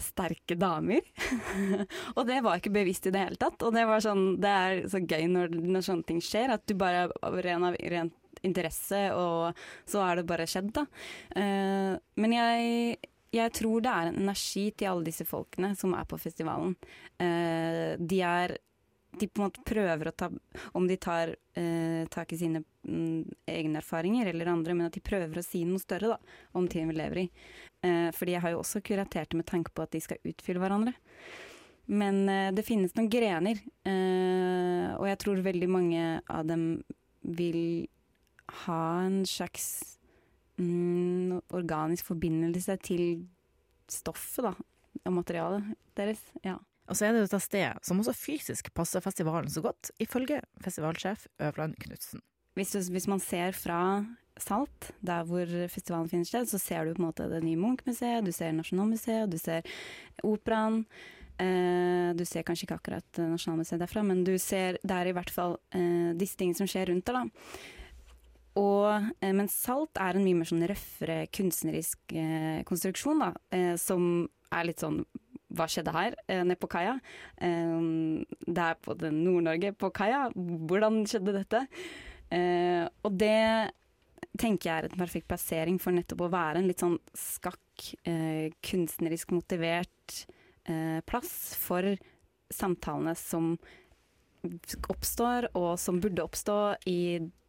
sterke 0.00 0.56
damer. 0.58 1.04
og 2.16 2.24
det 2.26 2.40
var 2.46 2.58
ikke 2.58 2.72
bevisst 2.74 3.06
i 3.10 3.12
det 3.14 3.26
hele 3.26 3.40
tatt. 3.40 3.60
Og 3.62 3.76
det, 3.76 3.84
sånn, 4.02 4.26
det 4.42 4.56
er 4.64 4.82
så 4.90 5.04
gøy 5.04 5.28
når, 5.30 5.52
når 5.52 5.86
sånne 5.86 6.08
ting 6.08 6.24
skjer, 6.24 6.56
at 6.56 6.64
du 6.64 6.74
bare 6.78 7.06
av 7.20 7.38
ren, 7.44 7.68
av 7.68 7.76
rent 7.78 8.44
interesse, 8.44 9.06
og 9.16 9.54
så 9.88 10.02
er 10.04 10.20
det 10.20 10.28
bare 10.28 10.48
skjedd, 10.48 10.72
da. 10.76 10.88
Uh, 11.36 11.94
men 12.20 12.40
jeg 12.40 12.96
jeg 13.34 13.50
tror 13.50 13.82
det 13.82 13.90
er 13.90 14.08
en 14.08 14.20
energi 14.22 14.68
til 14.78 14.92
alle 14.92 15.08
disse 15.08 15.24
folkene 15.26 15.72
som 15.74 15.94
er 15.98 16.04
på 16.06 16.18
festivalen. 16.22 16.76
Uh, 17.18 17.98
de 17.98 18.20
er 18.22 18.54
de 19.20 19.28
på 19.28 19.40
en 19.40 19.48
måte 19.48 19.64
prøver 19.66 20.10
å 20.10 20.14
ta 20.16 20.28
Om 20.76 20.88
de 20.88 20.96
tar 21.00 21.34
eh, 21.58 22.04
tak 22.12 22.32
i 22.32 22.38
sine 22.40 22.62
mm, 22.86 23.46
egne 23.50 23.80
erfaringer 23.80 24.30
eller 24.30 24.52
andre, 24.52 24.76
men 24.76 24.88
at 24.88 24.96
de 24.96 25.04
prøver 25.04 25.40
å 25.40 25.46
si 25.46 25.64
noe 25.68 25.82
større 25.82 26.14
da, 26.14 26.18
om 26.52 26.68
tiden 26.68 26.92
vi 26.92 26.98
lever 26.98 27.22
i. 27.24 27.26
Eh, 27.86 28.10
fordi 28.16 28.36
jeg 28.36 28.44
har 28.44 28.54
jo 28.54 28.62
også 28.62 28.82
kuratert 28.84 29.32
det 29.32 29.40
med 29.40 29.48
tanke 29.50 29.74
på 29.74 29.84
at 29.84 29.94
de 29.94 30.02
skal 30.04 30.30
utfylle 30.30 30.62
hverandre. 30.62 30.94
Men 31.84 32.22
det 32.56 32.62
finnes 32.64 32.94
noen 32.96 33.10
grener, 33.12 33.58
og 34.96 35.04
jeg 35.04 35.18
tror 35.20 35.42
veldig 35.44 35.66
mange 35.68 36.04
av 36.32 36.46
dem 36.48 36.62
vil 37.20 37.58
ha 38.64 39.04
en 39.04 39.18
slags 39.28 39.98
mm, 40.56 41.40
organisk 41.56 42.08
forbindelse 42.08 42.76
til 42.84 43.04
stoffet, 43.90 44.48
da. 44.48 44.54
Og 45.04 45.12
materialet 45.18 45.74
deres. 45.98 46.22
Ja. 46.44 46.56
Og 46.84 46.98
så 46.98 47.06
er 47.06 47.14
det 47.14 47.24
dette 47.24 47.40
stedet, 47.40 47.80
som 47.86 48.00
også 48.00 48.12
fysisk 48.16 48.68
passer 48.76 49.02
festivalen 49.04 49.48
så 49.50 49.62
godt, 49.64 49.90
ifølge 50.02 50.42
festivalsjef 50.64 51.26
Øvland 51.40 51.78
Knutsen. 51.80 52.22
Hvis, 52.54 52.74
hvis, 52.92 53.08
man 53.10 53.22
ser 53.22 53.56
fra 53.56 54.04
Salt, 54.38 54.92
der 55.02 55.24
hvor 55.26 55.48
festivalen 55.70 56.10
finner 56.10 56.28
sted, 56.28 56.46
så 56.50 56.58
ser 56.58 56.84
du 56.84 56.94
på 56.94 57.02
en 57.02 57.08
måte 57.08 57.28
det 57.30 57.42
nye 57.42 57.58
Munch-museet, 57.58 58.26
du 58.26 58.30
ser 58.34 58.54
Nasjonalmuseet, 58.54 59.30
du 59.30 59.38
ser 59.40 59.66
Operaen. 60.26 60.84
Eh, 61.34 62.12
du 62.14 62.22
ser 62.28 62.44
kanskje 62.46 62.68
ikke 62.68 62.76
akkurat 62.78 63.18
Nasjonalmuseet 63.18 63.80
derfra, 63.82 64.04
men 64.06 64.22
du 64.26 64.36
ser 64.38 64.78
det 64.82 64.98
er 64.98 65.10
i 65.10 65.14
hvert 65.16 65.32
fall 65.34 65.56
eh, 65.74 66.12
disse 66.18 66.38
tingene 66.38 66.60
som 66.60 66.70
skjer 66.70 66.92
rundt 66.92 67.08
der. 67.08 67.24
da. 67.24 67.48
Og, 68.60 69.10
eh, 69.18 69.34
men 69.34 69.50
Salt 69.50 69.98
er 69.98 70.14
en 70.14 70.24
mye 70.26 70.38
mer 70.38 70.48
sånn 70.50 70.66
røffere 70.70 71.24
kunstnerisk 71.34 72.14
eh, 72.14 72.62
konstruksjon, 72.68 73.24
da, 73.24 73.32
eh, 73.54 73.74
som 73.80 74.28
er 74.54 74.68
litt 74.68 74.84
sånn 74.84 75.02
hva 75.54 75.68
skjedde 75.70 75.94
her, 75.94 76.16
eh, 76.28 76.42
nede 76.42 76.60
på 76.60 76.70
kaia? 76.70 76.98
Eh, 77.38 77.78
det 78.46 78.66
er 78.66 78.80
på 78.82 78.96
Nord-Norge, 78.98 79.72
på 79.78 79.92
kaia. 79.94 80.26
Hvordan 80.34 81.04
skjedde 81.08 81.38
dette? 81.38 81.64
Eh, 82.34 82.84
og 83.04 83.18
det 83.20 83.70
tenker 84.40 84.68
jeg 84.68 84.76
er 84.76 84.88
en 84.88 84.98
perfekt 84.98 85.28
plassering 85.30 85.78
for 85.82 85.94
nettopp 85.94 86.24
å 86.26 86.32
være 86.32 86.60
en 86.60 86.68
litt 86.68 86.82
sånn 86.82 86.96
skakk, 87.18 87.94
eh, 88.08 88.50
kunstnerisk 88.64 89.34
motivert 89.34 90.24
eh, 90.66 91.00
plass 91.06 91.54
for 91.60 91.94
samtalene 92.52 93.14
som 93.18 93.54
oppstår, 94.92 95.48
og 95.56 95.78
som 95.80 96.00
burde 96.02 96.24
oppstå 96.24 96.58
i 96.90 96.98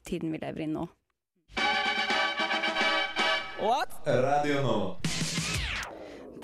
tiden 0.08 0.32
vi 0.32 0.39
lever 0.43 0.66
i 0.66 0.70
nå. 0.72 0.88
What? 3.60 3.97
Radio 4.06 4.62
nå. 4.62 5.05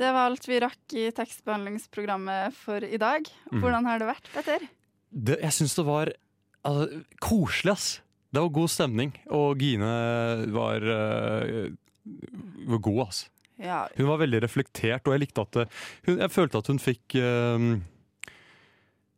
Det 0.01 0.09
var 0.09 0.31
alt 0.31 0.47
vi 0.49 0.57
rakk 0.63 0.93
i 0.97 1.09
tekstbehandlingsprogrammet 1.13 2.55
for 2.57 2.81
i 2.81 2.97
dag. 2.97 3.27
Mm. 3.51 3.59
Hvordan 3.61 3.85
har 3.85 4.01
det 4.01 4.07
vært, 4.09 4.29
Petter? 4.33 4.63
Det, 5.11 5.35
jeg 5.43 5.53
syns 5.53 5.75
det 5.77 5.85
var 5.85 6.11
altså, 6.65 7.01
koselig, 7.21 7.75
ass. 7.75 7.89
Det 8.31 8.41
var 8.41 8.55
god 8.55 8.71
stemning, 8.71 9.11
og 9.35 9.61
Gine 9.61 9.91
var, 10.55 10.87
uh, 10.87 11.67
var 12.71 12.81
god, 12.87 13.01
ass. 13.05 13.21
Ja. 13.61 13.83
Hun 13.99 14.09
var 14.09 14.23
veldig 14.23 14.41
reflektert, 14.41 15.05
og 15.05 15.13
jeg 15.13 15.25
likte 15.27 15.43
at 15.45 15.59
hun, 16.07 16.15
Jeg 16.15 16.33
følte 16.33 16.63
at 16.63 16.69
hun 16.71 16.79
fikk 16.81 17.13
uh, 17.21 17.67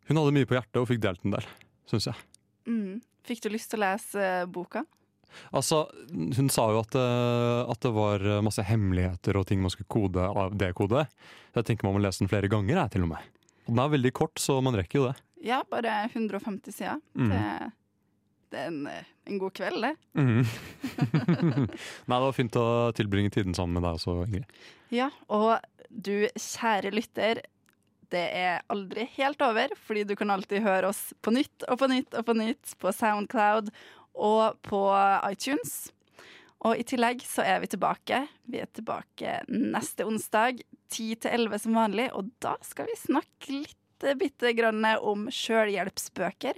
Hun 0.09 0.19
hadde 0.19 0.33
mye 0.35 0.49
på 0.49 0.57
hjertet 0.57 0.81
og 0.81 0.89
fikk 0.89 0.99
delt 1.05 1.23
den 1.23 1.37
der, 1.37 1.47
syns 1.87 2.09
jeg. 2.11 2.27
Mm. 2.67 2.99
Fikk 3.23 3.45
du 3.45 3.53
lyst 3.53 3.71
til 3.71 3.79
å 3.79 3.85
lese 3.85 4.33
boka? 4.51 4.83
Altså, 5.51 5.85
Hun 6.11 6.49
sa 6.53 6.69
jo 6.73 6.81
at, 6.83 6.97
uh, 6.97 7.69
at, 7.71 7.79
det 7.83 7.93
var 7.95 8.25
masse 8.45 8.63
hemmeligheter 8.67 9.37
og 9.39 9.47
ting 9.49 9.61
man 9.63 9.73
skulle 9.73 9.91
kode 9.91 10.23
av 10.23 10.55
dekode. 10.57 11.05
Jeg 11.53 11.67
tenker 11.67 11.87
man 11.87 11.97
må 11.97 12.03
lese 12.03 12.23
den 12.23 12.31
flere 12.31 12.49
ganger, 12.51 12.77
jeg, 12.77 12.95
til 12.95 13.05
og 13.05 13.13
med. 13.13 13.31
Og 13.67 13.71
den 13.71 13.83
er 13.83 13.93
veldig 13.93 14.13
kort, 14.15 14.41
så 14.41 14.59
man 14.63 14.75
rekker 14.77 14.99
jo 14.99 15.07
det. 15.11 15.15
Ja, 15.43 15.63
bare 15.69 16.03
150 16.09 16.71
sider. 16.71 16.99
Mm. 17.19 17.29
Det, 17.29 17.71
det, 18.53 18.59
er 18.61 18.67
en, 18.71 18.87
en, 19.27 19.39
god 19.41 19.55
kveld, 19.59 19.83
det. 19.83 19.93
Mm. 20.15 20.43
Nei, 22.07 22.17
det 22.17 22.23
var 22.25 22.35
fint 22.35 22.59
å 22.59 22.67
tilbringe 22.95 23.33
tiden 23.33 23.55
sammen 23.57 23.77
med 23.77 23.85
deg 23.87 23.99
også, 23.99 24.21
Ingrid. 24.27 24.61
Ja, 24.93 25.09
og 25.27 25.57
du 25.89 26.29
kjære 26.39 26.93
lytter, 26.95 27.43
det 28.13 28.23
er 28.37 28.63
aldri 28.71 29.07
helt 29.15 29.41
over, 29.43 29.73
fordi 29.87 30.05
du 30.07 30.15
kan 30.17 30.31
alltid 30.33 30.63
høre 30.65 30.91
oss 30.93 31.11
på 31.25 31.33
nytt 31.33 31.65
og 31.67 31.79
på 31.81 31.89
nytt 31.91 32.15
og 32.17 32.27
på 32.27 32.37
nytt 32.37 32.75
på 32.81 32.93
Soundcloud 32.93 33.71
og 34.13 34.59
på 34.65 34.81
iTunes. 35.29 35.91
Og 36.63 36.79
i 36.79 36.85
tillegg 36.87 37.23
så 37.27 37.43
er 37.43 37.59
vi 37.63 37.69
tilbake. 37.73 38.21
Vi 38.47 38.61
er 38.63 38.69
tilbake 38.71 39.41
neste 39.51 40.07
onsdag 40.07 40.61
10 40.93 41.23
til 41.25 41.35
11 41.47 41.63
som 41.65 41.75
vanlig, 41.75 42.07
og 42.15 42.29
da 42.43 42.55
skal 42.63 42.87
vi 42.87 42.99
snakke 42.99 43.57
litt 43.63 44.07
bitte 44.19 44.53
grann 44.55 44.83
om 44.99 45.27
sjølhjelpsbøker, 45.31 46.57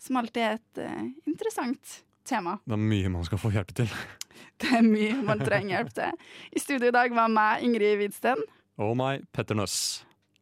som 0.00 0.20
alltid 0.20 0.42
er 0.42 0.56
et 0.58 0.80
uh, 0.82 1.10
interessant 1.30 2.00
tema. 2.26 2.58
Det 2.66 2.76
er 2.76 2.82
mye 2.92 3.12
man 3.12 3.26
skal 3.26 3.42
få 3.42 3.52
hjelp 3.54 3.74
til. 3.82 3.90
Det 4.60 4.70
er 4.76 4.84
mye 4.84 5.16
man 5.24 5.40
trenger 5.40 5.78
hjelp 5.78 5.92
til. 5.96 6.24
I 6.52 6.62
studio 6.62 6.90
i 6.90 6.94
dag 6.94 7.12
var 7.16 7.32
meg, 7.32 7.64
Ingrid 7.64 7.98
Widsten. 8.00 8.44
Og 8.80 8.94
meg, 8.96 9.26
Petter 9.32 9.56
Nøss. 9.56 9.76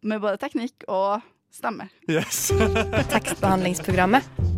Med 0.03 0.23
både 0.23 0.39
teknikk 0.43 0.87
og 0.91 1.25
stemme. 1.55 1.89
Yes. 2.11 2.49
Tekstbehandlingsprogrammet. 3.15 4.58